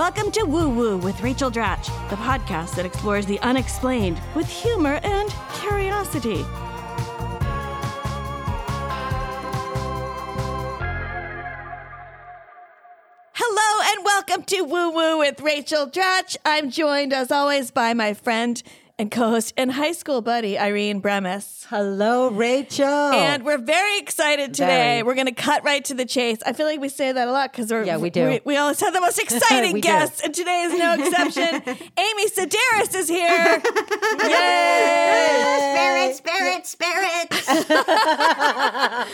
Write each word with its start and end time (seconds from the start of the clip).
Welcome 0.00 0.30
to 0.30 0.44
Woo 0.44 0.70
Woo 0.70 0.96
with 0.96 1.20
Rachel 1.20 1.50
Dratch, 1.50 1.84
the 2.08 2.16
podcast 2.16 2.74
that 2.76 2.86
explores 2.86 3.26
the 3.26 3.38
unexplained 3.40 4.18
with 4.34 4.48
humor 4.48 4.98
and 5.02 5.30
curiosity. 5.52 6.42
Hello 13.34 13.82
and 13.92 14.02
welcome 14.02 14.42
to 14.44 14.62
Woo 14.62 14.90
Woo 14.90 15.18
with 15.18 15.38
Rachel 15.42 15.86
Dratch. 15.86 16.38
I'm 16.46 16.70
joined 16.70 17.12
as 17.12 17.30
always 17.30 17.70
by 17.70 17.92
my 17.92 18.14
friend 18.14 18.62
and 19.00 19.10
co-host 19.10 19.54
and 19.56 19.72
high 19.72 19.92
school 19.92 20.20
buddy 20.20 20.58
Irene 20.58 21.00
Bremis. 21.00 21.64
Hello, 21.70 22.28
Rachel. 22.28 22.86
And 22.86 23.46
we're 23.46 23.56
very 23.56 23.98
excited 23.98 24.52
today. 24.52 24.66
Very. 24.66 25.02
We're 25.04 25.14
going 25.14 25.26
to 25.26 25.32
cut 25.32 25.64
right 25.64 25.82
to 25.86 25.94
the 25.94 26.04
chase. 26.04 26.36
I 26.44 26.52
feel 26.52 26.66
like 26.66 26.80
we 26.80 26.90
say 26.90 27.10
that 27.10 27.26
a 27.26 27.32
lot 27.32 27.50
because 27.50 27.70
we're 27.70 27.84
Yeah, 27.84 27.96
we 27.96 28.10
do. 28.10 28.28
We, 28.28 28.40
we 28.44 28.56
always 28.58 28.78
have 28.80 28.92
the 28.92 29.00
most 29.00 29.18
exciting 29.22 29.72
We 29.72 29.80
do. 29.80 29.88
guests, 29.88 30.20
and 30.20 30.34
today 30.34 30.64
is 30.64 30.78
no 30.78 30.92
exception. 30.98 31.62
Amy 31.64 32.28
Sedaris 32.28 32.94
is 32.94 33.08
here. 33.08 33.62
Yay! 34.22 36.12
Spirits, 36.18 36.18
spirits, 36.18 36.68
spirits. 36.68 37.46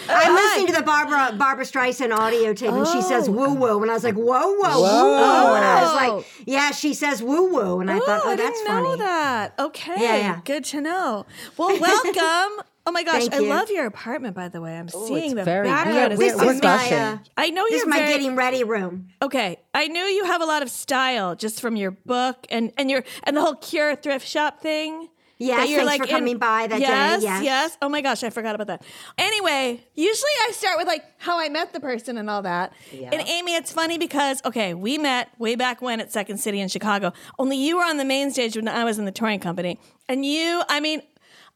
I'm 0.09 0.35
listening 0.35 0.67
to 0.67 0.73
the 0.73 0.83
Barbara 0.83 1.37
Barbara 1.39 1.65
Streisand 1.65 2.13
audio 2.13 2.53
tape, 2.55 2.73
and 2.73 2.89
she 2.89 3.03
says 3.03 3.29
oh. 3.29 3.33
woo 3.33 3.55
woo, 3.55 3.83
and 3.83 3.91
I 3.91 3.95
was 3.95 4.03
like, 4.03 4.15
whoa, 4.15 4.25
whoa, 4.25 4.81
whoa, 4.81 4.81
whoa, 4.81 5.55
and 5.55 5.65
I 5.65 5.83
was 5.83 5.95
like, 5.95 6.11
oh. 6.11 6.25
yeah, 6.45 6.73
she 6.73 6.93
says 6.93 7.23
woo 7.23 7.53
woo, 7.53 7.81
and 7.81 7.89
I 7.89 8.01
thought, 8.01 8.23
oh, 8.25 8.31
oh, 8.31 8.33
I 8.33 8.37
that's 8.37 8.59
didn't 8.59 8.75
know 8.75 8.85
funny. 8.85 8.99
that. 8.99 9.55
Okay, 9.59 9.76
Yeah, 9.87 10.17
yeah. 10.17 10.41
good 10.45 10.65
to 10.67 10.81
know. 10.81 11.27
Well, 11.57 11.79
welcome. 11.81 12.65
Oh 12.89 12.93
my 12.93 13.03
gosh, 13.05 13.23
Thank 13.23 13.35
I 13.35 13.41
you. 13.41 13.49
love 13.49 13.71
your 13.71 13.87
apartment. 13.87 14.35
By 14.37 14.49
the 14.49 14.61
way, 14.61 14.77
I'm 14.79 14.89
seeing 14.89 15.25
it's 15.25 15.35
the 15.35 15.45
very- 15.45 15.67
background. 15.67 16.13
we're 16.13 16.17
This 16.19 16.35
is 16.41 16.63
my, 16.63 16.91
uh, 16.91 17.19
I 17.37 17.51
know 17.51 17.65
this 17.65 17.73
you're 17.73 17.81
is 17.81 17.87
my 17.87 17.99
very, 17.99 18.13
getting 18.13 18.37
ready 18.37 18.65
room. 18.65 19.09
Okay, 19.21 19.59
I 19.75 19.89
knew 19.89 20.03
you 20.03 20.25
have 20.25 20.41
a 20.41 20.47
lot 20.47 20.63
of 20.63 20.71
style 20.71 21.35
just 21.35 21.61
from 21.61 21.77
your 21.77 21.91
book 21.91 22.47
and 22.51 22.73
and 22.77 22.91
your 22.91 23.03
and 23.25 23.37
the 23.37 23.41
whole 23.41 23.57
cure 23.57 23.97
thrift 23.97 24.27
shop 24.27 24.61
thing. 24.61 25.09
Yes, 25.39 25.69
you're 25.69 25.85
thanks 25.85 26.07
for 26.07 26.11
coming 26.11 26.39
by 26.39 26.67
that 26.67 26.79
day, 26.79 26.83
yes, 26.87 27.23
yes. 27.23 27.43
yes. 27.45 27.79
Oh 27.83 27.89
my 27.89 28.01
gosh, 28.01 28.23
I 28.25 28.31
forgot 28.31 28.55
about 28.55 28.69
that. 28.69 28.83
Anyway, 29.19 29.85
usually 29.95 30.31
I 30.49 30.53
start 30.53 30.79
with 30.79 30.87
like 30.87 31.05
how 31.19 31.39
I 31.39 31.49
met 31.51 31.73
the 31.73 31.81
person 31.81 32.17
and 32.17 32.31
all 32.31 32.43
that. 32.43 32.73
And 32.91 33.21
Amy, 33.29 33.55
it's 33.55 33.71
funny 33.71 33.99
because 33.99 34.41
okay, 34.45 34.73
we 34.73 34.97
met 34.97 35.29
way 35.39 35.55
back 35.55 35.83
when 35.83 36.01
at 36.01 36.11
Second 36.11 36.39
City 36.39 36.61
in 36.61 36.69
Chicago. 36.69 37.13
Only 37.39 37.57
you 37.59 37.77
were 37.77 37.85
on 37.85 37.99
the 37.99 38.05
main 38.05 38.31
stage 38.31 38.57
when 38.57 38.67
I 38.69 38.85
was 38.85 38.99
in 38.99 39.05
the 39.05 39.13
touring 39.13 39.41
company, 39.41 39.79
and 40.09 40.25
you, 40.25 40.63
I 40.69 40.81
mean, 40.81 41.03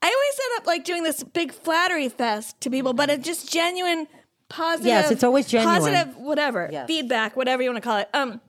I 0.03 0.07
always 0.07 0.41
end 0.51 0.61
up 0.61 0.67
like 0.67 0.85
doing 0.85 1.03
this 1.03 1.23
big 1.23 1.53
flattery 1.53 2.09
fest 2.09 2.61
to 2.63 2.71
people, 2.71 2.93
but 2.93 3.09
it's 3.11 3.25
just 3.25 3.51
genuine. 3.51 4.07
Positive, 4.49 4.87
Yes, 4.89 5.11
it's 5.13 5.23
always 5.23 5.47
genuine. 5.47 5.77
Positive, 5.79 6.17
whatever, 6.17 6.69
Yes. 6.73 6.89
feedback, 6.89 7.37
whatever 7.37 7.63
you 7.63 7.71
want 7.71 7.81
to 7.81 7.89
call 7.89 7.99
it. 7.99 8.09
Um, 8.13 8.41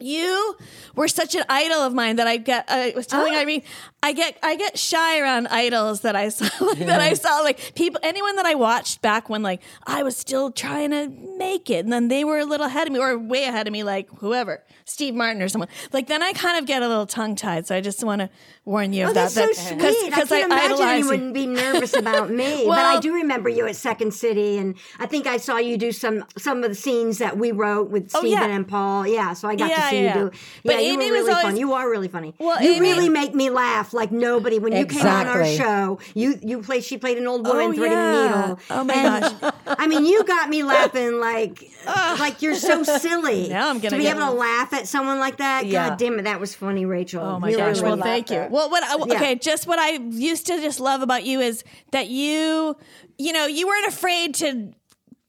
you 0.00 0.56
were 0.94 1.08
such 1.08 1.34
an 1.34 1.42
idol 1.48 1.78
of 1.80 1.92
mine 1.92 2.16
that 2.16 2.26
I 2.26 2.36
get. 2.36 2.68
Uh, 2.70 2.74
I 2.74 2.92
was 2.94 3.06
telling 3.06 3.34
Oh. 3.34 3.38
Irene, 3.40 3.62
I 4.02 4.12
get 4.12 4.38
I 4.42 4.54
get 4.56 4.78
shy 4.78 5.18
around 5.20 5.48
idols 5.48 6.02
that 6.02 6.14
I 6.14 6.28
saw 6.28 6.64
like 6.64 6.78
that 6.86 7.00
I 7.00 7.14
saw 7.14 7.40
like 7.40 7.74
people 7.74 8.00
anyone 8.04 8.36
that 8.36 8.46
I 8.46 8.54
watched 8.54 9.02
back 9.02 9.28
when 9.28 9.42
like 9.42 9.60
I 9.86 10.02
was 10.04 10.16
still 10.16 10.52
trying 10.52 10.90
to 10.92 11.08
make 11.36 11.68
it, 11.68 11.84
and 11.84 11.92
then 11.92 12.08
they 12.08 12.22
were 12.24 12.38
a 12.38 12.44
little 12.44 12.66
ahead 12.66 12.86
of 12.86 12.92
me 12.92 13.00
or 13.00 13.18
way 13.18 13.44
ahead 13.44 13.66
of 13.66 13.72
me, 13.72 13.82
like 13.82 14.08
whoever 14.18 14.62
Steve 14.84 15.14
Martin 15.14 15.42
or 15.42 15.48
someone. 15.48 15.68
Like 15.92 16.06
then 16.06 16.22
I 16.22 16.32
kind 16.32 16.58
of 16.58 16.66
get 16.66 16.82
a 16.82 16.88
little 16.88 17.06
tongue 17.06 17.34
tied. 17.34 17.66
So 17.66 17.74
I 17.74 17.80
just 17.80 18.02
want 18.04 18.20
to 18.20 18.30
warn 18.64 18.92
you 18.92 19.04
Oh, 19.04 19.08
of 19.08 19.14
that. 19.14 19.30
that's 19.32 19.34
so 19.68 19.74
that, 19.76 19.94
sweet. 19.94 20.12
I 20.12 20.24
can't 20.26 20.44
imagine 20.52 20.98
you 20.98 21.08
wouldn't 21.08 21.34
be 21.34 21.46
nervous 21.46 21.94
about 21.96 22.30
me. 22.40 22.58
but 22.58 22.66
Well- 22.68 22.96
I 22.96 23.00
do 23.00 23.14
remember 23.14 23.48
you 23.48 23.66
at 23.66 23.74
Second 23.76 24.14
City, 24.14 24.58
and 24.58 24.76
I 25.00 25.06
think 25.06 25.26
I 25.26 25.38
saw 25.38 25.56
you 25.58 25.76
do 25.76 25.90
some 25.90 26.24
some 26.36 26.62
of 26.62 26.70
the 26.70 26.74
scenes 26.76 27.18
that 27.18 27.36
we 27.36 27.50
wrote 27.50 27.90
with 27.90 28.12
Oh, 28.14 28.20
Stephen 28.20 28.48
yeah. 28.48 28.54
and 28.56 28.68
Paul. 28.68 29.06
Yeah, 29.08 29.32
so 29.32 29.48
I 29.48 29.56
got 29.56 29.70
Yeah, 29.70 29.87
yeah. 29.92 30.18
you 30.18 30.30
do. 30.30 30.36
But 30.64 30.74
Yeah, 30.74 30.80
you 30.80 30.92
Amy 30.94 31.10
were 31.10 31.16
was 31.18 31.26
really 31.26 31.30
always- 31.32 31.44
fun. 31.44 31.56
You 31.56 31.72
are 31.74 31.90
really 31.90 32.08
funny. 32.08 32.34
Well, 32.38 32.62
you 32.62 32.72
Amy- 32.72 32.80
really 32.80 33.08
make 33.08 33.34
me 33.34 33.50
laugh 33.50 33.92
like 33.92 34.10
nobody 34.12 34.58
when 34.58 34.72
you 34.74 34.86
came 34.86 35.06
on 35.06 35.26
our 35.26 35.44
show. 35.46 35.98
You 36.14 36.38
you 36.42 36.62
played. 36.62 36.84
She 36.84 36.98
played 36.98 37.18
an 37.18 37.26
old 37.26 37.46
woman 37.46 37.66
Oh, 37.66 37.72
threading 37.72 37.92
yeah. 37.96 38.34
a 38.34 38.38
needle. 38.38 38.58
Oh, 38.70 38.84
my 38.84 38.94
And, 38.94 39.40
gosh. 39.40 39.52
I 39.66 39.86
mean, 39.86 40.06
you 40.06 40.24
got 40.24 40.48
me 40.48 40.62
laughing 40.62 41.20
like 41.20 41.70
like 41.86 42.42
you're 42.42 42.54
so 42.54 42.82
silly. 42.82 43.48
Now 43.48 43.68
I'm 43.70 43.78
gonna 43.78 43.90
to 43.90 43.96
be 43.98 44.06
able 44.08 44.20
to 44.20 44.30
laugh 44.32 44.72
at 44.72 44.86
someone 44.88 45.18
like 45.18 45.38
that. 45.38 45.66
Yeah. 45.66 45.90
God 45.90 45.98
damn 45.98 46.18
it, 46.18 46.22
that 46.24 46.40
was 46.40 46.54
funny, 46.54 46.84
Rachel. 46.86 47.22
Oh 47.24 47.38
my 47.40 47.50
You 47.50 47.56
gosh! 47.56 47.76
really 47.80 47.94
Well, 47.96 48.02
thank 48.02 48.30
you. 48.30 48.36
there. 48.36 48.48
Well, 48.50 48.70
what? 48.70 48.82
I, 48.84 48.96
Yeah. 49.06 49.14
Okay, 49.14 49.34
just 49.36 49.66
what 49.66 49.78
I 49.78 49.90
used 49.92 50.46
to 50.46 50.60
just 50.60 50.80
love 50.80 51.02
about 51.02 51.24
you 51.24 51.40
is 51.40 51.64
that 51.92 52.08
you, 52.08 52.76
you 53.18 53.32
know, 53.32 53.46
you 53.46 53.66
weren't 53.66 53.86
afraid 53.86 54.34
to 54.36 54.72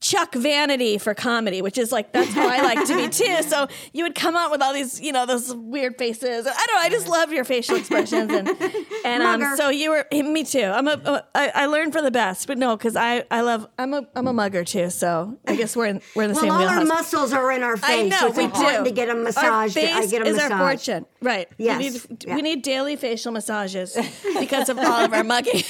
chuck 0.02 0.34
vanity 0.34 0.98
for 0.98 1.14
comedy, 1.14 1.62
which 1.62 1.78
is 1.78 1.92
like 1.92 2.14
that's 2.14 2.32
how 2.34 2.48
I 2.48 2.62
like 2.62 2.86
to 2.88 2.96
be 2.96 3.10
too. 3.10 3.44
So 3.44 3.68
you 3.94 4.04
would 4.06 4.16
come 4.16 4.36
out 4.36 4.50
with 4.52 4.62
all 4.62 4.74
these, 4.74 5.02
you 5.02 5.12
know, 5.12 5.26
those 5.26 5.54
weird 5.54 5.98
faces. 5.98 6.48
I 6.48 6.66
don't 6.66 6.76
know. 6.76 6.82
I 6.82 6.90
just 6.90 7.08
love 7.08 7.34
your 7.34 7.44
facial 7.44 7.76
expressions 7.76 8.32
and 8.32 8.48
and 9.06 9.24
um, 9.24 9.58
so 9.58 9.70
you 9.70 9.90
were 9.92 10.06
me 10.12 10.44
too. 10.46 10.64
I'm 10.64 10.88
a, 10.88 10.92
a 10.94 11.26
I, 11.36 11.52
I 11.54 11.66
learned 11.66 11.92
from 11.94 12.06
the 12.06 12.12
best, 12.12 12.48
but 12.48 12.58
no, 12.58 12.78
because 12.78 12.96
I 12.96 13.26
I 13.30 13.42
love 13.42 13.68
I'm 13.78 13.94
a 13.94 14.08
I'm 14.16 14.28
a 14.28 14.34
mugger 14.34 14.64
too. 14.64 14.90
So 14.90 15.38
I 15.48 15.56
guess 15.56 15.76
we're 15.76 15.88
in 15.88 16.02
we're 16.16 16.24
in 16.24 16.30
the 16.30 16.36
Well, 16.36 16.44
same 16.44 16.52
all 16.52 16.68
our 16.68 16.86
muscles 16.86 17.34
are 17.34 17.52
in 17.52 17.64
our 17.64 17.76
face. 17.76 17.90
I 17.90 18.04
know 18.08 18.18
so 18.20 18.28
it's 18.28 18.38
we 18.38 18.44
important 18.46 18.86
do. 18.86 18.90
to 18.92 18.96
get 18.96 19.08
them 19.08 19.18
Our 19.18 19.24
massaged. 19.24 19.74
face 19.74 19.94
I 19.94 20.06
get 20.06 20.22
a 20.22 20.26
is 20.28 20.36
massage. 20.38 20.52
our 20.52 20.60
fortune, 20.60 21.06
right? 21.22 21.48
Yes, 21.58 21.78
We 21.78 21.90
need, 21.90 22.24
yeah. 22.26 22.36
we 22.36 22.42
need 22.42 22.62
daily 22.62 22.96
facial 22.96 23.34
massages 23.34 23.98
because 24.40 24.70
of 24.70 24.78
all 24.78 25.04
of 25.04 25.14
our 25.14 25.24
mugging. 25.26 25.62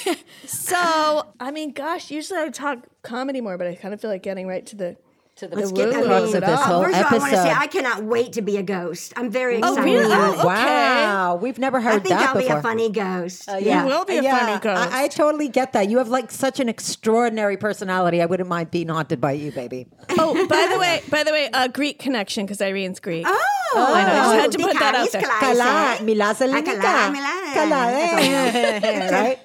so, 0.45 1.25
I 1.39 1.51
mean, 1.51 1.71
gosh, 1.71 2.11
usually 2.11 2.39
I 2.39 2.43
would 2.43 2.53
talk 2.53 2.85
comedy 3.01 3.41
more, 3.41 3.57
but 3.57 3.67
I 3.67 3.75
kind 3.75 3.93
of 3.93 4.01
feel 4.01 4.09
like 4.11 4.23
getting 4.23 4.47
right 4.47 4.65
to 4.67 4.75
the 4.75 4.97
To 5.37 5.47
the, 5.47 5.55
Let's 5.55 5.71
get- 5.71 5.87
I 5.95 6.03
crux 6.03 6.33
of 6.33 6.41
this 6.41 6.59
whole 6.59 6.83
First 6.83 6.99
of 6.99 7.05
all, 7.05 7.15
I 7.15 7.17
want 7.19 7.31
to 7.31 7.37
say. 7.37 7.51
I 7.55 7.67
cannot 7.67 8.03
wait 8.03 8.33
to 8.33 8.41
be 8.41 8.57
a 8.57 8.61
ghost. 8.63 9.13
I'm 9.15 9.31
very 9.31 9.59
excited. 9.59 9.79
Oh, 9.79 9.83
really? 9.83 10.13
Oh, 10.13 10.33
it. 10.33 10.45
Wow, 10.45 11.35
we've 11.41 11.57
never 11.57 11.79
heard 11.79 11.93
I 11.93 11.99
think 11.99 12.15
I'll 12.15 12.33
before. 12.35 12.55
be 12.55 12.59
a 12.59 12.61
funny 12.61 12.89
ghost. 12.89 13.47
Uh, 13.47 13.55
You 13.55 13.85
will 13.85 14.03
be 14.03 14.17
a 14.17 14.21
yeah, 14.23 14.37
funny 14.37 14.59
ghost. 14.59 14.91
I, 14.93 15.03
I 15.03 15.07
totally 15.07 15.47
get 15.47 15.71
that. 15.73 15.89
You 15.89 15.99
have 15.99 16.09
like 16.09 16.29
such 16.31 16.59
an 16.59 16.67
extraordinary 16.67 17.55
personality. 17.55 18.21
I 18.21 18.25
wouldn't 18.25 18.49
mind 18.49 18.69
being 18.69 18.89
haunted 18.89 19.21
by 19.21 19.31
you, 19.31 19.53
baby. 19.53 19.87
Oh, 20.17 20.33
by 20.47 20.67
the 20.73 20.77
way, 20.77 21.01
by 21.09 21.23
the 21.23 21.31
way, 21.31 21.49
uh, 21.53 21.69
Greek 21.69 21.99
connection 21.99 22.45
because 22.45 22.59
Irene's 22.59 22.99
Greek. 22.99 23.25
Oh, 23.25 23.93
I 23.95 24.03
know, 24.03 24.11
I 24.11 24.15
just 24.17 24.41
had 24.41 24.51
to 24.51 24.57
put 24.67 24.79
that 24.79 24.95
out 24.95 25.11
there. 25.13 25.21
Kalais, 25.21 25.39
Kala? 25.39 26.03
Mila 26.03 26.33
Ah, 26.35 27.51
Kala, 27.53 27.79
Kala, 28.83 29.11
right? 29.11 29.39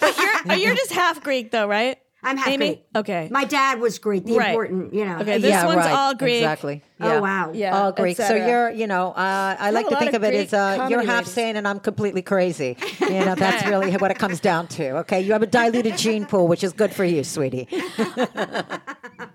But 0.00 0.16
you're, 0.18 0.56
you're 0.68 0.76
just 0.76 0.92
half 0.92 1.20
Greek 1.22 1.50
though, 1.50 1.66
right? 1.66 1.98
I'm 2.26 2.36
half 2.36 2.48
Amy? 2.48 2.66
Greek. 2.66 2.84
Okay. 2.96 3.28
My 3.30 3.44
dad 3.44 3.80
was 3.80 3.98
Greek. 3.98 4.24
The 4.24 4.36
Right. 4.36 4.48
important, 4.50 4.92
you 4.92 5.04
know. 5.04 5.18
Okay, 5.20 5.38
this 5.38 5.50
yeah, 5.50 5.64
one's 5.64 5.78
right. 5.78 5.92
all 5.92 6.14
Greek. 6.14 6.36
Exactly. 6.42 6.82
Oh, 7.00 7.06
Yeah. 7.08 7.20
wow. 7.20 7.50
Yeah, 7.54 7.78
all 7.78 7.88
et 7.90 7.96
Greek. 7.96 8.16
So 8.16 8.34
you're, 8.34 8.70
you 8.70 8.86
know, 8.86 9.08
uh, 9.12 9.56
I 9.58 9.70
like 9.70 9.88
to 9.88 9.96
think 9.96 10.10
of 10.14 10.22
of 10.22 10.24
it 10.24 10.34
as 10.34 10.52
uh, 10.54 10.88
you're 10.90 11.02
half 11.02 11.18
ladies. 11.24 11.32
sane 11.32 11.56
and 11.56 11.68
I'm 11.68 11.78
completely 11.78 12.22
crazy. 12.22 12.76
You 13.00 13.24
know, 13.24 13.34
that's 13.34 13.66
really 13.72 13.92
what 13.96 14.10
it 14.10 14.18
comes 14.18 14.40
down 14.40 14.66
to. 14.68 14.96
Okay, 14.98 15.20
you 15.20 15.32
have 15.32 15.42
a 15.42 15.46
diluted 15.46 15.96
gene 15.98 16.26
pool, 16.26 16.48
which 16.48 16.64
is 16.64 16.72
good 16.72 16.92
for 16.92 17.04
you, 17.04 17.22
sweetie. 17.24 17.68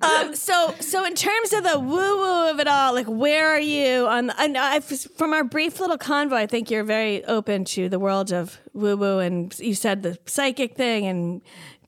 Um, 0.04 0.36
so, 0.36 0.74
so 0.80 1.06
in 1.06 1.14
terms 1.14 1.54
of 1.54 1.64
the 1.64 1.80
woo 1.80 2.18
woo 2.18 2.50
of 2.50 2.60
it 2.60 2.68
all, 2.68 2.94
like 2.94 3.06
where 3.06 3.50
are 3.50 3.60
you 3.60 4.08
on? 4.08 4.32
And 4.32 4.58
I, 4.58 4.80
from 4.80 5.32
our 5.34 5.44
brief 5.44 5.80
little 5.80 5.98
convo, 5.98 6.34
I 6.34 6.48
think 6.48 6.72
you're 6.72 6.84
very 6.84 7.24
open 7.26 7.66
to 7.66 7.88
the 7.88 8.00
world 8.00 8.32
of 8.34 8.58
woo 8.74 8.98
woo, 8.98 9.20
and 9.20 9.58
you 9.60 9.76
said 9.76 10.02
the 10.02 10.18
psychic 10.26 10.76
thing 10.76 11.06
and 11.06 11.42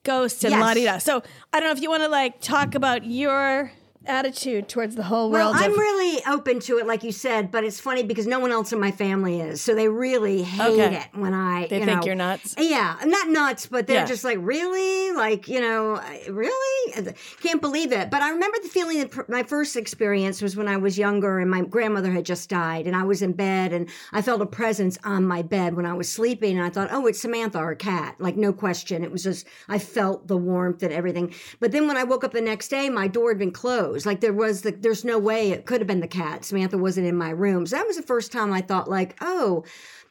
ghosts 0.03 0.43
and 0.43 0.51
Yes. 0.51 0.61
la 0.61 0.73
di 0.73 0.83
da. 0.85 0.97
So 0.99 1.21
I 1.51 1.59
don't 1.59 1.67
know 1.69 1.71
if 1.73 1.81
you 1.81 1.89
want 1.89 2.03
to 2.03 2.09
like 2.09 2.39
talk 2.41 2.75
about 2.75 3.05
your 3.05 3.71
attitude 4.05 4.67
towards 4.67 4.95
the 4.95 5.03
whole 5.03 5.31
world. 5.31 5.53
Well. 5.55 5.63
I'm 5.63 5.71
of, 5.71 5.77
really 5.77 6.21
open 6.27 6.59
to 6.61 6.77
it, 6.77 6.85
like 6.87 7.03
you 7.03 7.11
said, 7.11 7.51
but 7.51 7.63
it's 7.63 7.79
funny 7.79 8.03
because 8.03 8.27
no 8.27 8.39
one 8.39 8.51
else 8.51 8.73
in 8.73 8.79
my 8.79 8.91
family 8.91 9.39
is, 9.39 9.61
so 9.61 9.73
they 9.75 9.87
really 9.87 10.43
hate 10.43 10.61
Okay. 10.79 10.95
it 10.97 11.07
when 11.19 11.33
I. 11.33 11.67
They 11.67 11.79
you 11.79 11.85
think 11.85 12.01
know- 12.01 12.05
you're 12.05 12.15
nuts? 12.15 12.55
Yeah, 12.57 12.95
not 13.05 13.29
nuts, 13.29 13.65
but 13.67 13.87
they're 13.87 13.97
Yeah. 14.01 14.05
just 14.05 14.23
like, 14.23 14.37
really, 14.41 15.11
like 15.13 15.47
you 15.47 15.61
know, 15.61 16.01
really, 16.29 16.93
can't 17.41 17.61
believe 17.61 17.91
it. 17.91 18.09
But 18.09 18.21
I 18.21 18.29
remember 18.31 18.57
the 18.61 18.69
feeling 18.69 18.99
that 18.99 19.11
pr- 19.11 19.21
my 19.29 19.43
first 19.43 19.75
experience 19.75 20.41
was 20.41 20.55
when 20.55 20.67
I 20.67 20.77
was 20.77 20.97
younger 20.97 21.39
and 21.39 21.49
my 21.49 21.61
grandmother 21.61 22.11
had 22.11 22.25
just 22.25 22.49
died, 22.49 22.87
and 22.87 22.95
I 22.95 23.03
was 23.03 23.21
in 23.21 23.33
bed 23.33 23.73
and 23.73 23.87
I 24.11 24.21
felt 24.21 24.41
a 24.41 24.45
presence 24.45 24.97
on 25.03 25.25
my 25.25 25.41
bed 25.41 25.75
when 25.75 25.85
I 25.85 25.93
was 25.93 26.11
sleeping, 26.11 26.57
and 26.57 26.65
I 26.65 26.69
thought, 26.69 26.89
oh, 26.91 27.05
it's 27.07 27.21
Samantha, 27.21 27.57
our 27.57 27.75
cat, 27.75 28.15
like 28.19 28.35
no 28.35 28.51
question. 28.53 29.03
It 29.03 29.11
was 29.11 29.23
just 29.23 29.45
I 29.69 29.79
felt 29.79 30.27
the 30.27 30.37
warmth 30.37 30.83
and 30.83 30.91
everything. 30.93 31.33
But 31.59 31.71
then 31.71 31.87
when 31.87 31.97
I 31.97 32.03
woke 32.03 32.23
up 32.23 32.33
the 32.33 32.41
next 32.41 32.67
day, 32.67 32.89
my 32.89 33.07
door 33.07 33.29
had 33.29 33.39
been 33.39 33.51
closed. 33.51 33.92
Like 34.05 34.19
there 34.19 34.33
was 34.33 34.61
the 34.61 34.71
there's 34.71 35.05
no 35.05 35.17
way 35.17 35.51
it 35.51 35.65
could 35.65 35.81
have 35.81 35.87
been 35.87 35.99
the 35.99 36.07
cat. 36.07 36.43
Samantha 36.45 36.77
wasn't 36.77 37.07
in 37.07 37.15
my 37.15 37.29
room. 37.29 37.65
So 37.65 37.75
that 37.75 37.87
was 37.87 37.97
the 37.97 38.03
first 38.03 38.31
time 38.31 38.51
I 38.51 38.61
thought 38.61 38.89
like, 38.89 39.15
oh, 39.21 39.63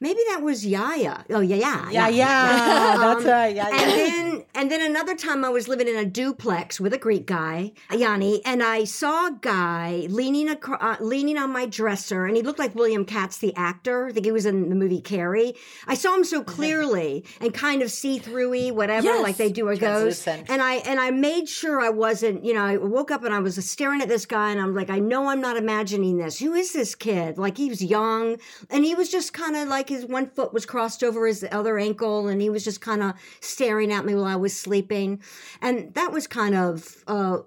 maybe 0.03 0.21
that 0.31 0.43
was 0.43 0.67
Yaya. 0.67 1.25
Oh 1.31 1.41
yeah, 1.41 1.57
yeah, 1.57 1.91
Yeah, 1.91 2.09
yeah. 2.09 2.97
That's 3.05 3.25
right. 3.25 3.55
Yeah, 3.57 3.69
and 3.71 3.91
then 4.01 4.45
and 4.55 4.71
then 4.71 4.83
another 4.83 5.15
time 5.17 5.45
I 5.45 5.49
was 5.49 5.69
living 5.69 5.89
in 5.89 5.97
a 5.97 6.05
duplex 6.05 6.81
with 6.81 6.93
a 6.93 6.99
Greek 6.99 7.27
guy, 7.27 7.73
Yanni, 7.91 8.45
and 8.45 8.63
I 8.63 8.85
saw 8.85 9.29
a 9.29 9.39
guy 9.41 10.07
leaning 10.11 10.49
acro- 10.49 10.79
uh, 10.81 10.97
leaning 11.01 11.39
on 11.39 11.51
my 11.53 11.67
dresser, 11.67 12.27
and 12.27 12.37
he 12.37 12.43
looked 12.43 12.59
like 12.59 12.75
William 12.75 13.05
Katt, 13.05 13.33
the 13.41 13.55
actor. 13.57 14.09
I 14.09 14.13
think 14.13 14.27
he 14.27 14.33
was 14.33 14.45
in 14.47 14.69
the 14.69 14.75
movie 14.75 15.01
Carrie. 15.01 15.55
I 15.87 15.95
saw 15.95 16.15
him 16.17 16.25
so 16.25 16.43
clearly 16.43 17.25
and 17.41 17.55
kind 17.55 17.81
of 17.83 17.91
see 17.91 18.19
throughy, 18.19 18.73
whatever, 18.73 19.07
Yes. 19.07 19.23
like 19.23 19.37
they 19.37 19.51
do 19.51 19.69
a 19.69 19.77
ghost. 19.77 20.27
And 20.29 20.61
I 20.61 20.75
and 20.91 20.99
I 21.01 21.11
made 21.11 21.49
sure 21.49 21.81
I 21.81 21.89
wasn't. 21.91 22.45
You 22.45 22.55
know, 22.55 22.65
I 22.65 22.77
woke 22.77 23.11
up 23.11 23.23
and 23.25 23.33
I 23.33 23.39
was 23.39 23.55
staring 23.65 24.01
at 24.03 24.09
this 24.09 24.27
guy, 24.27 24.51
and 24.51 24.61
I'm 24.61 24.75
like, 24.75 24.91
I 24.91 24.99
know 24.99 25.29
I'm 25.29 25.41
not 25.41 25.57
imagining 25.57 26.19
this. 26.19 26.39
Who 26.41 26.53
is 26.55 26.73
this 26.73 26.95
kid? 26.95 27.39
Like 27.39 27.57
he 27.57 27.69
was 27.69 27.83
young, 27.83 28.37
and 28.71 28.85
he 28.85 28.95
was 28.95 29.09
just 29.11 29.33
kind 29.33 29.57
of 29.57 29.69
like 29.69 29.92
his 29.93 30.07
one 30.07 30.27
foot 30.27 30.53
was 30.53 30.67
crossed 30.67 31.03
over 31.05 31.27
his 31.27 31.47
other 31.53 31.79
ankle, 31.79 32.29
and 32.29 32.41
he 32.41 32.51
was 32.51 32.65
just 32.65 32.81
kind 32.81 33.03
of 33.03 33.15
staring 33.41 33.93
at 33.93 34.05
me 34.05 34.15
while 34.15 34.25
I 34.25 34.37
was 34.37 34.57
sleeping, 34.59 35.23
and 35.61 35.93
that 35.95 36.13
was 36.13 36.27
kind 36.27 36.55
of. 36.55 37.05
Uh, 37.07 37.39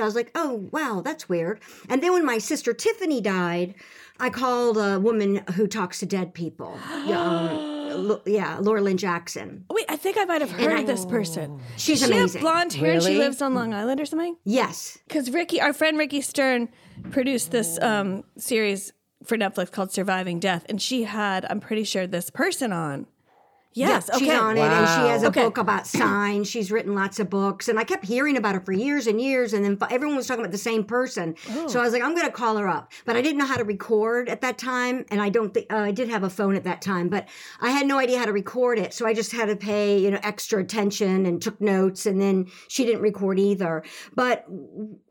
I 0.00 0.04
was 0.04 0.14
like, 0.14 0.30
oh 0.34 0.68
wow, 0.72 1.02
that's 1.04 1.28
weird. 1.28 1.60
And 1.88 2.02
then 2.02 2.12
when 2.12 2.24
my 2.24 2.38
sister 2.38 2.72
Tiffany 2.72 3.20
died, 3.20 3.74
I 4.18 4.30
called 4.30 4.78
a 4.78 4.98
woman 4.98 5.42
who 5.54 5.66
talks 5.66 5.98
to 6.00 6.06
dead 6.06 6.32
people. 6.34 6.78
Yeah, 7.04 7.20
um, 7.20 8.20
yeah, 8.24 8.58
Laura 8.60 8.80
Lynne 8.80 8.96
Jackson. 8.96 9.64
Wait, 9.68 9.84
I 9.88 9.96
think 9.96 10.16
I 10.16 10.24
might 10.24 10.40
have 10.40 10.50
heard 10.52 10.80
of 10.80 10.86
this 10.86 11.04
person. 11.04 11.60
She's 11.76 12.02
She 12.02 12.12
has 12.12 12.36
blonde 12.36 12.72
hair. 12.72 12.92
and 12.92 13.02
She 13.02 13.18
lives 13.18 13.42
on 13.42 13.54
Long 13.54 13.74
Island 13.74 14.00
or 14.00 14.06
something. 14.06 14.36
Yes. 14.44 14.98
Because 15.08 15.30
Ricki, 15.30 15.60
our 15.60 15.72
friend 15.72 15.98
Ricki 15.98 16.20
Stern, 16.22 16.68
produced 17.10 17.50
this 17.50 17.78
um, 17.82 18.24
series 18.38 18.92
for 19.24 19.36
Netflix 19.36 19.70
called 19.70 19.92
Surviving 19.92 20.40
Death, 20.40 20.64
and 20.68 20.80
she 20.80 21.04
had, 21.04 21.46
I'm 21.48 21.60
pretty 21.60 21.84
sure, 21.84 22.06
this 22.06 22.30
person 22.30 22.72
on. 22.72 23.06
Yes. 23.74 24.10
She's 24.18 24.28
okay. 24.28 24.36
on 24.36 24.56
it, 24.56 24.60
and 24.60 24.88
she 24.88 25.08
has 25.08 25.22
a 25.22 25.28
Okay. 25.28 25.42
book 25.44 25.58
about 25.58 25.86
signs. 25.98 26.48
She's 26.48 26.70
written 26.70 26.94
lots 26.94 27.18
of 27.18 27.30
books, 27.30 27.68
and 27.68 27.78
I 27.78 27.84
kept 27.84 28.04
hearing 28.04 28.36
about 28.36 28.54
her 28.54 28.60
for 28.60 28.72
years 28.72 29.06
and 29.06 29.20
years. 29.20 29.52
And 29.52 29.64
then 29.64 29.78
everyone 29.90 30.16
was 30.16 30.26
talking 30.26 30.44
about 30.44 30.52
the 30.52 30.58
same 30.58 30.84
person, 30.84 31.34
so 31.68 31.80
I 31.80 31.82
was 31.82 31.92
like, 31.92 32.02
I'm 32.02 32.14
going 32.14 32.26
to 32.26 32.32
call 32.32 32.56
her 32.58 32.68
up. 32.68 32.92
But 33.04 33.16
I 33.16 33.22
didn't 33.22 33.38
know 33.38 33.46
how 33.46 33.56
to 33.56 33.64
record 33.64 34.28
at 34.28 34.40
that 34.42 34.58
time, 34.58 35.04
and 35.10 35.20
I 35.22 35.28
don't 35.28 35.54
think 35.54 35.72
uh, 35.72 35.76
I 35.78 35.90
did 35.90 36.08
have 36.08 36.22
a 36.22 36.30
phone 36.30 36.54
at 36.54 36.64
that 36.64 36.82
time, 36.82 37.08
but 37.08 37.28
I 37.60 37.70
had 37.70 37.86
no 37.86 37.98
idea 37.98 38.18
how 38.18 38.26
to 38.26 38.32
record 38.32 38.78
it. 38.78 38.92
So 38.92 39.06
I 39.06 39.14
just 39.14 39.32
had 39.32 39.46
to 39.46 39.56
pay, 39.56 39.98
you 39.98 40.10
know, 40.10 40.20
extra 40.22 40.60
attention 40.60 41.24
and 41.26 41.40
took 41.40 41.60
notes. 41.60 42.04
And 42.06 42.20
then 42.20 42.46
she 42.68 42.84
didn't 42.84 43.00
record 43.02 43.38
either. 43.38 43.82
But 44.14 44.44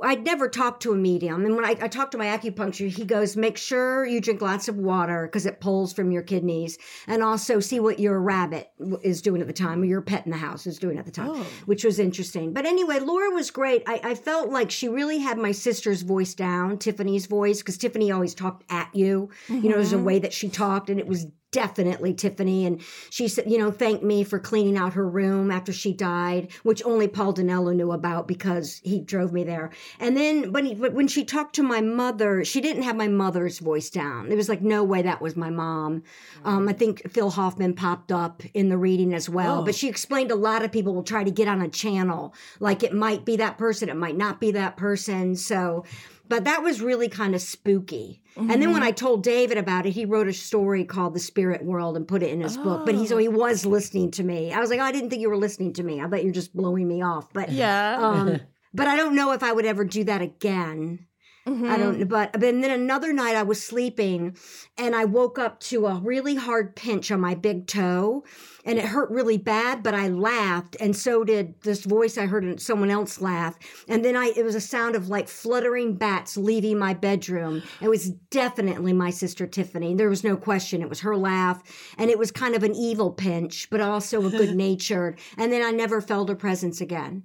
I'd 0.01 0.23
never 0.23 0.47
talked 0.47 0.83
to 0.83 0.91
a 0.91 0.95
medium, 0.95 1.45
and 1.45 1.55
when 1.55 1.65
I, 1.65 1.71
I 1.81 1.87
talked 1.87 2.11
to 2.11 2.17
my 2.17 2.27
acupuncture, 2.27 2.89
he 2.89 3.05
goes, 3.05 3.35
make 3.35 3.57
sure 3.57 4.05
you 4.05 4.21
drink 4.21 4.41
lots 4.41 4.67
of 4.67 4.75
water 4.75 5.25
because 5.27 5.45
it 5.45 5.59
pulls 5.61 5.93
from 5.93 6.11
your 6.11 6.21
kidneys, 6.21 6.77
and 7.07 7.23
also 7.23 7.59
see 7.59 7.79
what 7.79 7.99
your 7.99 8.19
rabbit 8.19 8.50
w- 8.80 9.00
is 9.03 9.21
doing 9.21 9.42
at 9.42 9.48
the 9.48 9.53
time, 9.53 9.81
or 9.81 9.86
your 9.86 10.01
pet 10.01 10.25
in 10.25 10.31
the 10.31 10.38
house 10.38 10.68
is 10.68 10.77
doing 10.77 10.98
at 10.98 11.06
the 11.06 11.12
time, 11.12 11.31
oh. 11.31 11.48
which 11.65 11.83
was 11.83 12.00
interesting. 12.00 12.53
But 12.53 12.65
anyway, 12.65 13.00
Laura 13.00 13.31
was 13.31 13.51
great. 13.51 13.83
I, 13.88 14.01
I 14.03 14.15
felt 14.15 14.50
like 14.50 14.71
she 14.71 14.88
really 14.88 15.18
had 15.19 15.38
my 15.38 15.51
sister's 15.51 16.01
voice 16.01 16.33
down, 16.33 16.77
Tiffany's 16.77 17.25
voice, 17.25 17.59
because 17.59 17.77
Tiffany 17.77 18.12
always 18.12 18.33
talked 18.36 18.63
at 18.69 18.94
you. 18.94 19.30
You 19.48 19.69
know, 19.69 19.75
there's 19.75 19.94
a 19.94 19.95
mm-hmm. 19.95 20.06
way 20.06 20.19
that 20.19 20.33
she 20.33 20.50
talked, 20.50 20.89
and 20.89 21.00
it 21.00 21.07
was 21.07 21.27
definitely 21.51 22.13
Tiffany. 22.13 22.65
And 22.65 22.81
she 23.09 23.27
said, 23.27 23.51
you 23.51 23.57
know, 23.57 23.71
thanked 23.71 24.03
me 24.03 24.24
for 24.24 24.39
cleaning 24.39 24.77
out 24.77 24.94
her 24.94 25.07
room 25.07 25.51
after 25.51 25.74
she 25.74 25.94
died, 25.94 26.50
which 26.63 26.83
only 26.86 27.07
Paul 27.07 27.33
Dinello 27.33 27.75
knew 27.75 27.92
about 27.92 28.27
because 28.27 28.81
he 28.83 29.01
drove 29.01 29.33
me 29.33 29.44
there. 29.44 29.69
And 30.00 30.15
then 30.15 30.53
when 30.53 30.65
he, 30.65 30.75
when 30.75 31.07
she 31.07 31.25
talked 31.25 31.56
to 31.56 31.63
my 31.63 31.81
mother, 31.81 32.44
she 32.45 32.62
didn't 32.62 32.83
have 32.83 32.95
my 32.95 33.09
mother's 33.09 33.59
voice 33.59 33.89
down. 33.89 34.30
There 34.30 34.38
was 34.38 34.50
like 34.50 34.62
no 34.62 34.83
way 34.83 35.01
that 35.01 35.21
was 35.21 35.36
my 35.36 35.50
mom. 35.50 36.03
Um, 36.45 36.69
I 36.69 36.74
think 36.74 37.12
Phil 37.12 37.30
Hoffman 37.30 37.74
popped 37.74 38.12
up 38.12 38.44
in 38.53 38.69
the 38.69 38.77
reading 38.77 39.13
as 39.13 39.30
well. 39.30 39.63
But 39.63 39.75
she 39.75 39.89
explained 39.89 40.31
a 40.31 40.36
lot 40.36 40.63
of 40.63 40.71
people 40.71 40.95
will 40.95 41.03
try 41.03 41.24
to 41.24 41.31
get 41.31 41.48
on 41.48 41.62
a 41.62 41.69
channel, 41.69 42.33
like 42.59 42.83
it 42.83 42.94
might 42.94 43.25
be 43.25 43.36
that 43.38 43.57
person, 43.57 43.89
it 43.89 43.98
might 43.98 44.18
not 44.18 44.39
be 44.39 44.51
that 44.51 44.77
person. 44.77 45.36
So. 45.36 45.86
But 46.27 46.45
that 46.45 46.63
was 46.63 46.80
really 46.80 47.09
kind 47.09 47.36
of 47.36 47.42
spooky. 47.42 48.20
And 48.37 48.61
then 48.61 48.71
when 48.71 48.83
I 48.83 48.91
told 48.91 49.23
David 49.23 49.57
about 49.57 49.85
it, 49.85 49.91
he 49.91 50.05
wrote 50.05 50.27
a 50.27 50.33
story 50.33 50.83
called 50.85 51.13
The 51.13 51.19
Spirit 51.19 51.63
World 51.63 51.97
and 51.97 52.07
put 52.07 52.23
it 52.23 52.31
in 52.31 52.41
his 52.41 52.57
book. 52.57 52.85
But 52.85 52.95
he 52.95 53.05
so 53.07 53.17
he 53.17 53.27
was 53.27 53.65
listening 53.65 54.11
to 54.11 54.23
me. 54.23 54.51
I 54.53 54.59
was 54.59 54.69
like, 54.69 54.79
oh, 54.79 54.83
I 54.83 54.91
didn't 54.91 55.09
think 55.09 55.21
you 55.21 55.29
were 55.29 55.37
listening 55.37 55.73
to 55.73 55.83
me. 55.83 56.01
I 56.01 56.07
bet 56.07 56.23
you're 56.23 56.33
just 56.33 56.55
blowing 56.55 56.87
me 56.87 57.01
off. 57.01 57.31
But 57.33 57.51
Yeah. 57.51 57.97
um, 57.99 58.41
but 58.73 58.87
I 58.87 58.95
don't 58.95 59.15
know 59.15 59.31
if 59.31 59.43
I 59.43 59.51
would 59.51 59.65
ever 59.65 59.83
do 59.83 60.03
that 60.05 60.21
again. 60.21 61.07
I 61.47 61.77
don't. 61.77 61.95
Mm-hmm. 61.95 62.03
But 62.03 62.33
but 62.33 62.41
then 62.41 62.63
another 62.63 63.13
night 63.13 63.35
I 63.35 63.41
was 63.43 63.63
sleeping, 63.63 64.38
and 64.77 64.95
I 64.95 65.05
woke 65.05 65.39
up 65.39 65.59
to 65.61 65.88
a 65.88 65.95
really 65.95 66.35
hard 66.35 66.75
pinch 66.75 67.11
on 67.11 67.19
my 67.19 67.33
big 67.33 67.65
toe, 67.65 68.23
and 68.63 68.77
it 68.77 68.85
hurt 68.85 69.09
really 69.09 69.39
bad. 69.39 69.81
But 69.81 69.95
I 69.95 70.07
laughed, 70.09 70.77
and 70.79 70.95
so 70.95 71.23
did 71.23 71.59
this 71.61 71.83
voice 71.83 72.17
I 72.17 72.27
heard 72.27 72.43
in 72.43 72.59
someone 72.59 72.91
else 72.91 73.19
laugh. 73.21 73.57
And 73.88 74.05
then 74.05 74.15
I 74.15 74.33
it 74.35 74.43
was 74.43 74.53
a 74.53 74.61
sound 74.61 74.95
of 74.95 75.09
like 75.09 75.27
fluttering 75.27 75.95
bats 75.95 76.38
leaving 76.38 76.77
my 76.77 76.93
bedroom. 76.93 77.63
It 77.81 77.89
was 77.89 78.11
definitely 78.29 78.93
my 78.93 79.09
sister 79.09 79.47
Tiffany. 79.47 79.95
There 79.95 80.09
was 80.09 80.23
no 80.23 80.38
question. 80.38 80.81
It 80.83 80.89
was 80.89 80.99
her 80.99 81.17
laugh, 81.17 81.63
and 81.97 82.11
it 82.11 82.19
was 82.19 82.31
kind 82.31 82.53
of 82.53 82.61
an 82.61 82.75
evil 82.75 83.11
pinch, 83.11 83.67
but 83.71 83.81
also 83.81 84.25
a 84.27 84.29
good 84.29 84.55
natured. 84.61 85.19
and 85.38 85.51
then 85.51 85.63
I 85.63 85.71
never 85.71 86.01
felt 86.01 86.29
her 86.29 86.35
presence 86.35 86.81
again. 86.81 87.23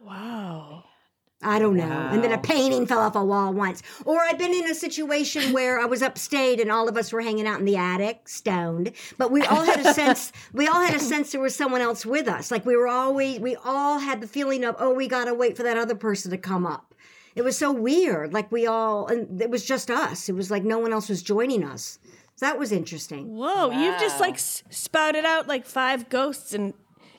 wow. 0.00 0.84
I 1.42 1.58
don't 1.58 1.76
know. 1.76 1.84
And 1.84 2.22
then 2.22 2.32
a 2.32 2.38
painting 2.38 2.86
fell 2.86 3.00
off 3.00 3.16
a 3.16 3.24
wall 3.24 3.52
once. 3.52 3.82
Or 4.04 4.20
I've 4.20 4.38
been 4.38 4.54
in 4.54 4.70
a 4.70 4.74
situation 4.74 5.52
where 5.54 5.80
I 5.80 5.84
was 5.86 6.02
upstate 6.02 6.60
and 6.60 6.70
all 6.70 6.88
of 6.88 6.96
us 6.96 7.12
were 7.12 7.20
hanging 7.20 7.46
out 7.46 7.58
in 7.58 7.64
the 7.64 7.76
attic, 7.76 8.28
stoned. 8.28 8.92
But 9.18 9.30
we 9.30 9.42
all 9.42 9.62
had 9.62 9.80
a 9.84 9.94
sense 10.02 10.32
we 10.52 10.66
all 10.68 10.80
had 10.82 10.94
a 10.94 11.00
sense 11.00 11.32
there 11.32 11.40
was 11.40 11.54
someone 11.56 11.80
else 11.80 12.06
with 12.06 12.28
us. 12.28 12.50
Like 12.50 12.64
we 12.66 12.76
were 12.76 12.88
always 12.88 13.40
we 13.40 13.56
all 13.64 13.98
had 13.98 14.20
the 14.20 14.26
feeling 14.26 14.64
of, 14.64 14.76
oh, 14.78 14.94
we 14.94 15.08
gotta 15.08 15.34
wait 15.34 15.56
for 15.56 15.62
that 15.64 15.76
other 15.76 15.94
person 15.94 16.30
to 16.30 16.38
come 16.38 16.66
up. 16.66 16.94
It 17.34 17.42
was 17.42 17.56
so 17.56 17.72
weird. 17.72 18.32
Like 18.32 18.52
we 18.52 18.66
all 18.66 19.06
and 19.06 19.40
it 19.40 19.50
was 19.50 19.64
just 19.64 19.90
us. 19.90 20.28
It 20.28 20.34
was 20.34 20.50
like 20.50 20.64
no 20.64 20.78
one 20.78 20.92
else 20.92 21.08
was 21.08 21.22
joining 21.22 21.64
us. 21.64 21.98
So 22.36 22.46
that 22.46 22.58
was 22.58 22.72
interesting. 22.72 23.36
Whoa, 23.36 23.70
you've 23.70 24.00
just 24.00 24.18
like 24.18 24.34
s- 24.34 24.62
spouted 24.70 25.24
out 25.24 25.48
like 25.48 25.66
five 25.66 26.08
ghosts 26.08 26.54
in 26.54 26.74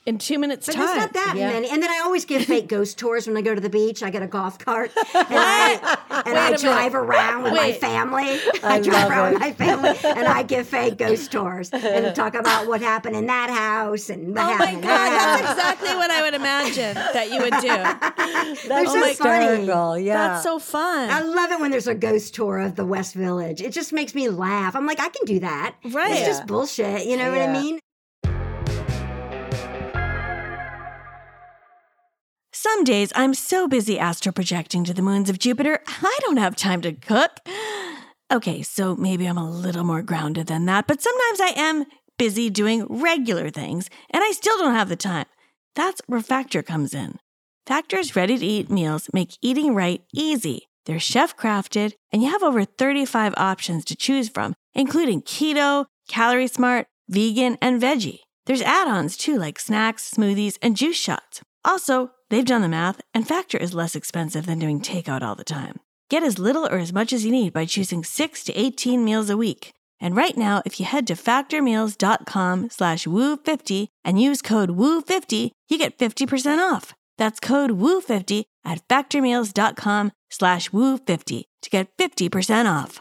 in 0.05 0.17
two 0.17 0.37
minutes 0.37 0.65
But 0.67 0.75
time. 0.75 0.85
there's 0.85 0.97
not 0.97 1.13
that 1.13 1.33
Yeah. 1.37 1.49
many. 1.49 1.69
And 1.69 1.81
then 1.81 1.89
I 1.89 2.01
always 2.03 2.25
give 2.25 2.43
fake 2.45 2.67
ghost 2.75 2.97
tours 2.97 3.25
when 3.27 3.37
I 3.37 3.41
go 3.41 3.55
to 3.55 3.61
the 3.61 3.69
beach. 3.69 4.03
I 4.03 4.09
get 4.09 4.21
a 4.21 4.27
golf 4.27 4.59
cart 4.59 4.91
and 4.97 5.05
I, 5.29 5.97
and 6.25 6.37
I 6.37 6.55
drive 6.57 6.91
minute. 6.93 6.95
around 7.07 7.43
with 7.43 7.53
my 7.53 7.71
family. 7.73 8.39
I, 8.63 8.79
drive 8.81 9.09
around 9.09 9.27
it. 9.27 9.33
with 9.33 9.39
my 9.41 9.51
family 9.53 9.95
and 10.03 10.27
I 10.27 10.43
give 10.43 10.67
fake 10.67 10.97
ghost 10.97 11.31
tours 11.31 11.69
and 11.71 12.13
talk 12.23 12.35
about 12.35 12.67
what 12.67 12.81
happened 12.81 13.15
in 13.15 13.27
that 13.27 13.49
house 13.49 14.09
and 14.09 14.35
what 14.35 14.43
Oh 14.43 14.57
my 14.57 14.73
god, 14.73 14.83
that 14.83 15.39
that's 15.41 15.51
exactly 15.53 15.95
what 15.95 16.11
I 16.11 16.21
would 16.21 16.33
imagine 16.33 16.93
that 16.95 17.31
you 17.31 17.39
would 17.39 17.53
do. 17.61 17.73
Oh 18.45 18.55
They're 18.67 18.85
so 18.85 18.99
my 18.99 19.13
funny. 19.13 19.45
hysterical. 19.45 19.97
Yeah. 19.97 20.13
That's 20.27 20.43
so 20.43 20.59
fun. 20.59 21.09
I 21.09 21.21
love 21.21 21.51
it 21.51 21.59
when 21.59 21.71
there's 21.71 21.87
a 21.87 21.95
ghost 21.95 22.33
tour 22.35 22.59
of 22.59 22.75
the 22.75 22.85
West 22.85 23.13
Village. 23.13 23.61
It 23.61 23.71
just 23.71 23.93
makes 23.93 24.13
me 24.13 24.27
laugh. 24.29 24.75
I'm 24.75 24.85
like, 24.85 24.99
I 24.99 25.09
can 25.09 25.25
do 25.25 25.39
that. 25.39 25.75
Right. 25.85 26.11
It's 26.11 26.27
just 26.27 26.45
bullshit. 26.45 27.05
You 27.05 27.17
know 27.17 27.31
what 27.31 27.41
I 27.41 27.51
mean? 27.51 27.79
Some 32.63 32.85
days 32.85 33.11
I'm 33.13 33.33
so 33.33 33.67
busy 33.67 33.99
astro 33.99 34.31
projecting 34.31 34.85
to 34.85 34.93
the 34.93 35.01
moons 35.01 35.29
of 35.29 35.37
Jupiter, 35.37 35.81
I 35.85 36.17
don't 36.21 36.37
have 36.37 36.55
time 36.55 36.79
to 36.83 36.93
cook. 36.93 37.31
Okay, 38.31 38.61
so 38.61 38.95
maybe 38.95 39.25
I'm 39.25 39.37
a 39.37 39.51
little 39.51 39.83
more 39.83 40.01
grounded 40.01 40.47
than 40.47 40.65
that, 40.67 40.87
but 40.87 41.01
sometimes 41.01 41.41
I 41.41 41.51
am 41.57 41.83
busy 42.17 42.49
doing 42.49 42.85
regular 42.87 43.49
things 43.49 43.89
and 44.09 44.23
I 44.23 44.31
still 44.31 44.57
don't 44.59 44.75
have 44.75 44.87
the 44.87 44.95
time. 44.95 45.25
That's 45.75 46.01
where 46.07 46.21
Factor 46.21 46.63
comes 46.63 46.93
in. 46.93 47.19
Factor's 47.67 48.15
ready 48.15 48.37
to 48.37 48.45
eat 48.45 48.71
meals 48.71 49.09
make 49.11 49.37
eating 49.41 49.75
right 49.75 50.01
easy. 50.13 50.69
They're 50.85 51.01
chef 51.01 51.35
crafted, 51.35 51.95
and 52.13 52.23
you 52.23 52.31
have 52.31 52.43
over 52.43 52.63
35 52.63 53.33
options 53.35 53.83
to 53.85 53.95
choose 53.97 54.29
from, 54.29 54.53
including 54.73 55.21
keto, 55.21 55.87
calorie 56.07 56.47
smart, 56.47 56.87
vegan, 57.09 57.57
and 57.61 57.81
veggie. 57.81 58.19
There's 58.45 58.61
add 58.61 58.87
ons 58.87 59.17
too, 59.17 59.37
like 59.37 59.59
snacks, 59.59 60.09
smoothies, 60.09 60.57
and 60.61 60.77
juice 60.77 60.95
shots. 60.97 61.41
Also, 61.65 62.11
they've 62.33 62.43
done 62.43 62.63
the 62.63 62.69
math, 62.69 62.99
and 63.13 63.27
Factor 63.27 63.57
is 63.57 63.75
less 63.75 63.95
expensive 63.95 64.45
than 64.45 64.59
doing 64.59 64.81
takeout 64.81 65.21
all 65.21 65.35
the 65.35 65.43
time. 65.43 65.79
Get 66.09 66.23
as 66.23 66.39
little 66.39 66.65
or 66.65 66.79
as 66.79 66.91
much 66.91 67.13
as 67.13 67.23
you 67.23 67.31
need 67.31 67.53
by 67.53 67.65
choosing 67.65 68.03
6 68.03 68.43
to 68.45 68.53
18 68.59 69.05
meals 69.05 69.29
a 69.29 69.37
week. 69.37 69.71
And 69.99 70.15
right 70.15 70.35
now, 70.35 70.61
if 70.65 70.79
you 70.79 70.85
head 70.85 71.07
to 71.07 71.13
factormeals.com 71.13 72.69
slash 72.71 73.05
woo50 73.05 73.87
and 74.03 74.21
use 74.21 74.41
code 74.41 74.71
woo50, 74.71 75.51
you 75.69 75.77
get 75.77 75.97
50% 75.97 76.57
off. 76.57 76.93
That's 77.17 77.39
code 77.39 77.71
woo50 77.71 78.45
at 78.65 78.87
factormeals.com 78.87 80.11
slash 80.29 80.71
woo50 80.71 81.43
to 81.61 81.69
get 81.69 81.95
50% 81.97 82.65
off. 82.65 82.99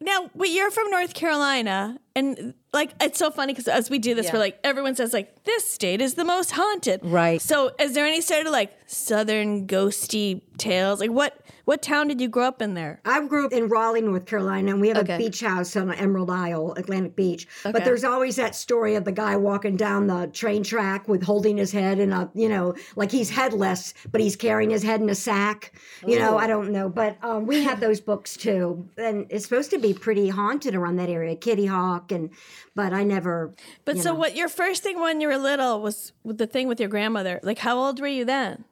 Now, 0.00 0.30
but 0.34 0.50
you're 0.50 0.70
from 0.70 0.90
North 0.90 1.14
Carolina, 1.14 1.98
and 2.14 2.52
like 2.74 2.92
it's 3.00 3.18
so 3.18 3.30
funny 3.30 3.52
because 3.54 3.68
as 3.68 3.88
we 3.88 3.98
do 3.98 4.14
this, 4.14 4.26
Yeah. 4.26 4.34
we're 4.34 4.38
like 4.40 4.58
everyone 4.64 4.94
says 4.94 5.12
like 5.14 5.44
this 5.44 5.68
state 5.70 6.00
is 6.02 6.14
the 6.14 6.24
most 6.24 6.50
haunted, 6.50 7.00
Right. 7.02 7.40
So, 7.40 7.70
is 7.78 7.94
there 7.94 8.04
any 8.06 8.20
sort 8.20 8.46
of 8.46 8.52
like 8.52 8.76
southern 8.86 9.66
ghosty 9.66 10.42
tales? 10.58 11.00
Like 11.00 11.10
what 11.10 11.38
what 11.64 11.80
town 11.80 12.08
did 12.08 12.20
you 12.20 12.28
grow 12.28 12.44
up 12.44 12.60
in 12.60 12.74
there? 12.74 13.00
I 13.06 13.26
grew 13.26 13.46
up 13.46 13.52
in 13.52 13.68
Raleigh, 13.68 14.02
North 14.02 14.26
Carolina, 14.26 14.72
and 14.72 14.82
we 14.82 14.88
have 14.88 14.98
Okay. 14.98 15.14
a 15.14 15.18
beach 15.18 15.40
house 15.40 15.74
on 15.76 15.90
Emerald 15.94 16.28
Isle, 16.28 16.74
Atlantic 16.76 17.16
Beach. 17.16 17.48
Okay. 17.64 17.72
But 17.72 17.86
there's 17.86 18.04
always 18.04 18.36
that 18.36 18.54
story 18.54 18.96
of 18.96 19.04
the 19.06 19.12
guy 19.12 19.34
walking 19.36 19.74
down 19.76 20.06
the 20.06 20.26
train 20.26 20.62
track 20.62 21.08
with 21.08 21.22
holding 21.22 21.56
his 21.56 21.72
head 21.72 22.00
in 22.00 22.12
a, 22.12 22.30
you 22.34 22.50
know, 22.50 22.74
like 22.96 23.10
he's 23.10 23.30
headless, 23.30 23.94
but 24.12 24.20
he's 24.20 24.36
carrying 24.36 24.68
his 24.68 24.82
head 24.82 25.00
in 25.00 25.08
a 25.08 25.14
sack. 25.14 25.72
You 26.06 26.18
know, 26.18 26.36
I 26.36 26.46
don't 26.48 26.70
know. 26.70 26.90
But 26.90 27.16
um, 27.24 27.46
we 27.46 27.62
have 27.64 27.80
those 27.80 27.98
books 27.98 28.36
too. 28.36 28.86
And 28.98 29.26
it's 29.30 29.44
supposed 29.44 29.70
to 29.70 29.78
be 29.78 29.94
pretty 29.94 30.28
haunted 30.28 30.74
around 30.74 30.96
that 30.96 31.08
area, 31.08 31.34
Kitty 31.34 31.64
Hawk. 31.64 32.12
And, 32.12 32.28
but 32.74 32.92
I 32.92 33.04
never. 33.04 33.54
But 33.84 33.98
so, 33.98 34.12
know. 34.12 34.18
what 34.18 34.36
your 34.36 34.48
first 34.48 34.82
thing 34.82 35.00
when 35.00 35.20
you 35.20 35.28
were 35.28 35.38
little 35.38 35.80
was 35.80 36.12
with 36.22 36.38
the 36.38 36.46
thing 36.46 36.68
with 36.68 36.80
your 36.80 36.88
grandmother? 36.88 37.40
Like, 37.42 37.58
how 37.58 37.78
old 37.78 38.00
were 38.00 38.06
you 38.06 38.24
then? 38.24 38.64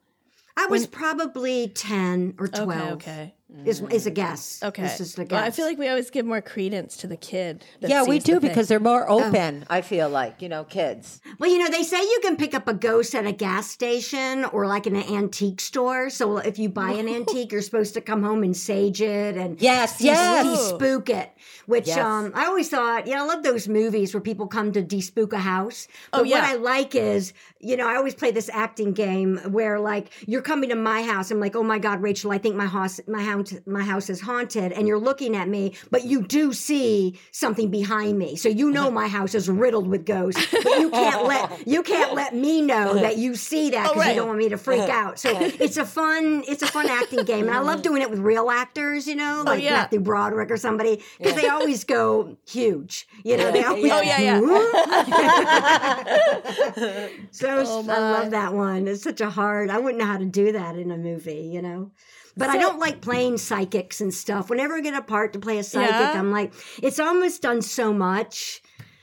I 0.55 0.67
was 0.67 0.85
probably 0.85 1.69
10 1.69 2.35
or 2.37 2.47
12. 2.47 2.69
Okay, 2.69 2.91
okay, 2.91 3.35
Is, 3.65 3.81
is 3.91 4.07
a 4.07 4.11
guess. 4.11 4.61
okay. 4.63 4.83
It's 4.85 4.97
just 4.97 5.19
a 5.19 5.27
Well. 5.29 5.43
I 5.43 5.51
feel 5.51 5.65
like 5.65 5.77
we 5.77 5.87
always 5.87 6.09
give 6.09 6.25
more 6.25 6.41
credence 6.41 6.97
to 6.97 7.07
the 7.07 7.15
kid. 7.15 7.63
that 7.81 7.89
Yeah, 7.89 8.03
we 8.03 8.15
sees 8.15 8.23
the 8.23 8.31
do 8.33 8.39
thing. 8.39 8.49
because 8.49 8.67
they're 8.67 8.79
more 8.79 9.07
open. 9.09 9.63
I 9.69 9.81
feel 9.81 10.09
like 10.09 10.41
you 10.41 10.49
know, 10.49 10.63
kids. 10.63 11.21
Well, 11.39 11.49
you 11.51 11.59
know, 11.59 11.69
they 11.69 11.83
say 11.83 11.97
you 12.01 12.19
can 12.23 12.35
pick 12.35 12.55
up 12.55 12.67
a 12.67 12.73
ghost 12.73 13.13
at 13.13 13.27
a 13.27 13.31
gas 13.31 13.69
station 13.69 14.43
or 14.45 14.65
like 14.65 14.87
in 14.87 14.95
an 14.95 15.03
antique 15.03 15.61
store. 15.61 16.09
So 16.09 16.37
if 16.37 16.57
you 16.57 16.67
buy 16.69 16.91
an 16.93 17.07
antique, 17.19 17.51
you're 17.51 17.61
supposed 17.61 17.93
to 17.93 18.01
come 18.01 18.23
home 18.23 18.41
and 18.43 18.57
sage 18.57 19.01
it 19.01 19.37
and 19.37 19.61
Yes, 19.61 20.01
yes. 20.01 20.69
spook 20.69 21.09
it. 21.09 21.29
Which 21.67 21.87
Yes. 21.87 21.99
um, 21.99 22.31
I 22.35 22.45
always 22.47 22.69
thought, 22.69 23.05
you 23.07 23.15
know, 23.15 23.23
I 23.23 23.27
love 23.27 23.43
those 23.43 23.67
movies 23.67 24.13
where 24.13 24.21
people 24.21 24.47
come 24.47 24.71
to 24.73 24.81
despook 24.81 25.31
a 25.31 25.37
house. 25.37 25.87
But 26.11 26.21
Oh, 26.21 26.23
yeah. 26.23 26.41
what 26.41 26.43
I 26.49 26.55
like 26.55 26.95
is, 26.95 27.33
you 27.59 27.77
know, 27.77 27.87
I 27.87 27.95
always 27.95 28.15
play 28.15 28.31
this 28.31 28.49
acting 28.51 28.93
game 28.93 29.37
where 29.49 29.79
like 29.79 30.09
you're 30.27 30.41
coming 30.41 30.69
to 30.69 30.75
my 30.75 31.03
house. 31.03 31.29
I'm 31.31 31.39
like, 31.39 31.55
oh 31.55 31.63
my 31.63 31.77
God, 31.79 32.01
Rachel, 32.01 32.31
I 32.31 32.37
think 32.39 32.55
my 32.55 32.65
house, 32.65 32.99
my 33.07 33.21
house, 33.23 33.42
my 33.65 33.83
house 33.83 34.09
is 34.09 34.21
haunted, 34.21 34.71
and 34.71 34.83
mm. 34.83 34.87
you're 34.87 34.99
looking 34.99 35.35
at 35.35 35.47
me, 35.47 35.73
but 35.91 36.03
you 36.03 36.21
do 36.21 36.53
see 36.53 37.19
something 37.31 37.69
behind 37.69 38.17
me, 38.17 38.35
so 38.35 38.49
you 38.49 38.71
know 38.71 38.83
uh-huh. 38.83 38.91
my 38.91 39.07
house 39.07 39.35
is 39.35 39.49
riddled 39.49 39.87
with 39.87 40.05
ghosts. 40.05 40.45
But 40.51 40.79
you 40.79 40.89
can't 40.89 41.25
let 41.25 41.67
you 41.73 41.83
can't 41.83 42.13
let 42.13 42.35
me 42.35 42.61
know 42.61 42.91
uh-huh. 42.91 43.01
that 43.01 43.17
you 43.17 43.35
see 43.35 43.69
that 43.71 43.87
oh, 43.87 43.89
because 43.89 44.05
right. 44.05 44.09
you 44.09 44.15
don't 44.15 44.27
want 44.27 44.39
me 44.39 44.49
to 44.49 44.57
freak 44.57 44.81
uh-huh. 44.81 44.91
out. 44.91 45.19
So 45.19 45.29
it's 45.39 45.77
a 45.77 45.85
fun, 45.85 46.43
it's 46.47 46.61
a 46.61 46.67
fun 46.67 46.89
acting 46.89 47.23
game, 47.23 47.47
and 47.47 47.55
I 47.55 47.59
love 47.59 47.79
mm. 47.79 47.83
doing 47.83 48.01
it 48.01 48.09
with 48.09 48.19
real 48.19 48.49
actors 48.49 49.07
You 49.07 49.15
know, 49.15 49.41
oh, 49.41 49.49
like 49.49 49.63
yeah. 49.63 49.71
Matthew 49.71 49.99
Broderick 49.99 50.51
or 50.51 50.57
somebody, 50.57 51.01
because 51.17 51.35
they 51.35 51.47
always 51.47 51.83
go 51.83 52.37
huge. 52.47 53.07
You 53.23 53.37
know, 53.37 53.51
they 53.51 53.63
always 53.63 53.91
Oh, 53.93 54.01
yeah, 54.01 54.19
yeah. 54.19 54.39
so 57.31 57.63
Oh, 57.65 57.85
I 57.89 57.99
love 57.99 58.31
that 58.31 58.53
one. 58.53 58.87
It's 58.87 59.03
such 59.03 59.21
a 59.21 59.29
hard. 59.29 59.69
I 59.69 59.79
wouldn't 59.79 59.99
know 59.99 60.05
how 60.05 60.17
to 60.17 60.25
do 60.25 60.51
that 60.51 60.77
in 60.77 60.91
a 60.91 60.97
movie, 60.97 61.49
you 61.53 61.61
know. 61.61 61.91
But 62.35 62.49
I 62.49 62.57
don't 62.57 62.79
like 62.79 63.01
playing 63.01 63.37
psychics 63.37 64.01
and 64.01 64.13
stuff. 64.13 64.49
Whenever 64.49 64.75
I 64.75 64.81
get 64.81 64.93
a 64.95 65.01
part 65.01 65.33
to 65.33 65.39
play 65.39 65.59
a 65.59 65.63
psychic, 65.63 65.91
Yeah? 65.91 66.13
I'm 66.19 66.31
like, 66.31 66.51
it's 66.81 66.99
almost 66.99 67.41
done 67.43 67.61
so 67.61 67.93
much. 67.93 68.61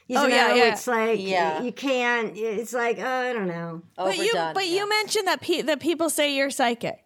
You 0.08 0.18
Oh, 0.18 0.22
know, 0.22 0.28
yeah, 0.34 0.54
yeah. 0.54 0.72
it's 0.72 0.86
like 0.88 1.20
Yeah. 1.20 1.62
you 1.62 1.70
can't. 1.70 2.36
It's 2.36 2.72
like 2.72 2.98
uh, 2.98 3.06
I 3.06 3.32
don't 3.32 3.46
know. 3.46 3.82
But 3.96 4.18
you, 4.18 4.32
but 4.34 4.66
yeah. 4.66 4.78
you 4.82 4.88
mentioned 4.88 5.28
that 5.28 5.40
pe- 5.40 5.62
that 5.62 5.78
people 5.78 6.10
say 6.10 6.34
you're 6.34 6.50
psychic. 6.50 6.98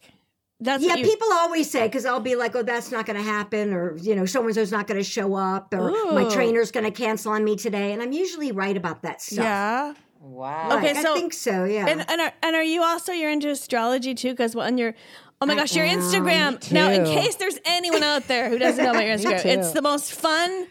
That's 0.60 0.82
Yeah, 0.82 0.90
what 0.90 1.00
you, 1.00 1.04
people 1.04 1.28
always 1.32 1.70
say 1.70 1.82
because 1.86 2.06
I'll 2.06 2.20
be 2.20 2.36
like, 2.36 2.56
"Oh, 2.56 2.62
that's 2.62 2.90
not 2.90 3.04
going 3.04 3.18
to 3.18 3.22
happen," 3.22 3.74
or 3.74 3.96
you 3.98 4.14
know, 4.14 4.24
so 4.24 4.42
and 4.46 4.54
so's 4.54 4.72
not 4.72 4.86
going 4.86 4.98
to 4.98 5.04
show 5.04 5.34
up, 5.34 5.74
or 5.74 5.90
my 6.14 6.22
Ooh. 6.22 6.30
trainer's 6.30 6.70
going 6.70 6.84
to 6.84 6.90
cancel 6.92 7.32
on 7.32 7.44
me 7.44 7.56
today, 7.56 7.92
and 7.92 8.00
I'm 8.00 8.12
usually 8.12 8.52
right 8.52 8.74
about 8.76 9.02
that 9.02 9.20
stuff. 9.20 9.44
Yeah. 9.44 9.94
Wow. 10.20 10.70
Like, 10.70 10.78
Okay, 10.84 11.02
so- 11.02 11.12
I 11.14 11.18
think 11.18 11.34
so. 11.34 11.64
Yeah. 11.64 11.86
And 11.86 12.08
and 12.08 12.20
are, 12.22 12.32
and 12.42 12.56
are 12.56 12.62
you 12.62 12.82
also 12.82 13.12
you're 13.12 13.30
into 13.30 13.50
astrology 13.50 14.14
too? 14.14 14.30
Because 14.30 14.56
on 14.56 14.78
your 14.78 14.94
oh 15.40 15.46
my 15.46 15.54
I 15.54 15.56
gosh, 15.56 15.74
your 15.76 15.84
am. 15.84 16.00
Instagram. 16.00 16.72
Now, 16.72 16.90
in 16.90 17.04
case 17.04 17.36
there's 17.36 17.58
anyone 17.64 18.02
out 18.02 18.26
there 18.28 18.48
who 18.48 18.58
doesn't 18.58 18.82
know 18.84 18.90
about 18.92 19.06
your 19.06 19.16
Instagram, 19.18 19.44
it's 19.44 19.72
the 19.72 19.82
most 19.82 20.12
fun 20.12 20.66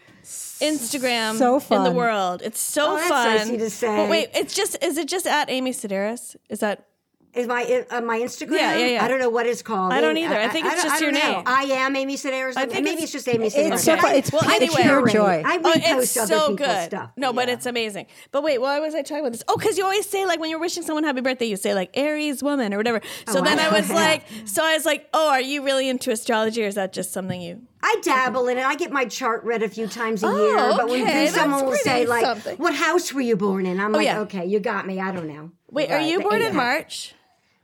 Instagram 0.60 1.34
So 1.36 1.60
in 1.74 1.84
the 1.84 1.90
world. 1.90 2.42
It's 2.42 2.60
so 2.60 2.92
Oh, 2.92 2.96
that's 2.96 3.08
fun. 3.08 3.36
nice 3.36 3.48
to 3.48 3.70
say. 3.70 3.96
But 3.96 4.10
wait, 4.10 4.28
it's 4.34 4.54
just 4.54 4.82
is 4.82 4.96
it 4.98 5.08
just 5.08 5.26
at 5.26 5.50
Amy 5.50 5.72
Sedaris? 5.72 6.36
Is 6.48 6.60
that 6.60 6.86
Is 7.34 7.46
my 7.48 7.84
uh, 7.90 8.00
my 8.00 8.18
Instagram? 8.20 8.52
Yeah, 8.58 8.76
yeah, 8.76 8.86
yeah. 8.86 9.04
I 9.04 9.08
don't 9.08 9.18
know 9.18 9.28
what 9.28 9.46
it's 9.46 9.60
called. 9.62 9.92
I 9.92 10.00
don't 10.00 10.16
either. 10.16 10.38
I 10.38 10.48
think 10.48 10.66
it's 10.66 10.76
don't- 10.76 10.84
just 10.84 11.02
I 11.02 11.04
your 11.04 11.12
know. 11.12 11.32
name. 11.38 11.42
I 11.46 11.62
am 11.64 11.96
Amy 11.96 12.16
Sedaris. 12.16 12.56
I 12.56 12.66
think 12.66 12.84
maybe 12.84 12.90
it's- 12.90 13.02
it's, 13.04 13.12
just 13.12 13.28
Amy 13.28 13.50
Sedaris. 13.50 13.72
It's 13.74 13.84
so 13.84 13.94
It's 14.08 14.32
Well, 14.32 14.42
it's 14.44 14.52
anyway. 14.54 14.82
pure 14.82 15.06
joy. 15.08 15.42
I 15.44 15.58
Oh, 15.64 15.72
it's 15.74 16.16
other 16.16 16.26
so 16.28 16.40
people's 16.50 16.58
good. 16.68 16.84
stuff. 16.86 17.10
No, 17.16 17.32
but 17.32 17.48
it's 17.48 17.66
amazing. 17.66 18.06
But 18.30 18.42
wait, 18.44 18.60
why 18.60 18.78
was 18.78 18.94
I 18.94 19.02
talking 19.02 19.20
about 19.20 19.32
this? 19.32 19.42
Oh, 19.48 19.56
because 19.56 19.76
you 19.76 19.84
always 19.84 20.08
say 20.08 20.26
like 20.26 20.38
when 20.38 20.48
you're 20.50 20.60
wishing 20.60 20.82
someone 20.84 21.02
happy 21.04 21.20
birthday, 21.22 21.46
you 21.46 21.56
say 21.56 21.74
like 21.74 21.90
Aries 21.94 22.42
woman 22.42 22.72
or 22.72 22.76
whatever. 22.76 23.00
So 23.28 23.40
Oh, 23.40 23.42
then 23.42 23.58
I 23.58 23.66
I 23.66 23.80
was 23.80 23.90
like, 23.90 24.22
so 24.44 24.64
I 24.64 24.74
was 24.74 24.84
like, 24.86 25.08
oh, 25.12 25.30
are 25.30 25.40
you 25.40 25.64
really 25.64 25.88
into 25.88 26.10
astrology 26.12 26.62
or 26.64 26.68
is 26.68 26.76
that 26.76 26.92
just 26.92 27.12
something 27.12 27.40
you? 27.40 27.62
I 27.82 27.96
dabble 28.02 28.48
in 28.48 28.58
it. 28.58 28.64
I 28.64 28.76
get 28.76 28.92
my 28.92 29.04
chart 29.04 29.44
read 29.44 29.62
a 29.62 29.68
few 29.68 29.86
times 29.88 30.22
a 30.22 30.26
Oh, 30.28 30.46
year. 30.46 30.56
But 30.56 30.88
when 30.88 31.02
okay, 31.02 31.24
that's 31.24 31.34
someone 31.34 31.66
will 31.66 31.72
say 31.74 32.06
like, 32.06 32.24
something. 32.24 32.56
"What 32.58 32.74
house 32.74 33.12
were 33.12 33.20
you 33.20 33.36
born 33.36 33.66
in?" 33.66 33.78
I'm 33.78 33.92
like, 33.92 34.00
Oh, 34.00 34.04
yeah. 34.04 34.20
"Okay, 34.20 34.46
you 34.46 34.58
got 34.60 34.86
me. 34.86 35.00
I 35.00 35.12
don't 35.12 35.28
know." 35.28 35.50
Wait, 35.70 35.90
are 35.90 36.00
you 36.00 36.20
born 36.20 36.40
in 36.40 36.54
March? 36.56 37.14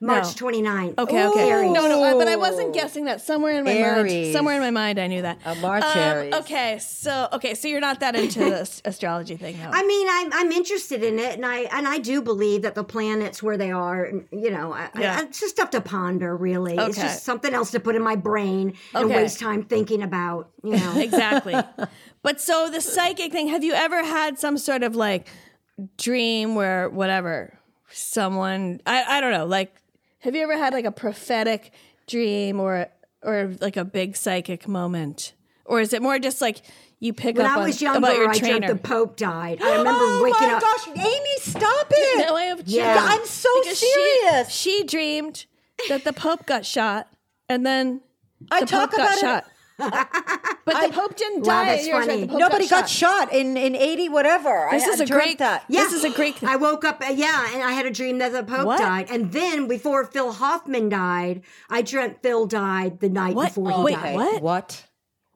March 0.02 0.40
No. 0.40 0.48
29th. 0.48 0.98
Okay, 0.98 1.26
okay. 1.26 1.50
Aries. 1.50 1.72
No, 1.72 1.86
no, 1.86 2.02
I- 2.02 2.14
but 2.14 2.26
I 2.26 2.36
wasn't 2.36 2.72
guessing 2.72 3.04
that. 3.04 3.20
Somewhere 3.20 3.58
in 3.58 3.64
my 3.64 3.74
mind, 3.78 4.32
somewhere 4.32 4.54
in 4.54 4.62
my 4.62 4.70
mind, 4.70 4.98
I 4.98 5.06
knew 5.08 5.20
that. 5.20 5.38
A 5.44 5.54
March 5.56 5.84
Um, 5.84 5.98
Aries. 5.98 6.34
Okay, 6.36 6.78
so 6.78 7.28
okay, 7.34 7.54
so 7.54 7.68
you're 7.68 7.80
not 7.82 8.00
that 8.00 8.16
into 8.16 8.38
this 8.38 8.80
astrology 8.86 9.36
thing, 9.36 9.58
though. 9.58 9.68
I 9.70 9.82
mean, 9.84 10.06
I'm 10.10 10.32
I'm 10.32 10.52
interested 10.52 11.02
in 11.02 11.18
it, 11.18 11.34
and 11.34 11.44
I 11.44 11.60
and 11.76 11.86
I 11.86 11.98
do 11.98 12.22
believe 12.22 12.62
that 12.62 12.74
the 12.74 12.82
planets 12.84 13.42
where 13.42 13.58
they 13.58 13.70
are, 13.70 14.04
and, 14.04 14.24
you 14.32 14.50
know, 14.50 14.72
I, 14.72 14.88
Yeah. 14.98 15.18
I, 15.18 15.22
it's 15.24 15.38
just 15.40 15.54
stuff 15.56 15.68
to 15.70 15.82
ponder. 15.82 16.34
Really, 16.34 16.76
it's 16.78 16.96
just 16.96 17.24
something 17.24 17.52
else 17.52 17.70
to 17.72 17.80
put 17.80 17.94
in 17.94 18.02
my 18.02 18.16
brain 18.16 18.74
and 18.94 19.04
Okay. 19.04 19.16
waste 19.22 19.38
time 19.38 19.64
thinking 19.64 20.02
about. 20.02 20.48
You 20.64 20.76
know, 20.78 20.94
exactly. 20.98 21.54
but 22.22 22.40
so 22.40 22.70
the 22.70 22.80
psychic 22.80 23.32
thing, 23.32 23.48
have 23.48 23.62
you 23.64 23.74
ever 23.74 24.02
had 24.02 24.38
some 24.38 24.56
sort 24.56 24.82
of 24.82 24.96
like 24.96 25.28
dream 25.98 26.54
where 26.54 26.88
whatever 26.88 27.58
someone 27.92 28.80
I, 28.86 29.18
I 29.18 29.20
don't 29.20 29.32
know, 29.32 29.46
like 29.46 29.74
have 30.20 30.34
you 30.34 30.42
ever 30.42 30.56
had 30.56 30.72
like 30.72 30.84
a 30.84 30.92
prophetic 30.92 31.72
dream 32.06 32.60
or 32.60 32.88
or 33.22 33.52
like 33.60 33.76
a 33.76 33.84
big 33.84 34.16
psychic 34.16 34.66
moment? 34.68 35.34
Or 35.66 35.80
is 35.80 35.92
it 35.92 36.02
more 36.02 36.18
just 36.18 36.40
like 36.40 36.62
you 36.98 37.12
pick 37.12 37.36
when 37.36 37.46
up 37.46 37.56
I 37.58 37.60
on, 37.60 37.66
was 37.66 37.80
younger, 37.80 37.98
about 37.98 38.16
your 38.16 38.28
I 38.30 38.38
dreamt 38.38 38.58
trainer? 38.64 38.74
the 38.74 38.80
Pope 38.80 39.16
died. 39.16 39.58
I 39.62 39.66
oh 39.74 39.78
remember 39.78 39.90
oh 40.02 40.20
waking 40.24 40.48
my 40.48 40.54
up. 40.54 40.60
gosh, 40.62 40.88
Amy, 40.88 41.36
stop 41.38 41.86
it! 41.90 42.26
No, 42.26 42.34
I 42.34 42.44
have 42.44 42.62
Yeah. 42.66 42.94
dreamed- 42.98 43.20
I'm 43.20 43.26
so 43.26 43.48
because 43.62 43.78
serious. 43.78 44.50
She, 44.50 44.78
she 44.80 44.84
dreamed 44.84 45.46
that 45.88 46.04
the 46.04 46.12
Pope 46.12 46.46
got 46.46 46.66
shot 46.66 47.08
and 47.48 47.64
then 47.64 48.00
I 48.50 48.60
the 48.60 48.66
talk 48.66 48.90
Pope 48.90 48.98
got 48.98 49.16
it. 49.18 49.20
shot. 49.20 49.44
but 50.64 50.86
the 50.86 50.92
Pope 50.92 51.16
didn't 51.16 51.40
Wow, 51.46 51.62
die. 51.62 51.64
that's 51.76 51.86
You're 51.86 51.98
right, 51.98 52.08
funny. 52.08 52.20
the 52.22 52.28
Pope 52.28 52.38
Nobody 52.40 52.68
got 52.68 52.88
shot 52.88 53.32
in 53.32 53.56
in 53.56 53.74
eighty 53.74 54.08
whatever. 54.08 54.68
This 54.70 54.84
I, 54.84 54.90
is 54.90 55.00
I 55.00 55.04
a 55.04 55.06
dreamt 55.06 55.22
great- 55.24 55.38
that. 55.38 55.64
This 55.68 55.92
is 55.92 56.04
a 56.04 56.10
great- 56.10 56.36
thing. 56.36 56.48
I 56.48 56.56
woke 56.56 56.84
up, 56.84 57.02
uh, 57.02 57.12
yeah, 57.12 57.48
and 57.54 57.62
I 57.62 57.72
had 57.72 57.86
a 57.86 57.90
dream 57.90 58.18
that 58.18 58.32
the 58.32 58.42
Pope 58.44 58.66
What? 58.66 58.78
died. 58.78 59.10
And 59.10 59.32
then 59.32 59.66
before 59.68 60.04
Phil 60.04 60.32
Hoffman 60.32 60.88
died, 60.88 61.42
I 61.68 61.82
dreamt 61.82 62.22
Phil 62.22 62.46
died 62.46 63.00
the 63.00 63.08
night 63.08 63.34
What? 63.34 63.48
before 63.48 63.68
he 63.70 63.74
Oh, 63.76 63.84
wait, 63.84 63.94
died. 63.94 64.14
what? 64.16 64.42
What? 64.42 64.84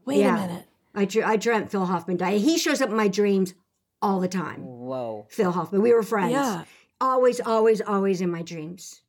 Wait 0.04 0.18
Yeah. 0.20 0.36
a 0.36 0.46
minute. 0.46 0.64
I, 0.94 1.04
dr- 1.06 1.26
I 1.26 1.36
dreamt 1.36 1.70
Phil 1.72 1.86
Hoffman 1.86 2.18
died. 2.18 2.40
He 2.40 2.56
shows 2.58 2.80
up 2.80 2.90
in 2.90 2.96
my 2.96 3.08
dreams 3.08 3.54
all 4.00 4.20
the 4.20 4.28
time. 4.28 4.60
Whoa. 4.64 5.26
Phil 5.28 5.50
Hoffman. 5.50 5.82
We 5.82 5.92
were 5.92 6.02
friends. 6.04 6.32
Yeah. 6.32 6.64
Always, 7.00 7.40
always, 7.40 7.80
always 7.80 8.20
in 8.20 8.30
my 8.30 8.42
dreams. 8.42 9.00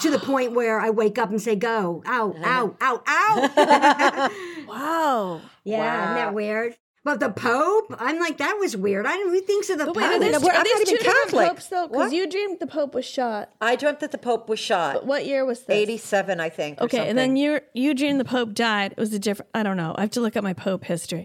To 0.00 0.10
the 0.10 0.18
point 0.18 0.52
where 0.52 0.80
I 0.80 0.90
wake 0.90 1.18
up 1.18 1.28
and 1.30 1.40
say, 1.40 1.54
go, 1.54 2.02
ow, 2.06 2.34
ow, 2.44 2.76
ow, 2.80 3.02
ow. 3.06 4.30
Wow. 4.68 5.40
yeah, 5.64 6.04
isn't 6.04 6.14
that 6.16 6.34
weird? 6.34 6.76
But 7.04 7.18
the 7.18 7.30
Pope, 7.30 7.94
I'm 7.98 8.20
like, 8.20 8.38
that 8.38 8.56
was 8.60 8.76
weird. 8.76 9.06
I 9.06 9.16
don't 9.16 9.30
who 9.30 9.40
thinks 9.40 9.68
of 9.70 9.78
the 9.78 9.86
But 9.86 9.94
Pope. 9.94 10.02
wait, 10.02 10.04
are 10.06 10.18
these, 10.20 10.36
I'm 10.36 10.44
are 10.44 10.52
not 10.52 10.64
these 10.64 10.88
two 10.88 10.98
Catholic. 10.98 11.48
popes 11.48 11.66
though? 11.66 11.88
Because 11.88 12.12
you 12.12 12.30
dreamed 12.30 12.60
the 12.60 12.66
Pope 12.68 12.94
was 12.94 13.04
shot. 13.04 13.50
I 13.60 13.74
dreamt 13.74 13.98
that 14.00 14.12
the 14.12 14.18
Pope 14.18 14.48
was 14.48 14.60
shot. 14.60 14.94
But 14.94 15.06
What 15.06 15.26
year 15.26 15.44
was 15.44 15.60
this? 15.64 15.76
Eighty-seven, 15.76 16.38
I 16.38 16.48
think. 16.48 16.80
or 16.80 16.84
Okay, 16.84 17.08
and 17.08 17.18
then 17.18 17.36
you 17.36 17.58
you 17.74 17.92
dreamed 17.94 18.20
the 18.20 18.24
Pope 18.24 18.54
died. 18.54 18.92
It 18.92 18.98
was 18.98 19.12
a 19.12 19.18
different. 19.18 19.50
I 19.52 19.64
don't 19.64 19.76
know. 19.76 19.94
I 19.98 20.02
have 20.02 20.10
to 20.12 20.20
look 20.20 20.36
up 20.36 20.44
my 20.44 20.52
Pope 20.54 20.84
history. 20.84 21.24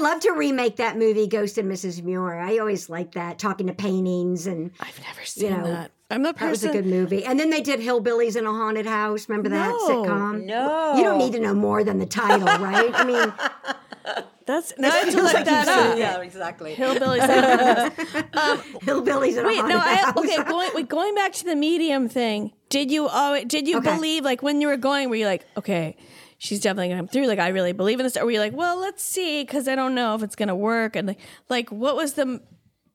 I'd 0.00 0.12
love 0.12 0.20
to 0.20 0.30
remake 0.32 0.76
that 0.76 0.96
movie, 0.96 1.26
Ghost 1.26 1.58
and 1.58 1.70
Mrs. 1.70 2.02
Muir. 2.02 2.38
I 2.40 2.58
always 2.58 2.88
liked 2.88 3.14
that, 3.14 3.38
talking 3.38 3.66
to 3.66 3.74
paintings 3.74 4.46
and 4.46 4.70
I've 4.80 4.98
never 5.00 5.24
seen 5.24 5.50
know, 5.50 5.64
that. 5.66 5.90
I'm 6.10 6.22
the 6.22 6.32
person. 6.32 6.46
that 6.46 6.50
was 6.50 6.64
a 6.64 6.72
good 6.72 6.86
movie. 6.86 7.24
And 7.24 7.38
then 7.38 7.50
they 7.50 7.60
did 7.60 7.80
Hillbillies 7.80 8.34
in 8.36 8.46
a 8.46 8.50
Haunted 8.50 8.86
House. 8.86 9.28
Remember 9.28 9.50
that 9.50 9.68
No, 9.68 9.88
sitcom? 9.88 10.44
no. 10.46 10.94
You 10.96 11.04
don't 11.04 11.18
need 11.18 11.32
to 11.34 11.40
know 11.40 11.54
more 11.54 11.84
than 11.84 11.98
the 11.98 12.06
title, 12.06 12.46
right? 12.46 12.90
I 12.94 13.04
mean, 13.04 13.32
That's 14.46 14.72
now 14.78 14.88
I 14.88 14.96
have 14.96 15.10
to 15.10 15.22
look 15.22 15.32
that 15.44 15.68
up. 15.68 15.98
Yeah, 15.98 16.20
exactly. 16.22 16.74
Hillbillies. 16.74 17.20
Um, 18.32 18.58
Hillbillies 18.80 19.36
in 19.38 19.44
a 19.44 19.46
Wait, 19.48 19.58
Haunted 19.58 19.76
no, 19.76 19.78
I, 19.82 19.94
House. 19.96 20.16
okay. 20.16 20.42
Going 20.44 20.70
wait, 20.74 20.88
going 20.88 21.14
back 21.14 21.32
to 21.34 21.44
the 21.44 21.54
medium 21.54 22.08
thing. 22.08 22.52
Did 22.70 22.90
you 22.90 23.06
always 23.06 23.44
did 23.44 23.68
you 23.68 23.78
Okay. 23.78 23.94
believe 23.94 24.24
like 24.24 24.42
when 24.42 24.60
you 24.60 24.66
were 24.68 24.76
going? 24.78 25.10
Were 25.10 25.16
you 25.16 25.26
like, 25.26 25.44
okay, 25.56 25.96
she's 26.40 26.58
definitely 26.60 26.88
gonna 26.88 27.00
come 27.00 27.08
through? 27.08 27.26
Like 27.26 27.38
I 27.38 27.48
really 27.48 27.72
believe 27.72 28.00
in 28.00 28.04
this. 28.04 28.16
Or 28.16 28.24
were 28.24 28.30
you 28.30 28.40
like, 28.40 28.54
well, 28.54 28.80
let's 28.80 29.02
see, 29.02 29.42
because 29.42 29.68
I 29.68 29.76
don't 29.76 29.94
know 29.94 30.14
if 30.16 30.22
it's 30.22 30.34
gonna 30.34 30.56
work. 30.56 30.96
And 30.96 31.06
like, 31.06 31.20
like, 31.48 31.70
what 31.70 31.94
was 31.94 32.14
the 32.14 32.42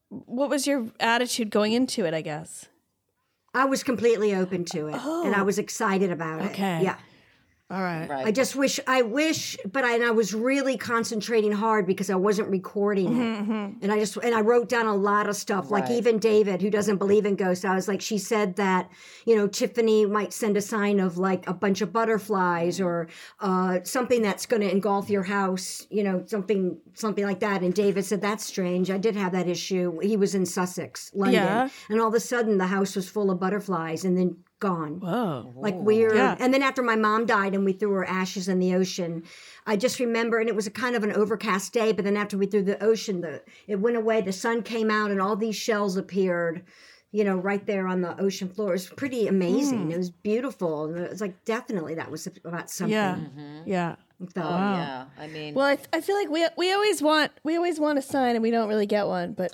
what 0.09 0.49
was 0.49 0.67
your 0.67 0.87
attitude 0.99 1.49
going 1.51 1.71
into 1.71 2.05
it? 2.05 2.13
I 2.13 2.21
guess. 2.21 2.65
I 3.53 3.65
was 3.65 3.83
completely 3.83 4.35
open 4.35 4.65
to 4.65 4.87
it, 4.87 4.95
and 4.95 5.33
I 5.33 5.39
oh. 5.39 5.45
was 5.45 5.59
excited 5.59 6.11
about 6.11 6.41
it. 6.41 6.45
Oh. 6.45 6.49
Okay. 6.49 6.83
Yeah. 6.83 6.97
All 7.71 7.81
right. 7.81 8.07
I 8.11 8.31
just 8.31 8.55
wish, 8.55 8.79
I 8.85 9.01
wish, 9.01 9.57
but 9.65 9.83
I, 9.83 9.95
and 9.95 10.03
I 10.03 10.11
was 10.11 10.35
really 10.35 10.77
concentrating 10.77 11.51
hard 11.51 11.87
because 11.87 12.11
I 12.11 12.15
wasn't 12.15 12.49
recording 12.49 13.19
it. 13.19 13.83
And 13.83 13.91
I 13.91 13.97
just, 13.97 14.17
and 14.17 14.35
I 14.35 14.41
wrote 14.41 14.69
down 14.69 14.85
a 14.85 14.93
lot 14.93 15.27
of 15.27 15.35
stuff. 15.35 15.71
Like 15.71 15.89
even 15.89 16.19
David, 16.19 16.61
who 16.61 16.69
doesn't 16.69 16.97
believe 16.97 17.25
in 17.25 17.35
ghosts, 17.35 17.65
I 17.65 17.73
was 17.73 17.87
like, 17.87 18.01
she 18.01 18.19
said 18.19 18.57
that, 18.57 18.91
you 19.25 19.35
know, 19.35 19.47
Tiffany 19.47 20.05
might 20.05 20.31
send 20.31 20.57
a 20.57 20.61
sign 20.61 20.99
of 20.99 21.17
like 21.17 21.49
a 21.49 21.55
bunch 21.55 21.81
of 21.81 21.91
butterflies 21.91 22.79
or 22.79 23.07
uh, 23.39 23.79
something 23.83 24.21
that's 24.21 24.45
going 24.45 24.61
to 24.61 24.69
engulf 24.69 25.09
your 25.09 25.23
house, 25.23 25.87
you 25.89 26.03
know, 26.03 26.23
something, 26.27 26.77
something 26.93 27.25
like 27.25 27.39
that. 27.39 27.63
And 27.63 27.73
David 27.73 28.05
said, 28.05 28.21
that's 28.21 28.45
strange. 28.45 28.91
I 28.91 28.99
did 28.99 29.15
have 29.15 29.31
that 29.31 29.47
issue. 29.47 29.97
He 30.01 30.17
was 30.17 30.35
in 30.35 30.45
Sussex, 30.45 31.09
London. 31.15 31.41
Yeah. 31.41 31.69
And 31.89 31.99
all 31.99 32.09
of 32.09 32.13
a 32.13 32.19
sudden 32.19 32.59
the 32.59 32.67
house 32.67 32.95
was 32.95 33.09
full 33.09 33.31
of 33.31 33.39
butterflies 33.39 34.05
and 34.05 34.15
then 34.15 34.37
gone 34.59 34.99
Whoa. 34.99 35.53
like 35.55 35.75
weird. 35.75 36.15
Yeah. 36.15 36.35
And 36.39 36.53
then 36.53 36.63
after 36.63 36.81
my 36.81 36.95
mom 36.95 37.25
died 37.25 37.53
and 37.53 37.65
we 37.65 37.73
threw 37.73 37.91
her 37.91 38.05
ashes 38.05 38.47
in 38.47 38.59
the 38.59 38.75
ocean, 38.75 39.23
I 39.65 39.75
just 39.75 39.99
remember, 39.99 40.39
and 40.39 40.49
it 40.49 40.55
was 40.55 40.67
a 40.67 40.71
kind 40.71 40.95
of 40.95 41.03
an 41.03 41.11
overcast 41.11 41.73
day. 41.73 41.91
But 41.91 42.05
then 42.05 42.17
after 42.17 42.37
we 42.37 42.45
threw 42.45 42.63
the 42.63 42.81
ocean, 42.83 43.21
the 43.21 43.41
it 43.67 43.75
went 43.75 43.97
away. 43.97 44.21
The 44.21 44.33
sun 44.33 44.63
came 44.63 44.89
out, 44.89 45.11
and 45.11 45.21
all 45.21 45.35
these 45.35 45.55
shells 45.55 45.97
appeared. 45.97 46.63
You 47.11 47.23
know, 47.23 47.37
right 47.37 47.65
there 47.65 47.87
on 47.87 48.01
the 48.01 48.19
ocean 48.19 48.49
floor. 48.49 48.69
It 48.69 48.73
was 48.73 48.87
pretty 48.87 49.27
amazing. 49.27 49.87
Mm. 49.87 49.93
It 49.93 49.97
was 49.97 50.09
beautiful. 50.09 50.85
And 50.85 50.97
It 50.97 51.11
was 51.11 51.21
like 51.21 51.45
definitely 51.45 51.95
that 51.95 52.11
was 52.11 52.27
about 52.43 52.69
something. 52.69 52.93
Mm-hmm. 52.93 53.61
Yeah. 53.65 53.95
Yeah. 54.19 54.21
Oh, 54.21 54.27
so, 54.33 54.41
Yeah, 54.41 55.05
I 55.17 55.27
mean, 55.27 55.53
Well, 55.53 55.65
I, 55.65 55.77
I 55.93 56.01
feel 56.01 56.15
like 56.15 56.29
we 56.29 56.45
we 56.57 56.73
always 56.73 57.01
want 57.01 57.31
we 57.43 57.55
always 57.55 57.79
want 57.79 57.99
a 57.99 58.01
sign 58.01 58.35
and 58.35 58.43
we 58.43 58.51
don't 58.51 58.67
really 58.67 58.85
get 58.85 59.07
one, 59.07 59.33
but 59.33 59.53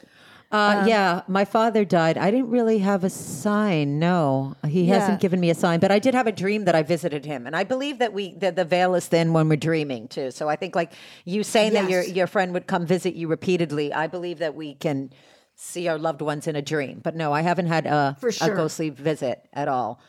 Uh, 0.51 0.83
yeah, 0.85 1.21
my 1.27 1.45
father 1.45 1.85
died. 1.85 2.17
I 2.17 2.29
didn't 2.29 2.49
really 2.49 2.79
have 2.79 3.03
a 3.03 3.09
sign. 3.09 3.99
No, 3.99 4.55
he 4.67 4.83
Yeah. 4.83 4.99
hasn't 4.99 5.21
given 5.21 5.39
me 5.39 5.49
a 5.49 5.55
sign. 5.55 5.79
But 5.79 5.91
I 5.91 5.99
did 5.99 6.13
have 6.13 6.27
a 6.27 6.31
dream 6.31 6.65
that 6.65 6.75
I 6.75 6.83
visited 6.83 7.25
him, 7.25 7.47
and 7.47 7.55
I 7.55 7.63
believe 7.63 7.99
that 7.99 8.11
we 8.13 8.33
that 8.35 8.55
the 8.57 8.65
veil 8.65 8.93
is 8.95 9.07
thin 9.07 9.31
when 9.33 9.47
we're 9.47 9.55
dreaming 9.55 10.07
too. 10.09 10.29
So 10.31 10.49
I 10.49 10.55
think 10.57 10.75
like 10.75 10.91
you 11.25 11.43
saying 11.43 11.73
that 11.73 11.89
your 11.89 12.03
your 12.03 12.27
friend 12.27 12.53
would 12.53 12.67
come 12.67 12.85
visit 12.85 13.15
you 13.15 13.27
repeatedly. 13.29 13.93
I 13.93 14.07
believe 14.07 14.39
that 14.39 14.53
we 14.55 14.73
can 14.73 15.11
see 15.55 15.87
our 15.87 15.97
loved 15.97 16.21
ones 16.21 16.47
in 16.47 16.55
a 16.55 16.61
dream. 16.61 16.99
But 17.03 17.15
no, 17.15 17.31
I 17.31 17.41
haven't 17.41 17.67
had 17.67 17.85
a 17.85 18.17
For 18.19 18.29
a 18.41 18.49
ghostly 18.55 18.89
visit 18.89 19.47
at 19.53 19.67
all. 19.67 19.99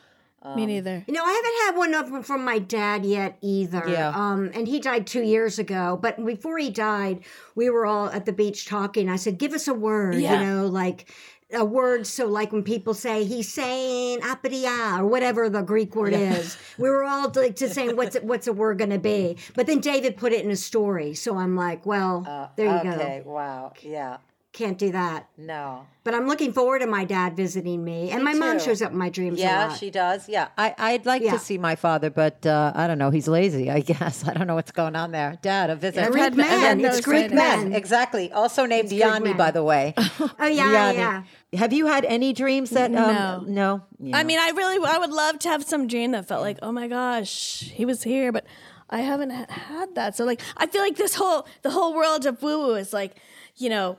Me 0.56 0.66
neither. 0.66 1.04
You 1.06 1.14
know, 1.14 1.24
I 1.24 1.32
haven't 1.32 1.66
had 1.66 1.78
one 1.78 1.94
of 1.94 2.10
them 2.12 2.22
from 2.22 2.44
my 2.44 2.58
dad 2.58 3.04
yet 3.04 3.38
either. 3.40 3.84
Yeah. 3.86 4.12
Um, 4.14 4.50
and 4.54 4.66
he 4.66 4.80
died 4.80 5.06
two 5.06 5.22
years 5.22 5.58
ago. 5.58 5.98
But 6.00 6.24
before 6.24 6.58
he 6.58 6.70
died, 6.70 7.20
we 7.54 7.70
were 7.70 7.86
all 7.86 8.08
at 8.08 8.26
the 8.26 8.32
beach 8.32 8.66
talking. 8.66 9.08
I 9.08 9.16
said, 9.16 9.38
"Give 9.38 9.52
us 9.52 9.68
a 9.68 9.74
word." 9.74 10.16
Yeah. 10.16 10.40
You 10.40 10.46
know, 10.46 10.66
like 10.66 11.12
a 11.52 11.64
word. 11.64 12.06
So, 12.06 12.26
like 12.26 12.52
when 12.52 12.62
people 12.62 12.94
say 12.94 13.24
he's 13.24 13.52
saying 13.52 14.20
apadia 14.20 14.98
or 14.98 15.06
whatever 15.06 15.48
the 15.48 15.62
Greek 15.62 15.94
word 15.94 16.14
is, 16.14 16.56
we 16.78 16.88
were 16.90 17.04
all 17.04 17.30
like 17.34 17.56
just 17.56 17.74
saying, 17.74 17.96
"What's 17.96 18.16
it, 18.16 18.24
what's 18.24 18.46
a 18.46 18.52
word 18.52 18.78
going 18.78 18.90
to 18.90 18.98
be?" 18.98 19.36
But 19.54 19.66
then 19.66 19.80
David 19.80 20.16
put 20.16 20.32
it 20.32 20.44
in 20.44 20.50
a 20.50 20.56
story, 20.56 21.14
so 21.14 21.38
I'm 21.38 21.56
like, 21.56 21.86
"Well, 21.86 22.50
there 22.56 22.66
you 22.66 22.82
go. 22.82 22.90
Okay, 22.90 23.22
wow. 23.24 23.72
Yeah. 23.82 24.18
Can't 24.52 24.76
do 24.78 24.92
that." 24.92 25.28
No. 25.38 25.86
But 26.04 26.14
I'm 26.14 26.26
looking 26.26 26.52
forward 26.52 26.80
to 26.80 26.86
my 26.86 27.04
dad 27.04 27.36
visiting 27.36 27.84
me, 27.84 28.10
and 28.10 28.24
my 28.24 28.34
mom 28.34 28.58
shows 28.58 28.82
up 28.82 28.90
in 28.90 28.98
my 28.98 29.08
dreams 29.08 29.38
a 29.38 29.42
Yeah, 29.42 29.68
lot. 29.68 29.78
she 29.78 29.88
does. 29.90 30.28
Yeah, 30.28 30.48
I, 30.58 30.74
I'd 30.76 31.06
like 31.06 31.22
Yeah. 31.22 31.32
to 31.32 31.38
see 31.38 31.58
my 31.58 31.76
father, 31.76 32.10
but 32.10 32.44
uh, 32.44 32.72
I 32.74 32.86
don't 32.88 32.98
know. 32.98 33.10
He's 33.10 33.28
lazy, 33.28 33.70
I 33.70 33.80
guess. 33.92 34.26
I 34.26 34.34
don't 34.34 34.46
know 34.48 34.56
what's 34.56 34.72
going 34.72 34.96
on 34.96 35.12
there. 35.12 35.38
Dad, 35.42 35.70
a 35.70 35.76
visit. 35.76 36.02
I've 36.04 36.10
Greek 36.10 36.24
had- 36.24 36.32
I've 36.32 36.36
man. 36.38 36.82
those 36.82 36.98
It's 36.98 37.06
Greek 37.06 37.30
sightings. 37.30 37.38
man. 37.38 37.72
Exactly. 37.72 38.32
Also 38.32 38.66
named 38.66 38.88
Greek 38.88 39.00
Yanni, 39.00 39.32
by 39.32 39.52
the 39.52 39.62
way. 39.62 39.94
Oh 40.20 40.46
yeah, 40.46 40.72
Yanni. 40.72 40.98
yeah. 40.98 41.22
Have 41.54 41.72
you 41.72 41.86
had 41.86 42.04
any 42.04 42.32
dreams 42.32 42.70
that? 42.70 42.92
Um, 42.94 43.54
no. 43.54 43.82
Yeah. 44.00 44.16
I 44.16 44.24
mean, 44.24 44.38
I 44.40 44.50
really 44.56 44.84
I 44.84 44.98
would 44.98 45.10
love 45.12 45.38
to 45.40 45.48
have 45.50 45.62
some 45.64 45.86
dream 45.86 46.10
that 46.12 46.26
felt 46.26 46.42
like, 46.42 46.58
oh 46.62 46.72
my 46.72 46.88
gosh, 46.88 47.70
he 47.74 47.84
was 47.84 48.02
here, 48.02 48.32
but 48.32 48.44
I 48.90 49.00
haven't 49.02 49.30
had 49.30 49.94
that. 49.94 50.16
So 50.16 50.24
like, 50.24 50.40
I 50.56 50.66
feel 50.66 50.82
like 50.82 50.96
this 50.96 51.14
whole 51.14 51.46
the 51.62 51.70
whole 51.70 51.94
world 51.94 52.26
of 52.26 52.42
woo 52.42 52.58
woo 52.66 52.74
is 52.74 52.92
like, 52.92 53.14
you 53.56 53.68
know. 53.70 53.98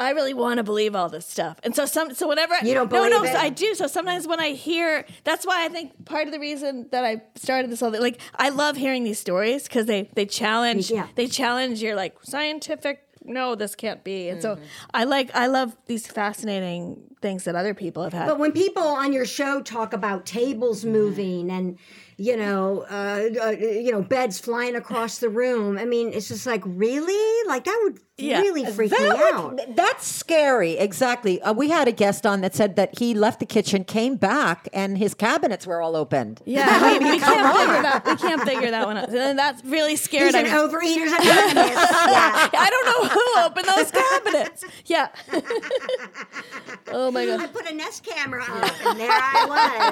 I 0.00 0.10
really 0.10 0.34
want 0.34 0.58
to 0.58 0.64
believe 0.64 0.96
all 0.96 1.08
this 1.08 1.24
stuff, 1.26 1.58
and 1.62 1.74
so 1.74 1.86
some. 1.86 2.12
So 2.14 2.26
whenever 2.26 2.52
I, 2.54 2.60
You 2.66 2.74
don't 2.74 2.90
believe 2.90 3.10
no, 3.10 3.16
no, 3.18 3.22
believe 3.22 3.34
so? 3.34 3.38
I 3.38 3.48
do. 3.48 3.74
So 3.76 3.86
sometimes 3.86 4.26
when 4.26 4.40
I 4.40 4.50
hear, 4.50 5.04
that's 5.22 5.46
why 5.46 5.64
I 5.64 5.68
think 5.68 6.04
part 6.04 6.26
of 6.26 6.32
the 6.32 6.40
reason 6.40 6.88
that 6.90 7.04
I 7.04 7.22
started 7.36 7.70
this 7.70 7.78
whole 7.80 7.92
thing, 7.92 8.00
like 8.00 8.20
I 8.34 8.48
love 8.48 8.76
hearing 8.76 9.04
these 9.04 9.20
stories 9.20 9.64
because 9.64 9.86
they 9.86 10.10
they 10.14 10.26
challenge 10.26 10.90
Yeah. 10.90 11.06
they 11.14 11.28
challenge 11.28 11.80
your 11.80 11.94
like 11.94 12.16
scientific. 12.22 13.02
No, 13.26 13.54
this 13.54 13.74
can't 13.74 14.04
be, 14.04 14.28
and 14.28 14.42
Mm-hmm. 14.42 14.60
so 14.62 14.68
I 14.92 15.04
like 15.04 15.30
I 15.34 15.46
love 15.46 15.76
these 15.86 16.06
fascinating 16.06 17.14
things 17.22 17.44
that 17.44 17.54
other 17.54 17.72
people 17.72 18.02
have 18.02 18.12
had. 18.12 18.26
But 18.26 18.38
when 18.38 18.52
people 18.52 18.82
on 18.82 19.12
your 19.12 19.24
show 19.24 19.62
talk 19.62 19.92
about 19.94 20.26
tables 20.26 20.84
moving 20.84 21.50
and 21.50 21.78
you 22.16 22.36
know, 22.36 22.84
uh, 22.90 23.28
uh, 23.42 23.50
you 23.50 23.90
know, 23.92 24.02
beds 24.02 24.38
flying 24.38 24.76
across 24.76 25.18
the 25.18 25.28
room, 25.28 25.78
I 25.78 25.84
mean, 25.84 26.12
it's 26.12 26.28
just 26.28 26.46
like 26.46 26.62
really, 26.64 27.48
like 27.48 27.64
that 27.64 27.80
would 27.82 27.98
Yeah. 28.16 28.40
really 28.40 28.64
freak 28.66 28.92
me 28.92 28.98
That 28.98 29.32
out. 29.34 29.60
that's 29.74 30.06
scary. 30.06 30.72
Exactly. 30.78 31.42
Uh, 31.42 31.52
we 31.52 31.68
had 31.70 31.88
a 31.88 31.92
guest 31.92 32.24
on 32.24 32.40
that 32.42 32.54
said 32.54 32.76
that 32.76 32.98
he 32.98 33.12
left 33.14 33.40
the 33.40 33.46
kitchen, 33.46 33.82
came 33.82 34.14
back, 34.16 34.68
and 34.72 34.96
his 34.98 35.14
cabinets 35.14 35.66
were 35.66 35.82
all 35.82 35.96
opened. 35.96 36.40
Yeah, 36.44 36.98
we, 36.98 37.10
we 37.10 37.18
can't 37.18 37.56
figure 37.56 37.82
that. 37.82 38.02
We 38.06 38.16
can't 38.16 38.42
figure 38.42 38.70
that 38.70 38.86
one 38.86 38.96
out. 38.96 39.08
And 39.12 39.36
that's 39.38 39.64
really 39.64 39.96
scared. 39.96 40.26
He's 40.26 40.34
I 40.36 40.40
an 40.40 40.44
mean, 40.44 40.54
overeater's 40.54 41.12
anonymous. 41.18 41.74
yeah. 41.74 42.48
I 42.52 42.68
don't 42.70 42.86
know 42.86 43.08
who 43.08 43.26
opened 43.46 43.66
those 43.66 43.90
cabinets. 43.90 44.64
Yeah. 44.86 45.08
oh 46.92 47.10
my 47.10 47.26
god. 47.26 47.40
I 47.40 47.46
put 47.48 47.66
a 47.68 47.74
Nest 47.74 48.04
camera 48.04 48.44
up, 48.44 48.86
and 48.86 49.00
there 49.00 49.10
I 49.10 49.90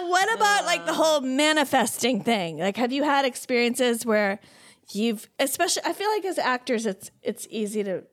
What 0.00 0.32
about 0.34 0.64
like 0.64 0.86
the 0.86 0.92
uh. 0.92 0.96
whole 0.96 1.20
manifesting 1.20 2.22
thing? 2.22 2.58
Like, 2.58 2.76
have 2.76 2.92
you 2.92 3.02
had 3.02 3.24
experiences 3.24 4.04
where 4.04 4.40
you've, 4.92 5.28
especially, 5.38 5.82
I 5.84 5.92
feel 5.92 6.08
like 6.10 6.24
as 6.24 6.38
actors, 6.38 6.86
it's 6.86 7.10
it's 7.22 7.46
easy 7.50 7.82
to 7.84 8.04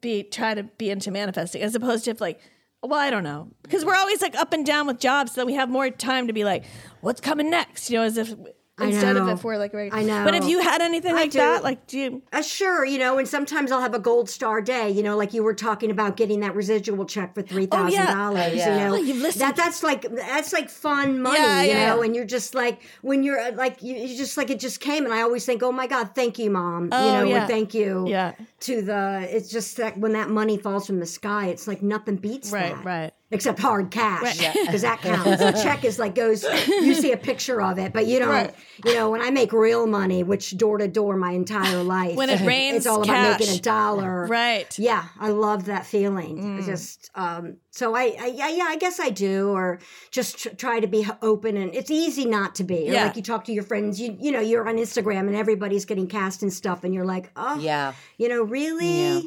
be 0.00 0.22
try 0.22 0.54
to 0.54 0.62
be 0.62 0.90
into 0.90 1.10
manifesting 1.10 1.62
as 1.62 1.74
opposed 1.74 2.04
to 2.04 2.10
if 2.10 2.20
like. 2.20 2.40
Well, 2.80 3.00
I 3.00 3.10
don't 3.10 3.24
know 3.24 3.48
because 3.64 3.84
we're 3.84 3.96
always 3.96 4.22
like 4.22 4.36
up 4.36 4.52
and 4.52 4.64
down 4.64 4.86
with 4.86 5.00
jobs, 5.00 5.32
so 5.32 5.40
that 5.40 5.46
we 5.46 5.54
have 5.54 5.68
more 5.68 5.90
time 5.90 6.28
to 6.28 6.32
be 6.32 6.44
like, 6.44 6.64
"What's 7.00 7.20
coming 7.20 7.50
next?" 7.50 7.90
You 7.90 7.98
know, 7.98 8.04
as 8.04 8.16
if 8.16 8.32
instead 8.80 9.16
of 9.16 9.26
know. 9.26 9.32
it 9.32 9.40
for 9.40 9.56
like 9.58 9.72
a 9.74 9.76
regular. 9.76 10.00
I 10.00 10.04
know. 10.04 10.24
But 10.24 10.34
have 10.34 10.48
you 10.48 10.60
had 10.60 10.80
anything 10.80 11.12
I 11.12 11.14
like 11.14 11.30
do. 11.30 11.38
that? 11.38 11.62
Like, 11.62 11.86
do 11.86 11.98
you? 11.98 12.22
Uh, 12.32 12.42
sure, 12.42 12.84
you 12.84 12.98
know, 12.98 13.18
and 13.18 13.26
sometimes 13.28 13.72
I'll 13.72 13.80
have 13.80 13.94
a 13.94 13.98
gold 13.98 14.28
star 14.30 14.60
day, 14.60 14.90
you 14.90 15.02
know, 15.02 15.16
like 15.16 15.34
you 15.34 15.42
were 15.42 15.54
talking 15.54 15.90
about 15.90 16.16
getting 16.16 16.40
that 16.40 16.54
residual 16.54 17.04
check 17.06 17.34
for 17.34 17.42
three 17.42 17.66
thousand 17.66 17.92
yeah. 17.92 18.14
dollars. 18.14 18.54
yeah. 18.54 18.72
You 18.74 18.80
know, 18.88 18.94
Oh, 18.94 18.96
you've 19.02 19.18
listened 19.22 19.42
that 19.42 19.56
that's 19.56 19.82
like 19.82 20.02
that's 20.02 20.52
like 20.52 20.68
fun 20.70 21.20
money, 21.22 21.38
Yeah, 21.38 21.62
you 21.62 21.68
yeah, 21.70 21.86
know, 21.94 22.02
and 22.02 22.14
you're 22.14 22.24
just 22.24 22.54
like 22.54 22.80
when 23.02 23.22
you're 23.22 23.38
uh, 23.40 23.52
like 23.52 23.82
you, 23.82 23.94
you 23.96 24.16
just 24.16 24.36
like 24.36 24.50
it 24.50 24.60
just 24.60 24.80
came, 24.80 25.04
and 25.04 25.12
I 25.14 25.22
always 25.22 25.44
think, 25.44 25.62
oh 25.62 25.72
my 25.72 25.86
god, 25.86 26.14
thank 26.14 26.38
you, 26.38 26.50
mom, 26.50 26.84
you 26.84 26.90
Oh, 26.92 27.12
know, 27.12 27.22
yeah. 27.24 27.44
or 27.44 27.46
thank 27.48 27.74
you, 27.74 28.06
Yeah. 28.08 28.32
to 28.60 28.82
the. 28.82 29.26
It's 29.30 29.48
just 29.50 29.76
that 29.78 29.98
when 29.98 30.12
that 30.12 30.30
money 30.30 30.56
falls 30.58 30.86
from 30.86 31.00
the 31.00 31.06
sky, 31.06 31.46
it's 31.48 31.66
like 31.68 31.82
nothing 31.82 32.16
beats 32.16 32.50
Right, 32.52 32.74
that. 32.74 32.84
right. 32.84 33.12
Except 33.30 33.58
hard 33.58 33.90
cash, 33.90 34.38
because 34.38 34.80
that 34.80 35.02
counts. 35.02 35.42
a 35.42 35.52
check 35.62 35.84
is 35.84 35.98
like 35.98 36.14
goes. 36.14 36.44
You 36.66 36.94
see 36.94 37.12
a 37.12 37.16
picture 37.18 37.60
of 37.60 37.78
it, 37.78 37.92
but 37.92 38.06
you 38.06 38.18
don't. 38.20 38.30
Right. 38.30 38.54
You 38.86 38.94
know, 38.94 39.10
when 39.10 39.20
I 39.20 39.28
make 39.30 39.52
real 39.52 39.86
money, 39.86 40.22
which 40.22 40.56
door 40.56 40.78
to 40.78 40.88
door 40.88 41.14
my 41.18 41.32
entire 41.32 41.82
life, 41.82 42.16
When 42.16 42.30
it 42.30 42.40
rains 42.40 42.76
it's 42.78 42.86
all 42.86 43.02
about 43.02 43.06
cash. 43.12 43.40
making 43.40 43.56
a 43.56 43.60
dollar. 43.60 44.26
Right. 44.26 44.78
Yeah, 44.78 45.04
I 45.20 45.28
love 45.28 45.66
that 45.66 45.84
feeling. 45.84 46.38
Mm. 46.42 46.58
It's 46.58 46.66
Just 46.66 47.10
um, 47.14 47.58
so 47.70 47.94
I, 47.94 48.16
I, 48.18 48.26
yeah, 48.34 48.48
yeah, 48.48 48.64
I 48.66 48.76
guess 48.76 48.98
I 48.98 49.10
do, 49.10 49.50
or 49.50 49.78
just 50.10 50.38
tr- 50.38 50.48
try 50.56 50.80
to 50.80 50.86
be 50.86 51.06
open, 51.20 51.58
and 51.58 51.74
it's 51.74 51.90
easy 51.90 52.24
not 52.24 52.54
to 52.54 52.64
be. 52.64 52.88
Or 52.88 52.92
Yeah. 52.94 53.04
like 53.04 53.16
you 53.16 53.22
talk 53.22 53.44
to 53.44 53.52
your 53.52 53.62
friends, 53.62 54.00
you, 54.00 54.16
you 54.18 54.32
know, 54.32 54.40
you're 54.40 54.66
on 54.66 54.76
Instagram, 54.78 55.26
and 55.26 55.36
everybody's 55.36 55.84
getting 55.84 56.06
cast 56.06 56.42
and 56.42 56.50
stuff, 56.50 56.82
and 56.82 56.94
you're 56.94 57.04
like, 57.04 57.30
oh, 57.36 57.58
Yeah. 57.58 57.92
you 58.16 58.28
know, 58.30 58.42
really. 58.42 59.18
Yeah. 59.18 59.20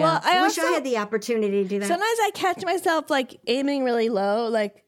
Well, 0.00 0.20
I, 0.24 0.38
I, 0.38 0.42
wish 0.42 0.56
also 0.58 0.70
I 0.70 0.72
had 0.72 0.84
the 0.84 0.96
opportunity 0.98 1.62
to 1.62 1.68
do 1.68 1.78
that. 1.80 1.86
sometimes 1.86 2.18
I 2.22 2.30
catch 2.34 2.64
myself 2.64 3.10
like 3.10 3.38
aiming 3.46 3.84
really 3.84 4.08
low, 4.08 4.48
like 4.48 4.82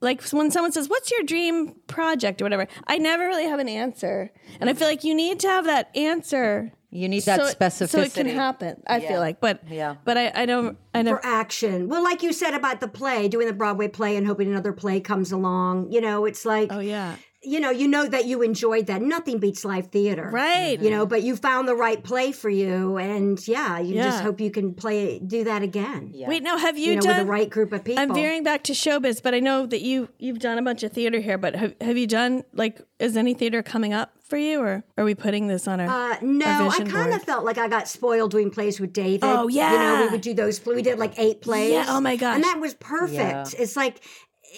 like 0.00 0.22
when 0.30 0.50
someone 0.50 0.72
says, 0.72 0.88
"What's 0.88 1.10
your 1.10 1.22
dream 1.22 1.74
project?" 1.86 2.40
or 2.40 2.44
whatever. 2.44 2.66
I 2.86 2.98
never 2.98 3.26
really 3.26 3.44
have 3.44 3.58
an 3.60 3.68
answer, 3.68 4.30
and 4.60 4.68
I 4.70 4.74
feel 4.74 4.88
like 4.88 5.04
you 5.04 5.14
need 5.14 5.40
to 5.40 5.48
have 5.48 5.66
that 5.66 5.94
answer. 5.96 6.72
You 6.92 7.08
need 7.08 7.22
that 7.24 7.38
so 7.38 7.46
it- 7.46 7.56
specificity. 7.58 7.88
so 7.90 8.00
it 8.00 8.14
can 8.14 8.26
happen. 8.26 8.82
I 8.86 8.98
feel 8.98 9.20
like, 9.20 9.40
but 9.40 9.60
Yeah. 9.68 9.94
but 10.04 10.18
I, 10.18 10.32
I 10.34 10.44
don't 10.46 10.76
I 10.92 11.02
don't. 11.04 11.14
for 11.20 11.24
action. 11.24 11.88
Well, 11.88 12.02
like 12.02 12.22
you 12.24 12.32
said 12.32 12.52
about 12.54 12.80
the 12.80 12.88
play, 12.88 13.28
doing 13.28 13.46
the 13.46 13.52
Broadway 13.52 13.86
play 13.86 14.16
and 14.16 14.26
hoping 14.26 14.48
another 14.50 14.72
play 14.72 14.98
comes 15.00 15.30
along. 15.30 15.92
You 15.92 16.00
know, 16.00 16.24
it's 16.24 16.44
like, 16.44 16.72
Oh 16.72 16.80
yeah, 16.80 17.14
you 17.42 17.58
know, 17.58 17.70
you 17.70 17.88
know 17.88 18.06
that 18.06 18.26
you 18.26 18.42
enjoyed 18.42 18.86
that. 18.88 19.00
Nothing 19.00 19.38
beats 19.38 19.64
live 19.64 19.86
theater. 19.86 20.28
right. 20.32 20.78
You 20.80 20.90
know, 20.90 21.06
but 21.06 21.22
you 21.22 21.36
found 21.36 21.66
the 21.66 21.74
right 21.74 22.02
play 22.02 22.32
for 22.32 22.50
you. 22.50 22.98
And 22.98 23.46
yeah, 23.48 23.78
you 23.78 23.94
just 23.94 24.22
hope 24.22 24.40
you 24.40 24.50
can 24.50 24.74
play, 24.74 25.18
do 25.18 25.44
that 25.44 25.62
again. 25.62 26.12
Wait, 26.14 26.42
now 26.42 26.58
have 26.58 26.76
you, 26.76 26.90
You 26.90 26.94
know, 26.96 27.00
done? 27.00 27.16
with 27.16 27.26
the 27.26 27.30
right 27.32 27.48
group 27.48 27.72
of 27.72 27.84
people. 27.84 28.02
I'm 28.02 28.12
veering 28.12 28.42
back 28.42 28.62
to 28.64 28.72
showbiz, 28.72 29.22
but 29.22 29.34
I 29.34 29.40
know 29.40 29.64
that 29.66 29.80
you 29.80 30.08
you've 30.18 30.38
done 30.38 30.58
a 30.58 30.62
bunch 30.62 30.82
of 30.82 30.92
theater 30.92 31.18
here. 31.20 31.38
But 31.38 31.56
have 31.56 31.74
have 31.80 31.96
you 31.96 32.06
done 32.06 32.44
like 32.52 32.80
is 32.98 33.16
any 33.16 33.32
theater 33.32 33.62
coming 33.62 33.94
up 33.94 34.12
for 34.22 34.36
you, 34.36 34.60
or 34.60 34.84
are 34.98 35.04
we 35.04 35.14
putting 35.14 35.48
this 35.48 35.66
on 35.66 35.80
our? 35.80 36.12
Uh, 36.12 36.16
no, 36.20 36.46
our 36.46 36.70
I 36.70 36.84
kind 36.84 37.12
of 37.14 37.22
felt 37.22 37.44
like 37.44 37.58
I 37.58 37.68
got 37.68 37.88
spoiled 37.88 38.30
doing 38.32 38.50
plays 38.50 38.78
with 38.78 38.92
David. 38.92 39.24
Oh, 39.24 39.48
yeah 39.48 39.72
You 39.72 39.78
know, 39.78 40.04
we 40.04 40.10
would 40.12 40.20
do 40.20 40.34
those. 40.34 40.64
We 40.64 40.82
did 40.82 40.98
like 40.98 41.18
eight 41.18 41.40
plays. 41.40 41.72
Yeah, 41.72 41.86
oh 41.88 42.00
my 42.00 42.16
gosh. 42.16 42.36
And 42.36 42.44
that 42.44 42.60
was 42.60 42.74
perfect. 42.74 43.18
Yeah. 43.18 43.44
It's 43.62 43.76
like, 43.76 44.02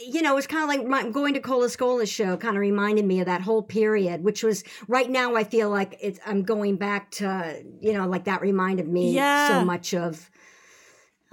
you 0.06 0.22
know, 0.22 0.36
it's 0.36 0.46
kind 0.46 0.62
of 0.62 0.68
like 0.68 0.86
my, 0.86 1.10
going 1.10 1.34
to 1.34 1.40
Cole 1.40 1.62
Escola's 1.62 2.10
show 2.10 2.36
kind 2.36 2.56
of 2.56 2.60
reminded 2.60 3.04
me 3.04 3.20
of 3.20 3.26
that 3.26 3.42
whole 3.42 3.62
period, 3.62 4.24
which 4.24 4.42
was 4.42 4.64
right 4.88 5.10
now 5.10 5.34
I 5.36 5.44
feel 5.44 5.68
like 5.70 5.98
it's, 6.00 6.18
I'm 6.26 6.42
going 6.42 6.76
back 6.76 7.10
to, 7.12 7.62
you 7.80 7.92
know, 7.92 8.06
like 8.06 8.24
that 8.24 8.40
reminded 8.40 8.88
me 8.88 9.12
Yeah. 9.12 9.48
so 9.48 9.64
much 9.64 9.92
of, 9.94 10.30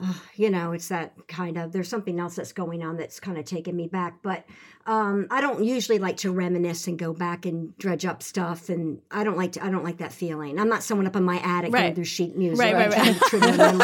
uh, 0.02 0.13
you 0.36 0.50
know, 0.50 0.72
it's 0.74 0.88
that 0.89 1.13
kind 1.28 1.58
of, 1.58 1.72
there's 1.72 1.89
something 1.89 2.19
else 2.19 2.36
that's 2.36 2.54
going 2.54 2.84
on 2.84 2.98
that's 2.98 3.19
kind 3.19 3.38
of 3.38 3.45
taking 3.45 3.76
me 3.76 3.88
back. 3.88 4.22
But 4.22 4.45
um, 4.86 5.28
I 5.30 5.41
don't 5.41 5.63
usually 5.63 6.00
like 6.00 6.17
to 6.17 6.32
reminisce 6.32 6.88
and 6.88 6.98
go 6.98 7.13
back 7.13 7.45
and 7.45 7.78
dredge 7.78 8.06
up 8.06 8.24
stuff. 8.24 8.69
And 8.69 9.02
I 9.12 9.24
don't 9.24 9.38
like 9.38 9.54
to, 9.54 9.63
I 9.65 9.69
don't 9.69 9.84
like 9.84 9.98
that 9.98 10.13
feeling. 10.13 10.58
I'm 10.60 10.69
not 10.69 10.84
someone 10.84 11.06
up 11.08 11.15
in 11.15 11.24
my 11.24 11.38
attic 11.39 11.74
Right. 11.74 11.82
going 11.82 11.95
through 11.95 12.06
sheet 12.06 12.38
music. 12.38 12.63
Right, 12.63 12.76
right, 12.76 12.91
right. 12.91 13.13
to 13.13 13.19
trigger 13.26 13.52
them. 13.52 13.78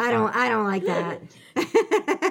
I 0.00 0.10
don't, 0.12 0.34
I 0.36 0.48
don't 0.48 0.64
like 0.66 0.84
that. 0.84 1.20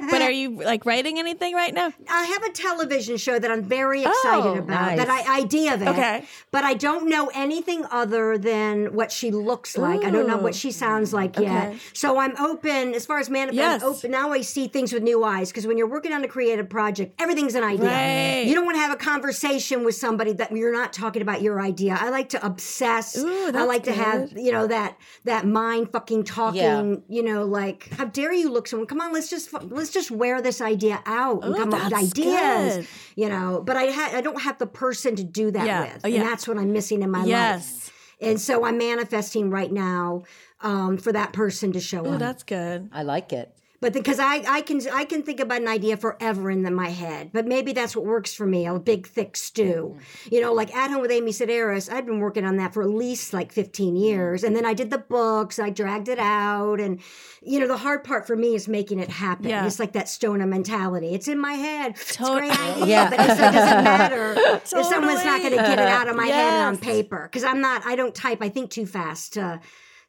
But 0.10 0.22
are 0.22 0.32
you 0.32 0.62
like 0.64 0.86
writing 0.86 1.20
anything 1.20 1.54
right 1.54 1.74
now? 1.74 1.92
I 2.10 2.24
have 2.26 2.44
a 2.44 2.52
television 2.52 3.18
show 3.18 3.38
that 3.40 3.50
I'm 3.52 3.64
very 3.64 4.02
excited 4.04 4.46
Oh, 4.48 4.54
about. 4.56 4.68
nice. 4.68 4.98
That 4.98 5.10
I 5.10 5.40
idea 5.40 5.74
of 5.74 5.82
it. 5.82 5.88
Okay. 5.90 6.26
But 6.52 6.64
I 6.64 6.74
don't 6.74 7.10
know 7.10 7.30
anything 7.34 7.86
other 7.92 8.38
than 8.38 8.94
what 8.94 9.12
she 9.12 9.32
looks 9.32 9.78
like. 9.78 10.04
I 10.04 10.10
don't 10.10 10.28
know 10.28 10.38
what 10.38 10.56
she 10.56 10.72
sounds 10.72 11.14
like 11.14 11.38
yet. 11.38 11.76
So 11.94 12.20
I'm 12.20 12.36
open 12.38 12.94
as 12.94 13.06
far 13.06 13.20
as 13.20 13.30
man. 13.30 13.50
Yes. 13.54 13.82
I'm 13.84 13.90
open 13.90 14.12
now. 14.12 14.32
I 14.32 14.42
see 14.42 14.68
things 14.68 14.94
with 14.94 15.04
new 15.04 15.24
eyes 15.24 15.50
because 15.52 15.68
when 15.68 15.78
you're 15.78 15.90
working 15.90 16.14
on 16.14 16.24
a 16.24 16.28
creative 16.28 16.70
project, 16.70 17.20
everything's 17.22 17.56
an 17.56 17.64
idea. 17.64 17.88
Right. 17.88 18.44
You 18.48 18.56
don't 18.56 18.66
want 18.66 18.76
to 18.76 18.82
have 18.82 18.92
a 18.92 18.98
conversation 18.98 19.84
with 19.84 19.96
somebody 19.96 20.34
that 20.34 20.52
you're 20.52 20.74
not 20.74 20.94
talking 20.94 21.22
about 21.22 21.42
your 21.42 21.62
idea. 21.62 21.98
I 22.00 22.10
like 22.10 22.30
to 22.30 22.46
obsess. 22.46 23.18
Ooh, 23.18 23.52
I 23.54 23.64
like 23.64 23.84
to 23.84 23.94
have 23.94 24.32
you 24.38 24.52
know 24.52 24.68
that 24.68 24.98
that 25.26 25.46
mind 25.46 25.92
fucking 25.92 26.24
talking. 26.24 26.58
Yeah. 26.62 26.96
You 27.10 27.24
know, 27.24 27.46
like 27.46 27.90
how 27.92 28.06
dare 28.06 28.34
you 28.34 28.50
look 28.52 28.68
someone? 28.68 28.88
Come 28.88 29.02
on, 29.02 29.12
let's 29.18 29.30
just 29.30 29.52
let's 29.78 29.90
just 29.92 30.12
wear 30.12 30.42
this 30.42 30.62
idea 30.62 31.02
out 31.06 31.44
and 31.44 31.54
Ooh, 31.56 31.58
come 31.58 31.74
up 31.74 31.84
with 31.86 31.94
ideas. 31.94 32.76
good. 32.78 32.88
You 33.16 33.30
know, 33.30 33.62
but 33.66 33.76
I 33.76 33.88
ha- 33.92 34.12
I 34.14 34.22
don't 34.22 34.42
have 34.42 34.58
the 34.60 34.68
person 34.68 35.16
to 35.16 35.24
do 35.24 35.50
that 35.52 35.66
Yeah. 35.66 35.82
with, 35.94 36.02
Oh, 36.06 36.08
yeah. 36.08 36.20
and 36.22 36.28
that's 36.30 36.48
what 36.48 36.58
I'm 36.58 36.72
missing 36.72 37.02
in 37.02 37.10
my 37.12 37.26
Yes. 37.26 37.66
life. 37.66 37.94
And 38.22 38.40
so 38.42 38.64
I'm 38.66 38.78
manifesting 38.78 39.50
right 39.50 39.72
now 39.72 40.24
um, 40.62 40.98
for 40.98 41.12
that 41.12 41.34
person 41.34 41.72
to 41.74 41.80
show 41.80 42.06
Oh, 42.06 42.14
up. 42.14 42.20
that's 42.20 42.44
good. 42.44 42.90
I 42.92 43.04
like 43.04 43.34
it. 43.34 43.54
But 43.80 43.94
because 43.94 44.20
I, 44.20 44.44
I 44.48 44.62
can 44.62 44.82
I 44.92 45.06
can 45.06 45.22
think 45.22 45.40
about 45.40 45.62
an 45.62 45.68
idea 45.68 45.98
forever 45.98 46.50
in 46.50 46.64
the, 46.64 46.72
my 46.72 46.90
head, 46.90 47.30
but 47.32 47.46
maybe 47.46 47.74
that's 47.74 47.96
what 47.96 48.06
works 48.06 48.34
for 48.34 48.48
me. 48.48 48.66
A 48.66 48.80
big 48.80 49.06
thick 49.06 49.38
stew, 49.38 49.96
mm-hmm. 49.96 50.34
you 50.34 50.42
know, 50.42 50.52
like 50.52 50.76
at 50.76 50.90
home 50.90 51.02
with 51.02 51.12
Amy 51.12 51.32
Sedaris. 51.32 51.92
I'd 51.92 52.08
been 52.08 52.20
working 52.20 52.44
on 52.44 52.58
that 52.58 52.74
for 52.74 52.82
at 52.82 52.90
least 52.90 53.34
like 53.34 53.52
fifteen 53.52 53.96
years, 53.96 54.44
and 54.44 54.56
mm-hmm. 54.56 54.64
then 54.64 54.70
I 54.70 54.74
did 54.74 54.90
the 54.90 54.98
books. 54.98 55.60
I 55.60 55.70
dragged 55.70 56.10
it 56.10 56.18
out, 56.18 56.80
and 56.80 57.00
you 57.42 57.60
know, 57.60 57.68
the 57.68 57.78
hard 57.78 58.04
part 58.04 58.26
for 58.26 58.36
me 58.36 58.56
is 58.56 58.68
making 58.68 59.00
it 59.00 59.10
happen. 59.10 59.48
Yeah. 59.48 59.66
It's 59.68 59.80
like 59.80 59.92
that 59.94 60.10
stoner 60.10 60.48
mentality. 60.48 61.14
It's 61.14 61.28
in 61.28 61.40
my 61.40 61.54
head. 61.54 61.92
It's 61.92 62.20
a 62.20 62.24
great 62.24 62.60
idea, 62.60 62.86
Yeah. 62.86 63.10
but 63.12 63.20
it's, 63.20 63.40
it 63.40 63.52
doesn't 63.52 63.84
matter 63.84 64.34
if 64.38 64.68
someone's 64.68 65.24
not 65.24 65.40
going 65.42 65.52
to 65.52 65.58
get 65.58 65.78
it 65.78 65.88
out 65.88 66.08
of 66.08 66.16
my 66.16 66.26
head 66.26 66.54
and 66.54 66.64
on 66.66 66.78
paper 66.82 67.30
because 67.32 67.44
I'm 67.44 67.62
not. 67.62 67.86
I 67.86 67.96
don't 67.96 68.16
type. 68.16 68.40
I 68.42 68.50
think 68.50 68.72
too 68.72 68.88
fast 68.88 69.34
to 69.34 69.60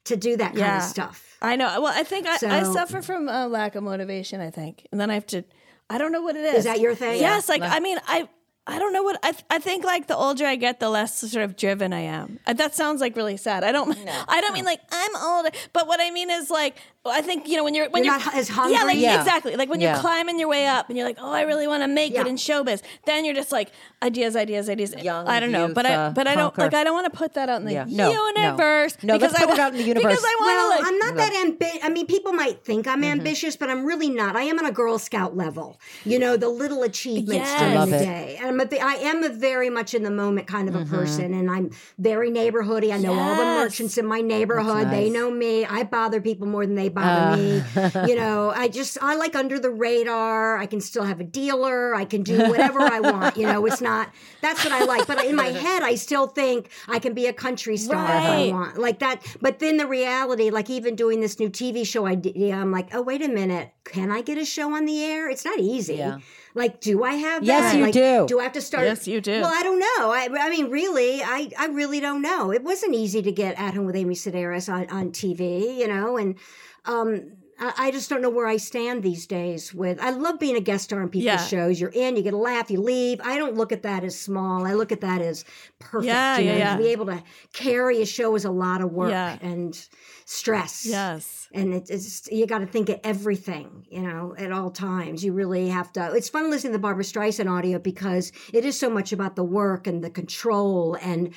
to 0.04 0.16
do 0.16 0.38
that 0.38 0.48
kind 0.48 0.58
Yeah. 0.58 0.78
of 0.78 0.84
stuff. 0.84 1.27
I 1.40 1.56
know. 1.56 1.80
Well, 1.80 1.92
I 1.94 2.02
think 2.02 2.26
I, 2.26 2.34
I 2.34 2.62
suffer 2.64 3.02
from 3.02 3.28
a 3.28 3.46
lack 3.48 3.74
of 3.74 3.82
motivation. 3.84 4.40
I 4.40 4.50
think, 4.50 4.86
and 4.90 5.00
then 5.00 5.10
I 5.10 5.14
have 5.14 5.26
to. 5.28 5.44
I 5.90 5.98
don't 5.98 6.12
know 6.12 6.22
what 6.22 6.36
it 6.36 6.44
is. 6.44 6.54
Is 6.56 6.64
that 6.64 6.80
your 6.80 6.94
thing? 6.94 7.20
Yes. 7.20 7.48
Like 7.48 7.62
I 7.62 7.80
mean, 7.80 7.98
I. 8.06 8.28
I 8.68 8.78
don't 8.78 8.92
know 8.92 9.02
what 9.02 9.18
I. 9.22 9.32
I 9.50 9.58
think 9.58 9.84
like 9.84 10.06
the 10.08 10.16
older 10.16 10.44
I 10.44 10.56
get, 10.56 10.78
the 10.78 10.90
less 10.90 11.16
sort 11.18 11.42
of 11.44 11.56
driven 11.56 11.92
I 11.94 12.00
am. 12.00 12.38
Uh, 12.46 12.52
That 12.52 12.74
sounds 12.74 13.00
like 13.00 13.16
really 13.16 13.36
sad. 13.38 13.64
I 13.64 13.72
don't. 13.72 13.96
I 14.28 14.40
don't 14.42 14.52
mean 14.52 14.66
like 14.66 14.80
I'm 14.92 15.16
older, 15.16 15.50
but 15.72 15.86
what 15.88 16.00
I 16.00 16.10
mean 16.10 16.30
is 16.30 16.50
like 16.50 16.76
I 17.06 17.22
think 17.22 17.48
you 17.48 17.56
know 17.56 17.64
when 17.64 17.74
you're 17.74 17.88
when 17.88 18.04
You're 18.04 18.14
you're, 18.14 18.24
not 18.24 18.34
as 18.34 18.50
Yeah, 18.50 18.82
like 18.84 18.98
Yeah. 18.98 19.18
exactly. 19.20 19.56
Like 19.56 19.70
when 19.70 19.80
Yeah. 19.80 19.92
you're 19.94 20.00
climbing 20.02 20.38
your 20.38 20.48
way 20.48 20.66
up 20.66 20.88
and 20.90 20.98
you're 20.98 21.06
like, 21.06 21.16
oh, 21.18 21.32
I 21.32 21.42
really 21.42 21.66
want 21.66 21.82
to 21.82 21.88
make 21.88 22.12
Yeah. 22.12 22.20
it 22.22 22.26
in 22.26 22.36
showbiz. 22.36 22.82
Then 23.06 23.24
you're 23.24 23.34
just 23.34 23.52
like 23.52 23.70
ideas, 24.02 24.36
ideas, 24.36 24.68
ideas. 24.68 24.94
Young 25.02 25.26
I 25.26 25.40
don't 25.40 25.50
know, 25.52 25.66
youth, 25.68 25.74
but 25.74 25.86
I 25.86 25.94
uh, 25.94 26.10
but 26.10 26.26
I 26.26 26.34
don't 26.34 26.54
conquer. 26.54 26.62
like 26.64 26.74
I 26.74 26.84
don't 26.84 26.92
want 26.94 27.10
to 27.10 27.16
put 27.16 27.32
that 27.34 27.48
out 27.48 27.60
in 27.60 27.66
the 27.66 27.72
Yeah. 27.72 27.86
No, 27.88 28.10
no. 28.12 28.26
universe. 28.42 28.98
No, 29.02 29.14
let's 29.16 29.32
because 29.32 29.42
I 29.42 29.46
put 29.46 29.54
it 29.54 29.60
out 29.60 29.72
in 29.72 29.78
the 29.78 29.84
universe. 29.84 30.12
Because 30.12 30.24
I 30.24 30.36
want 30.40 30.46
Well, 30.50 30.64
to 30.70 30.76
like. 30.76 30.86
I'm 30.92 30.98
not 30.98 31.16
that 31.16 31.32
ambitious. 31.46 31.78
I 31.84 31.88
mean, 31.88 32.06
people 32.06 32.32
might 32.34 32.62
think 32.64 32.86
I'm 32.86 32.98
Mm-hmm. 33.00 33.12
ambitious, 33.12 33.56
but 33.56 33.70
I'm 33.70 33.86
really 33.86 34.10
not. 34.10 34.36
I 34.36 34.42
am 34.42 34.58
on 34.58 34.66
a 34.66 34.72
Girl 34.72 34.98
Scout 34.98 35.34
level. 35.36 35.80
You 36.04 36.18
know, 36.18 36.36
the 36.36 36.48
little 36.50 36.82
achievements 36.82 37.48
Yes. 37.48 37.58
during 37.58 37.72
I 37.72 37.76
love 37.80 37.90
the 37.90 37.96
it. 37.96 38.04
day. 38.04 38.38
And 38.42 38.57
I'm 38.58 38.66
a, 38.66 38.68
ve- 38.68 38.80
I 38.80 38.94
am 38.94 39.22
a 39.22 39.28
very 39.28 39.70
much 39.70 39.94
in 39.94 40.02
the 40.02 40.10
moment 40.10 40.46
kind 40.48 40.68
of 40.68 40.74
Mm-hmm. 40.74 40.94
a 40.94 40.98
person, 40.98 41.34
and 41.34 41.50
I'm 41.50 41.70
very 41.98 42.30
neighborhoody. 42.30 42.92
I 42.92 42.98
know 42.98 43.12
all 43.18 43.36
the 43.36 43.44
merchants 43.44 43.96
in 43.98 44.06
my 44.06 44.20
neighborhood. 44.20 44.90
They 44.90 45.10
know 45.10 45.30
me. 45.30 45.64
I 45.64 45.82
bother 45.84 46.20
people 46.20 46.46
more 46.46 46.66
than 46.66 46.74
they 46.74 46.88
bother 46.88 47.32
Uh. 47.32 47.36
me. 47.36 47.62
You 48.08 48.16
know, 48.16 48.50
I 48.54 48.68
just 48.68 48.98
I 49.00 49.14
like 49.16 49.34
under 49.36 49.58
the 49.58 49.70
radar. 49.70 50.56
I 50.58 50.66
can 50.66 50.80
still 50.80 51.04
have 51.04 51.20
a 51.20 51.24
dealer. 51.24 51.94
I 51.94 52.04
can 52.04 52.22
do 52.22 52.36
whatever 52.48 52.80
I 52.80 53.00
want. 53.00 53.36
You 53.36 53.46
know, 53.46 53.64
it's 53.66 53.80
not. 53.80 54.12
That's 54.42 54.62
what 54.64 54.72
I 54.72 54.84
like. 54.84 55.06
But 55.06 55.24
in 55.24 55.36
my 55.36 55.46
head, 55.66 55.82
I 55.82 55.94
still 55.94 56.26
think 56.26 56.70
I 56.88 56.98
can 56.98 57.14
be 57.14 57.26
a 57.26 57.32
country 57.32 57.76
star 57.76 58.04
if 58.04 58.10
I 58.24 58.48
want 58.50 58.78
like 58.78 58.98
that. 59.00 59.22
But 59.40 59.58
then 59.60 59.76
the 59.76 59.86
reality, 59.86 60.50
like 60.50 60.68
even 60.70 60.96
doing 60.96 61.20
this 61.20 61.38
new 61.38 61.48
TV 61.50 61.86
show 61.86 62.06
idea, 62.06 62.54
I'm 62.56 62.70
like, 62.72 62.94
oh 62.94 63.02
wait 63.02 63.22
a 63.22 63.28
minute, 63.28 63.70
can 63.84 64.10
I 64.10 64.22
get 64.22 64.38
a 64.38 64.44
show 64.44 64.74
on 64.74 64.84
the 64.84 65.02
air? 65.04 65.28
It's 65.30 65.44
not 65.44 65.58
easy. 65.58 65.96
Yeah. 65.96 66.18
Like, 66.54 66.80
do 66.80 67.04
I 67.04 67.14
have 67.14 67.42
Yes, 67.44 67.72
that? 67.72 67.78
you 67.78 67.84
Like, 67.84 67.92
do. 67.92 68.26
Do 68.28 68.40
I 68.40 68.42
have 68.44 68.52
to 68.52 68.60
start? 68.60 68.84
Yes, 68.84 69.06
you 69.06 69.20
do. 69.20 69.40
Well, 69.40 69.52
I 69.54 69.62
don't 69.62 69.78
know. 69.78 70.10
I, 70.12 70.28
I 70.46 70.50
mean, 70.50 70.70
really, 70.70 71.22
I, 71.22 71.50
I 71.58 71.66
really 71.66 72.00
don't 72.00 72.22
know. 72.22 72.50
It 72.52 72.62
wasn't 72.64 72.94
easy 72.94 73.22
to 73.22 73.32
get 73.32 73.58
at 73.58 73.74
home 73.74 73.86
with 73.86 73.96
Amy 73.96 74.14
Sedaris 74.14 74.72
on, 74.72 74.88
on 74.90 75.10
TV, 75.10 75.76
you 75.78 75.88
know, 75.88 76.16
and 76.16 76.36
um, 76.84 77.32
I 77.60 77.90
just 77.90 78.08
don't 78.08 78.22
know 78.22 78.30
where 78.30 78.46
I 78.46 78.56
stand 78.56 79.02
these 79.02 79.26
days 79.26 79.74
with 79.74 80.00
I 80.00 80.10
love 80.10 80.38
being 80.38 80.56
a 80.56 80.60
guest 80.60 80.84
star 80.84 81.02
on 81.02 81.08
people's 81.08 81.24
Yeah. 81.24 81.36
shows. 81.46 81.80
You're 81.80 81.90
in, 81.90 82.16
you 82.16 82.22
get 82.22 82.34
a 82.34 82.38
laugh, 82.38 82.70
you 82.70 82.80
leave. 82.80 83.20
I 83.24 83.36
don't 83.36 83.56
look 83.56 83.72
at 83.72 83.82
that 83.82 84.04
as 84.04 84.18
small. 84.18 84.64
I 84.66 84.74
look 84.74 84.92
at 84.92 85.00
that 85.00 85.20
as 85.20 85.44
perfect. 85.78 86.06
Yeah, 86.06 86.38
you 86.38 86.44
yeah, 86.46 86.52
know, 86.52 86.58
yeah. 86.58 86.76
To 86.76 86.82
be 86.82 86.88
able 86.90 87.06
to 87.06 87.22
carry 87.52 88.00
a 88.00 88.06
show 88.06 88.34
is 88.36 88.44
a 88.44 88.50
lot 88.50 88.80
of 88.80 88.92
work 88.92 89.10
Yeah. 89.10 89.38
and 89.42 89.76
stress. 90.24 90.86
Yes. 90.86 91.48
And 91.52 91.74
it, 91.74 91.90
it's 91.90 92.28
you 92.30 92.46
got 92.46 92.58
to 92.58 92.66
think 92.66 92.90
of 92.90 93.00
everything, 93.02 93.86
you 93.90 94.02
know, 94.02 94.34
at 94.38 94.52
all 94.52 94.70
times. 94.70 95.24
You 95.24 95.32
really 95.32 95.68
have 95.68 95.92
to. 95.94 96.12
It's 96.14 96.28
fun 96.28 96.50
listening 96.50 96.74
to 96.74 96.78
Barbara 96.78 97.04
Streisand 97.04 97.50
audio 97.50 97.78
because 97.78 98.30
it 98.52 98.64
is 98.64 98.78
so 98.78 98.90
much 98.90 99.12
about 99.12 99.34
the 99.36 99.44
work 99.44 99.86
and 99.86 100.04
the 100.04 100.10
control 100.10 100.96
and 101.00 101.32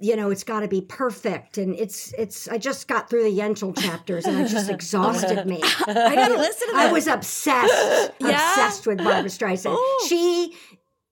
you 0.00 0.16
know 0.16 0.30
it's 0.30 0.42
got 0.44 0.60
to 0.60 0.68
be 0.68 0.80
perfect 0.80 1.56
and 1.56 1.74
it's 1.76 2.12
it's 2.14 2.48
i 2.48 2.58
just 2.58 2.88
got 2.88 3.08
through 3.08 3.22
the 3.22 3.30
yentl 3.38 3.76
chapters 3.80 4.24
and 4.26 4.40
it 4.40 4.48
just 4.48 4.68
exhausted 4.78 5.46
me 5.46 5.60
I 5.86 6.14
gotta 6.16 6.34
listen 6.36 6.68
to 6.70 6.76
I 6.76 6.90
was 6.92 7.06
obsessed, 7.06 8.12
Yeah? 8.20 8.50
obsessed 8.50 8.86
with 8.86 8.98
Barbara 8.98 9.30
Streisand. 9.30 9.72
Ooh. 9.76 10.06
She, 10.08 10.54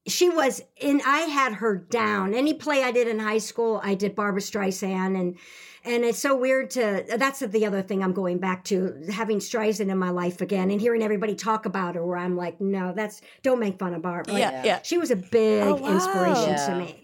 she 0.09 0.29
was 0.29 0.61
in. 0.79 1.01
I 1.07 1.21
had 1.21 1.55
her 1.55 1.77
down. 1.77 2.35
Any 2.35 2.55
play 2.55 2.83
I 2.83 2.91
did 2.91 3.07
in 3.07 3.21
high 3.21 3.39
school, 3.39 3.81
I 3.85 3.95
did 3.95 4.17
Barbara 4.17 4.41
Streisand, 4.41 5.19
and 5.19 5.37
and 5.85 6.05
it's 6.05 6.19
so 6.19 6.35
weird 6.37 6.71
to. 6.71 7.05
That's 7.17 7.39
the 7.39 7.65
other 7.67 7.83
thing 7.83 8.03
I'm 8.03 8.13
going 8.13 8.39
back 8.39 8.65
to 8.65 9.01
having 9.13 9.39
Streisand 9.39 9.91
in 9.91 9.99
my 9.99 10.11
life 10.11 10.41
again 10.41 10.73
and 10.73 10.81
hearing 10.81 11.03
everybody 11.05 11.37
talk 11.37 11.67
about 11.67 11.95
her. 11.95 12.05
Where 12.05 12.17
I'm 12.19 12.37
like, 12.37 12.61
no, 12.61 12.93
that's 12.93 13.21
don't 13.45 13.61
make 13.61 13.79
fun 13.79 13.95
of 13.95 14.03
Barbara. 14.03 14.35
Yeah, 14.37 14.65
yeah. 14.65 14.83
She 14.83 14.99
was 14.99 15.13
a 15.13 15.17
big 15.17 15.63
Oh, 15.63 15.77
wow. 15.77 15.95
inspiration 15.95 16.57
to 16.67 16.79
me. 16.81 17.02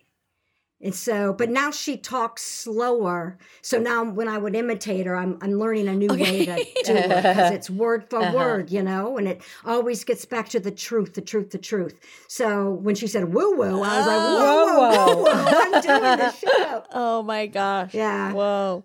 And 0.81 0.95
so, 0.95 1.33
but 1.33 1.51
now 1.51 1.73
she 1.73 1.97
talks 1.97 2.43
slower. 2.43 3.37
So 3.62 3.81
now 3.81 4.05
when 4.05 4.29
I 4.29 4.38
would 4.38 4.55
imitate 4.55 5.07
her, 5.07 5.17
I'm, 5.17 5.37
I'm 5.43 5.55
learning 5.59 5.88
a 5.88 5.95
new 5.95 6.07
way 6.09 6.47
to 6.47 6.55
do 6.85 6.93
it 6.95 7.09
because 7.17 7.51
it's 7.51 7.69
word 7.85 8.09
for 8.09 8.23
uh-huh. 8.23 8.37
word, 8.37 8.71
you 8.71 8.83
know, 8.83 9.19
and 9.19 9.27
it 9.27 9.43
always 9.64 10.05
gets 10.05 10.25
back 10.25 10.49
to 10.51 10.61
the 10.61 10.71
truth, 10.71 11.14
the 11.14 11.21
truth, 11.21 11.51
the 11.51 11.59
truth. 11.59 11.99
So 12.29 12.71
when 12.71 12.95
she 12.95 13.09
said 13.09 13.35
woo 13.35 13.57
woo, 13.57 13.83
I 13.83 13.99
was 13.99 14.07
like, 14.07 14.19
whoa, 14.38 14.67
whoa, 14.67 15.17
whoa, 15.17 15.23
whoa, 15.25 15.59
I'm 15.59 15.83
doing 15.83 16.19
the 16.19 16.31
show. 16.33 16.85
Oh 16.93 17.23
my 17.25 17.47
gosh. 17.47 17.93
Yeah. 17.93 18.33
Whoa. 18.33 18.85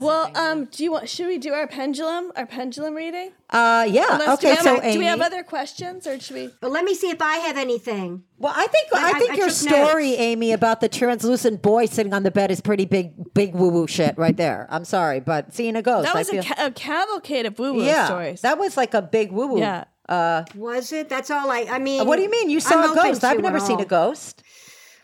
Well, 0.00 0.30
um, 0.34 0.64
do 0.64 0.82
you 0.82 0.92
want? 0.92 1.10
Should 1.10 1.26
we 1.26 1.36
do 1.36 1.52
our 1.52 1.66
pendulum? 1.66 2.32
Our 2.34 2.46
pendulum 2.46 2.94
reading? 2.94 3.32
Uh, 3.50 3.86
yeah. 3.88 4.14
Unless- 4.14 4.40
do 4.40 4.48
okay. 4.48 4.50
we 4.50 4.54
have, 4.56 4.64
So, 4.64 4.92
do 4.92 4.98
we 4.98 5.04
have 5.04 5.20
other 5.20 5.42
questions, 5.42 6.06
or 6.06 6.18
should 6.18 6.36
we? 6.36 6.50
But 6.60 6.70
let 6.70 6.84
me 6.84 6.94
see 6.94 7.10
if 7.10 7.20
I 7.20 7.36
have 7.36 7.58
anything. 7.58 8.22
Well, 8.38 8.54
I 8.56 8.66
think 8.68 8.88
I- 8.94 9.10
I, 9.10 9.18
think 9.18 9.32
I 9.32 9.34
your 9.34 9.48
took 9.48 9.56
story, 9.56 10.10
notes. 10.10 10.20
Amy, 10.20 10.52
about 10.52 10.80
the 10.80 10.88
translucent 10.88 11.60
boy 11.60 11.84
sitting 11.84 12.14
on 12.14 12.22
the 12.22 12.30
bed 12.30 12.50
is 12.50 12.62
pretty 12.62 12.86
big, 12.86 13.12
big 13.34 13.54
woo 13.54 13.68
woo 13.68 13.86
shit 13.86 14.16
right 14.16 14.36
there. 14.36 14.66
I'm 14.70 14.86
sorry, 14.86 15.20
but 15.20 15.52
seeing 15.52 15.76
a 15.76 15.82
ghost, 15.82 16.06
That 16.06 16.14
I 16.16 16.18
was 16.18 16.30
a, 16.30 16.42
ca- 16.42 16.66
a 16.66 16.70
cavalcade 16.70 17.44
of 17.44 17.58
woo 17.58 17.74
woo 17.74 17.84
yeah, 17.84 18.06
stories. 18.06 18.40
that 18.40 18.58
was 18.58 18.78
like 18.78 18.94
a 18.94 19.02
big 19.02 19.30
woo 19.32 19.48
woo. 19.48 19.58
yeah. 19.60 19.84
Was 20.56 20.92
it? 20.92 21.08
That's 21.10 21.30
all 21.30 21.50
I, 21.50 21.66
I 21.70 21.78
mean. 21.78 22.06
What 22.06 22.16
do 22.16 22.22
you 22.22 22.30
mean? 22.30 22.48
You 22.50 22.56
I'm 22.56 22.60
saw 22.62 22.80
a 22.80 22.90
open 22.90 22.94
ghost? 22.96 23.22
I've 23.22 23.40
never 23.42 23.60
seen 23.60 23.78
a 23.80 23.84
ghost. 23.84 24.42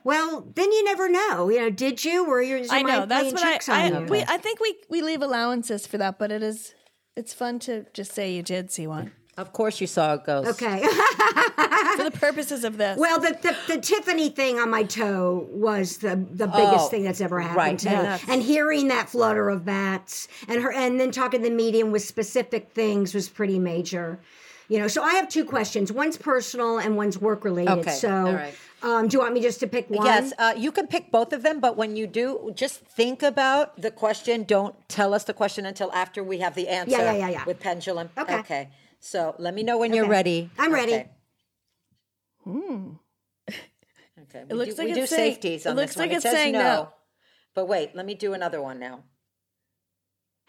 Well, 0.07 0.47
then 0.55 0.71
you 0.71 0.85
never 0.85 1.09
know. 1.09 1.49
You 1.49 1.59
know, 1.63 1.71
did 1.71 2.05
you? 2.05 2.27
Or 2.29 2.41
you're, 2.41 2.59
is 2.59 2.71
your 2.71 2.79
I 2.79 2.83
know. 2.83 3.07
That's 3.07 3.33
what 3.33 3.69
I. 3.69 3.87
on 3.89 3.95
I, 3.95 4.01
we, 4.05 4.23
I 4.23 4.37
think 4.37 4.61
we 4.61 4.77
we 4.89 5.03
leave 5.03 5.21
allowances 5.21 5.85
for 5.85 5.99
that, 5.99 6.17
but 6.17 6.31
it 6.31 6.45
is 6.45 6.75
it's 7.17 7.35
fun 7.35 7.59
to 7.61 7.87
just 7.93 8.13
say 8.13 8.33
you 8.33 8.45
did 8.45 8.71
see 8.71 8.87
one 8.87 9.11
Of 9.37 9.53
course, 9.53 9.81
you 9.81 9.89
saw 9.89 10.15
a 10.15 10.19
ghost. 10.19 10.49
Okay. 10.51 10.81
for 11.97 12.05
the 12.05 12.17
purposes 12.21 12.63
of 12.63 12.79
this. 12.79 12.97
Well, 12.99 13.19
the, 13.19 13.37
the 13.43 13.75
the 13.75 13.81
Tiffany 13.81 14.29
thing 14.29 14.61
on 14.61 14.71
my 14.71 14.85
toe 14.85 15.49
was 15.51 15.99
the 15.99 16.15
the 16.15 16.47
biggest 16.47 16.87
Oh, 16.87 16.89
thing 16.89 17.03
that's 17.03 17.21
ever 17.21 17.41
happened 17.41 17.57
right. 17.57 17.79
to 17.81 17.89
me. 17.89 17.95
Yeah. 17.95 18.19
And 18.29 18.43
hearing 18.43 18.87
that 18.89 19.09
flutter 19.09 19.51
of 19.51 19.65
bats 19.65 20.29
and 20.47 20.63
her 20.63 20.73
and 20.73 21.01
then 21.01 21.11
talking 21.11 21.43
to 21.43 21.49
the 21.49 21.55
medium 21.55 21.91
with 21.91 22.03
specific 22.03 22.71
things 22.71 23.13
was 23.13 23.29
pretty 23.29 23.59
major. 23.59 24.21
You 24.69 24.79
know, 24.81 24.89
so 24.89 25.03
I 25.03 25.15
have 25.15 25.29
two 25.29 25.45
questions. 25.45 25.93
One's 25.93 26.17
personal 26.17 26.79
and 26.79 26.97
one's 26.97 27.19
work 27.19 27.45
related. 27.45 27.71
Okay, 27.79 27.93
So, 27.93 28.11
all 28.27 28.33
right. 28.35 28.55
um, 28.83 29.07
do 29.07 29.17
you 29.17 29.21
want 29.21 29.33
me 29.35 29.41
just 29.41 29.61
to 29.61 29.67
pick 29.69 29.89
one? 29.89 30.05
Yes, 30.05 30.33
uh, 30.39 30.55
you 30.57 30.73
can 30.73 30.89
pick 30.89 31.13
both 31.13 31.33
of 31.33 31.43
them, 31.45 31.61
but 31.61 31.77
when 31.77 31.95
you 31.97 32.07
do, 32.09 32.53
just 32.57 32.81
think 32.81 33.23
about 33.23 33.81
the 33.81 33.91
question. 33.93 34.43
Don't 34.43 34.75
tell 34.89 35.15
us 35.15 35.23
the 35.25 35.35
question 35.35 35.67
until 35.67 35.93
after 35.93 36.25
we 36.25 36.39
have 36.39 36.55
the 36.57 36.67
answer. 36.69 36.97
yeah, 36.97 37.13
yeah, 37.13 37.29
yeah. 37.29 37.45
With 37.45 37.61
pendulum. 37.61 38.11
Okay. 38.19 38.39
Okay. 38.39 38.69
So 38.99 39.37
let 39.39 39.55
me 39.55 39.63
know 39.63 39.79
when 39.79 39.93
you're 39.93 40.09
ready. 40.09 40.51
I'm 40.59 40.73
ready. 40.73 40.95
Okay. 40.95 41.09
Okay. 44.29 44.45
It 44.49 44.55
looks 44.57 44.75
do, 44.75 44.79
like 44.83 44.89
we 44.89 44.95
do 44.95 45.03
it's 45.03 45.11
saying- 45.11 45.33
safeties 45.35 45.67
it 45.67 45.69
on 45.69 45.77
looks 45.77 45.91
this 45.91 45.97
one. 45.99 46.09
like 46.09 46.13
it 46.13 46.17
it's 46.17 46.23
says 46.25 46.33
saying 46.33 46.53
no. 46.55 46.59
no. 46.61 46.89
But 47.55 47.67
wait, 47.69 47.95
let 47.95 48.05
me 48.07 48.15
do 48.15 48.33
another 48.33 48.61
one 48.63 48.79
now. 48.81 49.05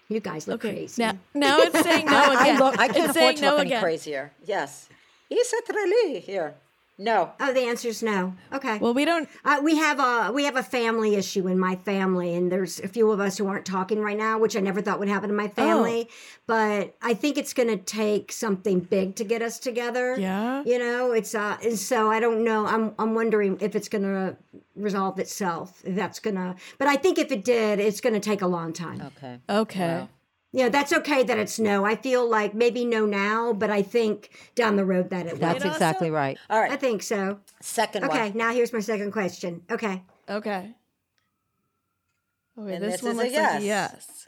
You 0.09 0.19
guys 0.19 0.47
look 0.47 0.63
okay. 0.63 0.75
crazy. 0.75 1.01
Now, 1.01 1.17
now 1.33 1.57
it's 1.59 1.81
saying 1.81 2.05
no 2.05 2.23
again. 2.31 2.55
I 2.55 2.59
look. 2.59 2.79
I 2.79 2.87
can't 2.87 2.97
it's 2.97 3.09
afford 3.09 3.15
saying 3.15 3.35
to 3.37 3.41
no 3.41 3.51
look 3.57 3.67
any 3.67 3.79
crazier. 3.79 4.31
Yes. 4.45 4.87
Is 5.29 5.53
it 5.53 5.69
really 5.69 6.19
here? 6.21 6.55
No. 6.99 7.33
Oh, 7.39 7.53
the 7.53 7.59
is 7.59 8.01
no. 8.01 8.33
Okay. 8.51 8.79
Well, 8.79 8.93
we 8.93 9.05
don't. 9.05 9.29
Uh, 9.45 9.59
we 9.61 9.77
have 9.77 9.99
a 9.99 10.31
we 10.31 10.45
have 10.45 10.55
a 10.55 10.63
family 10.63 11.15
issue 11.15 11.47
in 11.47 11.59
my 11.59 11.75
family, 11.75 12.33
and 12.33 12.51
there's 12.51 12.79
a 12.79 12.87
few 12.87 13.11
of 13.11 13.19
us 13.19 13.37
who 13.37 13.47
aren't 13.47 13.67
talking 13.67 14.01
right 14.01 14.17
now, 14.17 14.39
which 14.39 14.55
I 14.55 14.61
never 14.61 14.81
thought 14.81 14.97
would 14.97 15.07
happen 15.07 15.29
in 15.29 15.35
my 15.35 15.47
family. 15.47 16.09
But 16.47 16.95
I 17.01 17.13
think 17.13 17.37
it's 17.37 17.53
going 17.53 17.69
to 17.69 17.77
take 17.77 18.31
something 18.31 18.79
big 18.79 19.15
to 19.17 19.23
get 19.23 19.43
us 19.43 19.59
together. 19.59 20.15
Yeah. 20.17 20.63
you 20.65 20.79
know, 20.79 21.11
it's 21.11 21.35
uh, 21.35 21.57
and 21.63 21.77
so 21.77 22.09
I 22.09 22.19
don't 22.19 22.43
know. 22.43 22.65
I'm 22.65 22.95
I'm 22.97 23.13
wondering 23.13 23.59
if 23.61 23.75
it's 23.75 23.89
going 23.89 24.03
to 24.03 24.35
resolve 24.77 25.19
itself. 25.19 25.81
That's 25.85 26.19
gonna, 26.19 26.55
but 26.77 26.87
I 26.87 26.95
think 26.95 27.17
if 27.17 27.31
it 27.31 27.43
did, 27.43 27.79
it's 27.79 28.01
going 28.01 28.13
to 28.13 28.19
take 28.19 28.41
a 28.41 28.47
long 28.47 28.73
time. 28.73 29.01
Okay. 29.01 29.39
Okay. 29.49 30.07
Yeah, 30.53 30.69
that's 30.69 30.93
okay 30.93 31.23
that 31.23 31.37
it's 31.37 31.59
no. 31.59 31.85
I 31.85 31.95
feel 31.95 32.27
like 32.27 32.53
maybe 32.53 32.85
no 32.85 33.05
now, 33.05 33.53
but 33.53 33.69
I 33.69 33.81
think 33.81 34.29
down 34.55 34.75
the 34.75 34.85
road 34.85 35.09
that 35.09 35.27
it 35.27 35.33
will. 35.33 35.39
That's 35.39 35.65
exactly 35.65 36.09
right. 36.09 36.37
All 36.49 36.59
right. 36.59 36.71
I 36.71 36.77
think 36.77 37.03
so. 37.03 37.39
Second 37.61 38.05
Okay, 38.05 38.29
one. 38.29 38.37
now 38.37 38.53
here's 38.53 38.71
my 38.71 38.79
second 38.79 39.11
question. 39.11 39.61
Okay. 39.69 40.03
Okay. 40.29 40.73
Okay. 42.57 42.73
And 42.75 42.83
this, 42.83 43.01
this 43.01 43.03
one 43.03 43.11
is 43.11 43.17
a 43.17 43.23
looks 43.23 43.33
like 43.35 43.61
a 43.61 43.63
yes. 43.63 43.63
yes. 43.63 44.27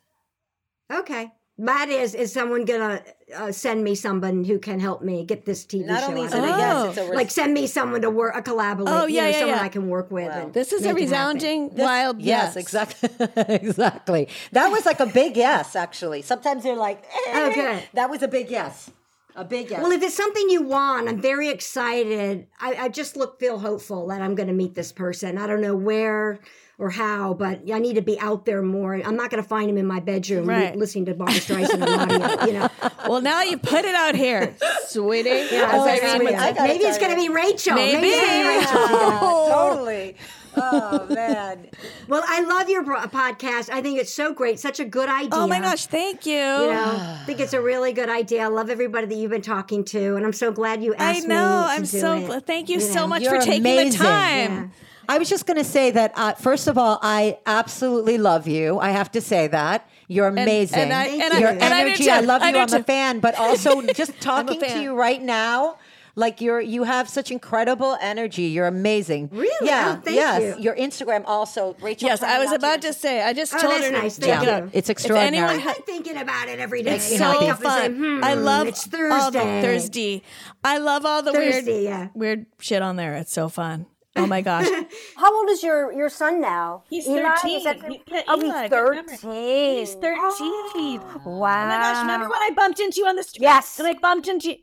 Okay. 0.99 1.31
That 1.61 1.89
is, 1.89 2.15
is 2.15 2.31
someone 2.31 2.63
gonna 2.63 3.03
uh, 3.35 3.51
send 3.51 3.83
me 3.83 3.93
someone 3.93 4.45
who 4.45 4.59
can 4.59 4.79
help 4.79 5.01
me 5.01 5.25
get 5.25 5.43
this 5.45 5.65
TV 5.65 5.85
Not 5.85 5.99
show? 6.01 6.07
only 6.07 6.21
is 6.21 6.33
it 6.33 6.37
Oh. 6.39 6.45
yes, 6.45 6.87
it's 6.89 6.97
a 6.97 7.09
res- 7.09 7.15
like 7.15 7.31
send 7.31 7.53
me 7.53 7.67
someone 7.67 8.01
to 8.01 8.09
work 8.09 8.33
a 8.35 8.41
collaborator. 8.41 8.91
Oh, 8.95 9.05
you 9.07 9.19
know, 9.19 9.27
yeah, 9.27 9.39
someone 9.39 9.57
yeah. 9.57 9.63
I 9.63 9.69
can 9.69 9.89
work 9.89 10.09
with. 10.09 10.29
Wow. 10.29 10.41
and 10.43 10.53
This 10.53 10.71
is 10.71 10.81
a 10.85 10.93
make 10.93 10.97
it 10.97 11.01
resounding 11.01 11.69
This- 11.69 11.79
wild 11.83 12.21
yes, 12.21 12.55
yes. 12.55 12.55
exactly, 12.55 13.09
exactly. 13.55 14.29
That 14.53 14.69
was 14.69 14.85
like 14.85 15.01
a 15.01 15.05
big 15.07 15.35
yes. 15.35 15.75
Actually, 15.75 16.21
sometimes 16.21 16.63
they're 16.63 16.75
like, 16.75 17.03
eh. 17.27 17.49
Okay. 17.51 17.83
That 17.93 18.09
was 18.09 18.21
a 18.23 18.27
big 18.29 18.49
yes, 18.49 18.89
a 19.35 19.43
big 19.43 19.69
yes. 19.69 19.81
Well, 19.83 19.91
if 19.91 20.01
it's 20.01 20.15
something 20.15 20.49
you 20.49 20.61
want, 20.63 21.09
I'm 21.09 21.19
very 21.21 21.49
excited. 21.49 22.47
I, 22.61 22.75
I 22.85 22.89
just 22.89 23.17
look 23.17 23.37
feel 23.39 23.59
hopeful 23.59 24.07
that 24.07 24.21
I'm 24.21 24.33
going 24.35 24.47
to 24.47 24.53
meet 24.55 24.75
this 24.75 24.91
person. 24.93 25.37
I 25.37 25.45
don't 25.45 25.61
know 25.61 25.75
where 25.75 26.39
or 26.79 26.89
how, 26.89 27.33
but 27.33 27.59
I 27.71 27.77
need 27.79 27.95
to 27.95 28.01
be 28.01 28.17
out 28.19 28.45
there 28.45 28.61
more. 28.61 28.95
I'm 28.95 29.15
not 29.17 29.29
going 29.29 29.43
to 29.43 29.47
find 29.47 29.69
him 29.69 29.77
in 29.77 29.85
my 29.85 29.99
bedroom 29.99 30.47
Right. 30.47 30.75
listening 30.75 31.05
to 31.07 31.13
Barbara 31.13 31.35
Streisand 31.35 31.85
on 31.85 32.11
audio. 32.11 32.45
You 32.47 32.53
know, 32.53 32.69
Well, 33.07 33.21
now 33.21 33.43
you 33.43 33.57
put 33.57 33.83
it 33.85 33.93
out 33.95 34.15
here, 34.15 34.55
sweetie. 34.87 35.29
yeah, 35.29 35.71
Oh, 35.73 35.85
it's 35.85 36.01
like, 36.03 36.17
sweetie, 36.19 36.35
I 36.35 36.53
maybe 36.67 36.85
it's 36.85 36.97
going 36.97 37.11
to 37.11 37.17
be 37.17 37.29
Rachel. 37.29 37.75
Maybe. 37.75 38.07
it's 38.07 38.71
gonna 38.71 38.87
be 38.87 38.93
Rachel. 38.97 39.49
totally. 39.49 40.15
Oh 40.61 41.05
man. 41.09 41.67
Well, 42.07 42.23
I 42.27 42.41
love 42.41 42.69
your 42.69 42.83
bro- 42.83 43.01
podcast. 43.03 43.69
I 43.69 43.81
think 43.81 43.99
it's 43.99 44.13
so 44.13 44.33
great. 44.33 44.59
Such 44.59 44.79
a 44.79 44.85
good 44.85 45.07
idea. 45.07 45.29
Oh 45.33 45.47
my 45.47 45.59
gosh, 45.59 45.85
thank 45.85 46.25
you. 46.25 46.33
You 46.33 46.37
know, 46.39 46.95
I 46.97 47.23
think 47.25 47.39
it's 47.39 47.53
a 47.53 47.61
really 47.61 47.93
good 47.93 48.09
idea. 48.09 48.43
I 48.43 48.47
love 48.47 48.69
everybody 48.69 49.05
that 49.07 49.15
you've 49.15 49.29
been 49.31 49.43
talking 49.43 49.85
to, 49.85 50.15
and 50.15 50.25
I'm 50.25 50.33
so 50.33 50.51
glad 50.51 50.83
you 50.83 50.95
I 50.97 51.11
asked 51.11 51.27
me. 51.27 51.35
I 51.35 51.37
know. 51.37 51.63
to 51.67 51.71
I'm 51.73 51.81
do 51.81 51.85
so 51.85 52.33
it. 52.33 52.45
Thank 52.47 52.67
you, 52.67 52.75
You 52.75 52.81
so 52.81 53.01
know. 53.01 53.07
much 53.07 53.21
You're 53.21 53.39
for 53.39 53.45
taking 53.45 53.61
amazing. 53.61 53.91
the 53.91 53.97
time. 54.05 54.51
Yeah. 54.51 54.67
I 55.09 55.17
was 55.17 55.27
just 55.27 55.45
going 55.47 55.57
to 55.57 55.63
say 55.63 55.89
that 55.91 56.11
uh, 56.15 56.33
first 56.35 56.67
of 56.67 56.77
all, 56.77 56.99
I 57.01 57.39
absolutely 57.45 58.17
love 58.19 58.47
you. 58.47 58.79
I 58.79 58.91
have 58.91 59.11
to 59.13 59.21
say 59.21 59.47
that 59.47 59.89
you're 60.07 60.27
amazing. 60.27 60.79
and 60.79 60.93
I- 60.93 61.05
and 61.07 61.33
I- 61.33 61.39
your 61.39 61.49
and 61.49 61.63
I 61.63 61.69
do 61.81 61.87
energy, 61.87 62.03
too. 62.05 62.11
I 62.11 62.19
love 62.21 62.43
you. 62.43 62.51
do 62.51 62.57
I'm 62.59 62.73
a 62.73 62.83
fan, 62.83 63.19
but 63.19 63.33
also 63.35 63.81
just 64.01 64.19
talking 64.21 64.59
to 64.61 64.79
you 64.81 64.93
right 64.93 65.21
now. 65.21 65.77
Like 66.15 66.41
you're, 66.41 66.59
you 66.59 66.83
have 66.83 67.07
such 67.07 67.31
incredible 67.31 67.97
energy. 68.01 68.43
You're 68.43 68.67
amazing. 68.67 69.29
Really? 69.31 69.49
Yeah. 69.67 69.95
Oh, 69.97 70.01
thank 70.03 70.15
yes. 70.17 70.57
you. 70.57 70.63
Your 70.63 70.75
Instagram 70.75 71.23
also, 71.25 71.75
Rachel. 71.81 72.09
Yes, 72.09 72.21
I 72.21 72.39
was 72.39 72.51
about 72.51 72.81
to 72.81 72.91
say. 72.93 73.21
I 73.23 73.31
just 73.31 73.53
Oh, 73.53 73.59
told 73.59 73.73
that's 73.73 73.85
her. 73.85 73.91
to 73.91 73.97
nice. 74.01 74.17
Thank 74.17 74.43
it 74.45 74.63
you. 74.65 74.69
It's 74.73 74.89
extraordinary. 74.89 75.37
anyone 75.37 75.53
I'm 75.55 75.75
ha- 75.75 75.81
thinking 75.85 76.17
about 76.17 76.49
it 76.49 76.59
every 76.59 76.83
day. 76.83 76.95
it's 76.97 77.17
so 77.17 77.39
wake 77.39 77.49
up 77.49 77.59
and 77.63 77.71
say, 77.71 77.87
fun. 77.87 77.95
hmm, 77.95 78.23
I 78.23 78.33
love 78.33 78.67
it's 78.67 78.85
all 78.93 79.31
the 79.31 79.39
Thursday. 79.39 79.61
Thursday. 79.61 80.21
I 80.63 80.77
love 80.79 81.05
all 81.05 81.21
the 81.23 81.31
Thursday, 81.31 81.71
weird, 81.71 81.83
yeah. 81.83 82.07
weird 82.13 82.45
shit 82.59 82.81
on 82.81 82.95
there. 82.97 83.15
It's 83.15 83.31
so 83.31 83.47
fun. 83.47 83.85
Oh 84.15 84.25
my 84.25 84.41
gosh. 84.41 84.67
How 85.17 85.35
old 85.37 85.49
is 85.49 85.61
your 85.63 85.93
your 85.93 86.09
son 86.09 86.41
now? 86.41 86.83
He's 86.89 87.07
Eli? 87.07 87.35
13. 87.35 87.57
Is 87.57 87.63
that- 87.63 87.77
He- 87.91 88.01
yeah, 88.07 88.21
oh, 88.27 88.41
Eli, 88.41 88.61
he's 88.63 88.69
13. 88.69 89.77
He's 89.77 89.93
13. 89.93 91.01
Wow. 91.25 91.63
Oh 91.63 91.67
my 91.67 91.77
gosh, 91.77 92.01
remember 92.01 92.27
when 92.29 92.41
I 92.41 92.49
bumped 92.55 92.79
into 92.79 92.99
you 93.01 93.07
on 93.07 93.15
the 93.15 93.23
street? 93.23 93.43
Yes. 93.43 93.79
And 93.79 93.87
I 93.87 93.93
bumped 93.93 94.27
into 94.27 94.49
you. 94.51 94.57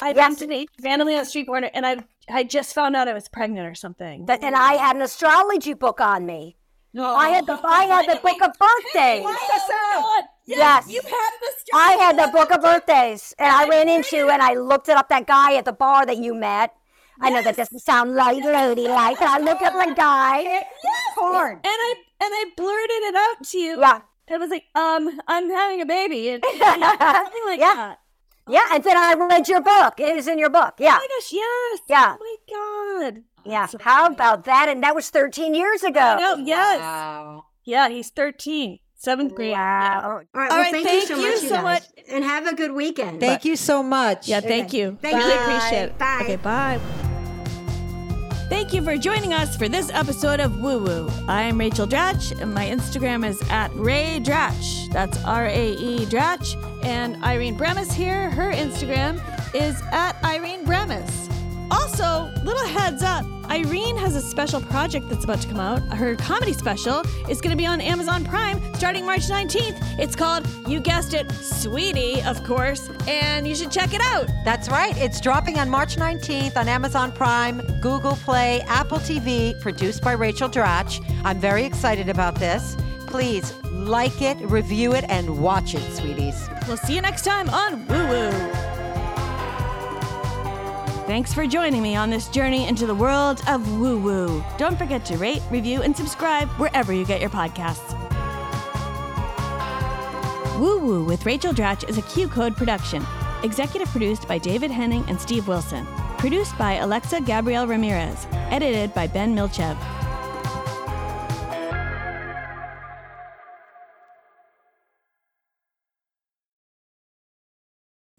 I 0.00 0.12
Yes. 0.12 0.40
yes. 0.40 0.66
randomly 0.82 1.14
on 1.14 1.20
the 1.20 1.24
street 1.26 1.46
corner, 1.46 1.70
and 1.74 1.84
I 1.86 1.96
I 2.30 2.44
just 2.44 2.74
found 2.74 2.94
out 2.96 3.08
I 3.08 3.14
was 3.14 3.28
pregnant 3.28 3.66
or 3.68 3.74
something. 3.74 4.26
That, 4.26 4.42
and 4.44 4.54
I 4.54 4.74
had 4.74 4.94
an 4.96 5.02
astrology 5.02 5.74
book 5.74 6.00
on 6.00 6.24
me. 6.26 6.56
No. 6.94 7.14
I 7.14 7.30
had 7.30 7.46
the 7.46 7.58
I 7.64 7.84
had 7.84 8.06
the 8.08 8.20
book 8.20 8.40
of 8.42 8.52
birthdays. 8.58 9.24
Yes. 10.46 10.88
you 10.90 11.00
had 11.02 11.30
this. 11.42 11.54
I 11.74 11.92
had 12.00 12.18
the 12.18 12.30
book 12.32 12.50
of 12.50 12.62
birthdays, 12.62 13.34
and 13.38 13.50
I 13.50 13.68
ran 13.68 13.88
into 13.88 14.28
and 14.28 14.40
I 14.42 14.54
looked 14.54 14.88
it 14.88 14.96
up 14.96 15.08
that 15.10 15.26
guy 15.26 15.54
at 15.56 15.64
the 15.64 15.72
bar 15.72 16.06
that 16.06 16.16
you 16.18 16.34
met. 16.34 16.72
I 17.20 17.30
know 17.30 17.42
that 17.42 17.56
doesn't 17.56 17.80
sound 17.80 18.14
like 18.14 18.42
lady 18.44 18.88
like, 18.88 19.18
but 19.18 19.28
I 19.28 19.38
looked 19.38 19.62
up 19.62 19.72
the 19.74 19.94
guy. 19.94 20.64
Porn. 21.16 21.52
and 21.54 21.60
I 21.64 21.94
and 22.20 22.32
I 22.32 22.44
blurted 22.56 22.90
it 22.90 23.14
out 23.14 23.44
to 23.50 23.58
you. 23.58 23.80
Yeah. 23.80 24.00
I 24.30 24.36
was 24.36 24.50
like, 24.50 24.64
um, 24.74 25.20
I'm 25.26 25.48
having 25.50 25.80
a 25.80 25.86
baby, 25.86 26.28
and 26.30 26.44
something 26.58 27.42
like 27.46 27.58
Yeah. 27.60 27.74
that. 27.74 27.98
Yeah, 28.50 28.66
and 28.72 28.82
then 28.84 28.96
I 28.96 29.14
read 29.14 29.46
your 29.48 29.60
book. 29.60 30.00
It 30.00 30.16
is 30.16 30.26
in 30.28 30.38
your 30.38 30.48
book. 30.50 30.74
Yeah. 30.78 30.98
Oh 31.00 31.06
my 31.06 31.08
gosh, 31.18 31.32
yes. 31.32 31.80
Yeah. 31.88 32.16
Oh 32.18 33.06
my 33.08 33.12
god. 33.12 33.22
Yeah. 33.44 33.66
How 33.80 34.06
about 34.06 34.44
that? 34.44 34.68
And 34.68 34.82
that 34.82 34.94
was 34.94 35.10
13 35.10 35.54
years 35.54 35.82
ago. 35.82 36.16
No, 36.18 36.36
yes. 36.36 36.78
Wow. 36.80 37.44
Yeah, 37.64 37.88
he's 37.90 38.08
13, 38.10 38.78
seventh 38.94 39.34
grade. 39.34 39.52
Wow. 39.52 40.00
All 40.02 40.10
right. 40.16 40.26
Well, 40.34 40.48
right, 40.48 40.70
thank, 40.72 40.86
thank 40.86 41.02
you 41.02 41.06
so 41.06 41.16
you 41.20 41.30
much, 41.32 41.42
you 41.42 41.48
so 41.48 41.54
guys. 41.56 41.62
much. 41.64 41.82
and 42.10 42.24
have 42.24 42.46
a 42.46 42.54
good 42.54 42.72
weekend. 42.72 43.20
Thank 43.20 43.44
you 43.44 43.56
so 43.56 43.82
much. 43.82 44.28
Yeah, 44.28 44.40
thank 44.40 44.72
you. 44.72 44.96
Thank 45.02 45.16
really 45.16 45.32
you. 45.34 45.40
appreciate 45.40 45.82
it. 45.84 45.98
Bye. 45.98 46.20
Okay, 46.22 46.36
bye. 46.36 47.07
Thank 48.48 48.72
you 48.72 48.82
for 48.82 48.96
joining 48.96 49.34
us 49.34 49.56
for 49.56 49.68
this 49.68 49.90
episode 49.90 50.40
of 50.40 50.58
Woo 50.60 50.78
Woo. 50.78 51.10
I'm 51.28 51.58
Rachel 51.58 51.86
Dratch, 51.86 52.32
and 52.40 52.54
my 52.54 52.64
Instagram 52.64 53.26
is 53.26 53.42
at 53.50 53.70
Rae 53.74 54.20
Dratch. 54.20 54.90
That's 54.90 55.22
R 55.24 55.46
A 55.46 55.72
E 55.72 56.06
Dratch. 56.06 56.56
And 56.82 57.22
Irene 57.22 57.58
Bremis 57.58 57.92
here, 57.92 58.30
her 58.30 58.50
Instagram 58.50 59.20
is 59.54 59.82
at 59.92 60.16
Irene 60.24 60.64
Bremis. 60.64 61.30
Also, 61.70 62.32
little 62.42 62.66
heads 62.68 63.02
up 63.02 63.17
Irene 63.50 63.96
has 63.96 64.14
a 64.14 64.20
special 64.20 64.60
project 64.60 65.08
that's 65.08 65.24
about 65.24 65.40
to 65.40 65.48
come 65.48 65.58
out. 65.58 65.80
Her 65.88 66.16
comedy 66.16 66.52
special 66.52 67.02
is 67.28 67.40
going 67.40 67.50
to 67.50 67.56
be 67.56 67.66
on 67.66 67.80
Amazon 67.80 68.24
Prime 68.24 68.62
starting 68.74 69.06
March 69.06 69.28
19th. 69.28 69.98
It's 69.98 70.14
called, 70.14 70.46
you 70.66 70.80
guessed 70.80 71.14
it, 71.14 71.30
Sweetie, 71.32 72.22
of 72.22 72.44
course, 72.44 72.90
and 73.06 73.48
you 73.48 73.54
should 73.54 73.70
check 73.70 73.94
it 73.94 74.02
out. 74.02 74.28
That's 74.44 74.68
right. 74.68 74.96
It's 74.98 75.20
dropping 75.20 75.58
on 75.58 75.70
March 75.70 75.96
19th 75.96 76.56
on 76.56 76.68
Amazon 76.68 77.10
Prime, 77.10 77.60
Google 77.80 78.16
Play, 78.16 78.60
Apple 78.62 78.98
TV, 78.98 79.58
produced 79.60 80.02
by 80.02 80.12
Rachel 80.12 80.48
Dratch. 80.48 81.02
I'm 81.24 81.38
very 81.38 81.64
excited 81.64 82.08
about 82.08 82.34
this. 82.34 82.76
Please 83.06 83.54
like 83.72 84.20
it, 84.20 84.36
review 84.42 84.92
it, 84.92 85.04
and 85.08 85.40
watch 85.42 85.74
it, 85.74 85.82
sweeties. 85.94 86.48
We'll 86.66 86.76
see 86.76 86.94
you 86.94 87.00
next 87.00 87.24
time 87.24 87.48
on 87.48 87.86
Woo 87.86 88.08
Woo. 88.08 88.77
Thanks 91.08 91.32
for 91.32 91.46
joining 91.46 91.82
me 91.82 91.96
on 91.96 92.10
this 92.10 92.28
journey 92.28 92.68
into 92.68 92.84
the 92.86 92.94
world 92.94 93.40
of 93.48 93.80
woo 93.80 93.98
woo. 93.98 94.44
Don't 94.58 94.76
forget 94.76 95.06
to 95.06 95.16
rate, 95.16 95.40
review, 95.50 95.80
and 95.80 95.96
subscribe 95.96 96.50
wherever 96.58 96.92
you 96.92 97.06
get 97.06 97.18
your 97.18 97.30
podcasts. 97.30 97.94
Woo 100.58 100.78
Woo 100.78 101.04
with 101.04 101.24
Rachel 101.24 101.54
Dratch 101.54 101.88
is 101.88 101.96
a 101.96 102.02
Q 102.02 102.28
Code 102.28 102.54
production. 102.58 103.06
Executive 103.42 103.88
produced 103.88 104.28
by 104.28 104.36
David 104.36 104.70
Henning 104.70 105.02
and 105.08 105.18
Steve 105.18 105.48
Wilson. 105.48 105.86
Produced 106.18 106.58
by 106.58 106.74
Alexa 106.74 107.22
Gabrielle 107.22 107.66
Ramirez. 107.66 108.26
Edited 108.50 108.92
by 108.92 109.06
Ben 109.06 109.34
Milchev. 109.34 109.97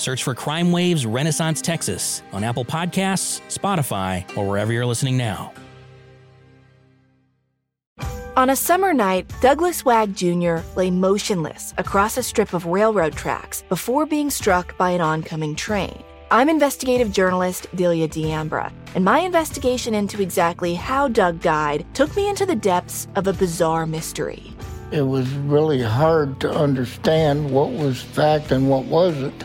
Search 0.00 0.24
for 0.24 0.34
Crime 0.34 0.72
Waves 0.72 1.04
Renaissance 1.04 1.60
Texas 1.60 2.22
on 2.32 2.42
Apple 2.42 2.64
Podcasts, 2.64 3.42
Spotify, 3.48 4.24
or 4.34 4.48
wherever 4.48 4.72
you're 4.72 4.86
listening 4.86 5.18
now. 5.18 5.52
On 8.34 8.48
a 8.48 8.56
summer 8.56 8.94
night, 8.94 9.30
Douglas 9.42 9.84
Wag 9.84 10.16
Jr. 10.16 10.60
lay 10.74 10.90
motionless 10.90 11.74
across 11.76 12.16
a 12.16 12.22
strip 12.22 12.54
of 12.54 12.64
railroad 12.64 13.12
tracks 13.12 13.62
before 13.68 14.06
being 14.06 14.30
struck 14.30 14.74
by 14.78 14.88
an 14.92 15.02
oncoming 15.02 15.54
train. 15.54 16.02
I'm 16.30 16.48
investigative 16.48 17.12
journalist 17.12 17.66
Delia 17.74 18.08
D'Ambra, 18.08 18.72
and 18.94 19.04
my 19.04 19.18
investigation 19.18 19.92
into 19.92 20.22
exactly 20.22 20.74
how 20.74 21.08
Doug 21.08 21.42
died 21.42 21.84
took 21.92 22.16
me 22.16 22.30
into 22.30 22.46
the 22.46 22.56
depths 22.56 23.06
of 23.16 23.26
a 23.26 23.34
bizarre 23.34 23.84
mystery. 23.84 24.54
It 24.92 25.02
was 25.02 25.30
really 25.34 25.82
hard 25.82 26.40
to 26.40 26.50
understand 26.50 27.50
what 27.50 27.70
was 27.72 28.00
fact 28.00 28.50
and 28.50 28.70
what 28.70 28.86
wasn't. 28.86 29.44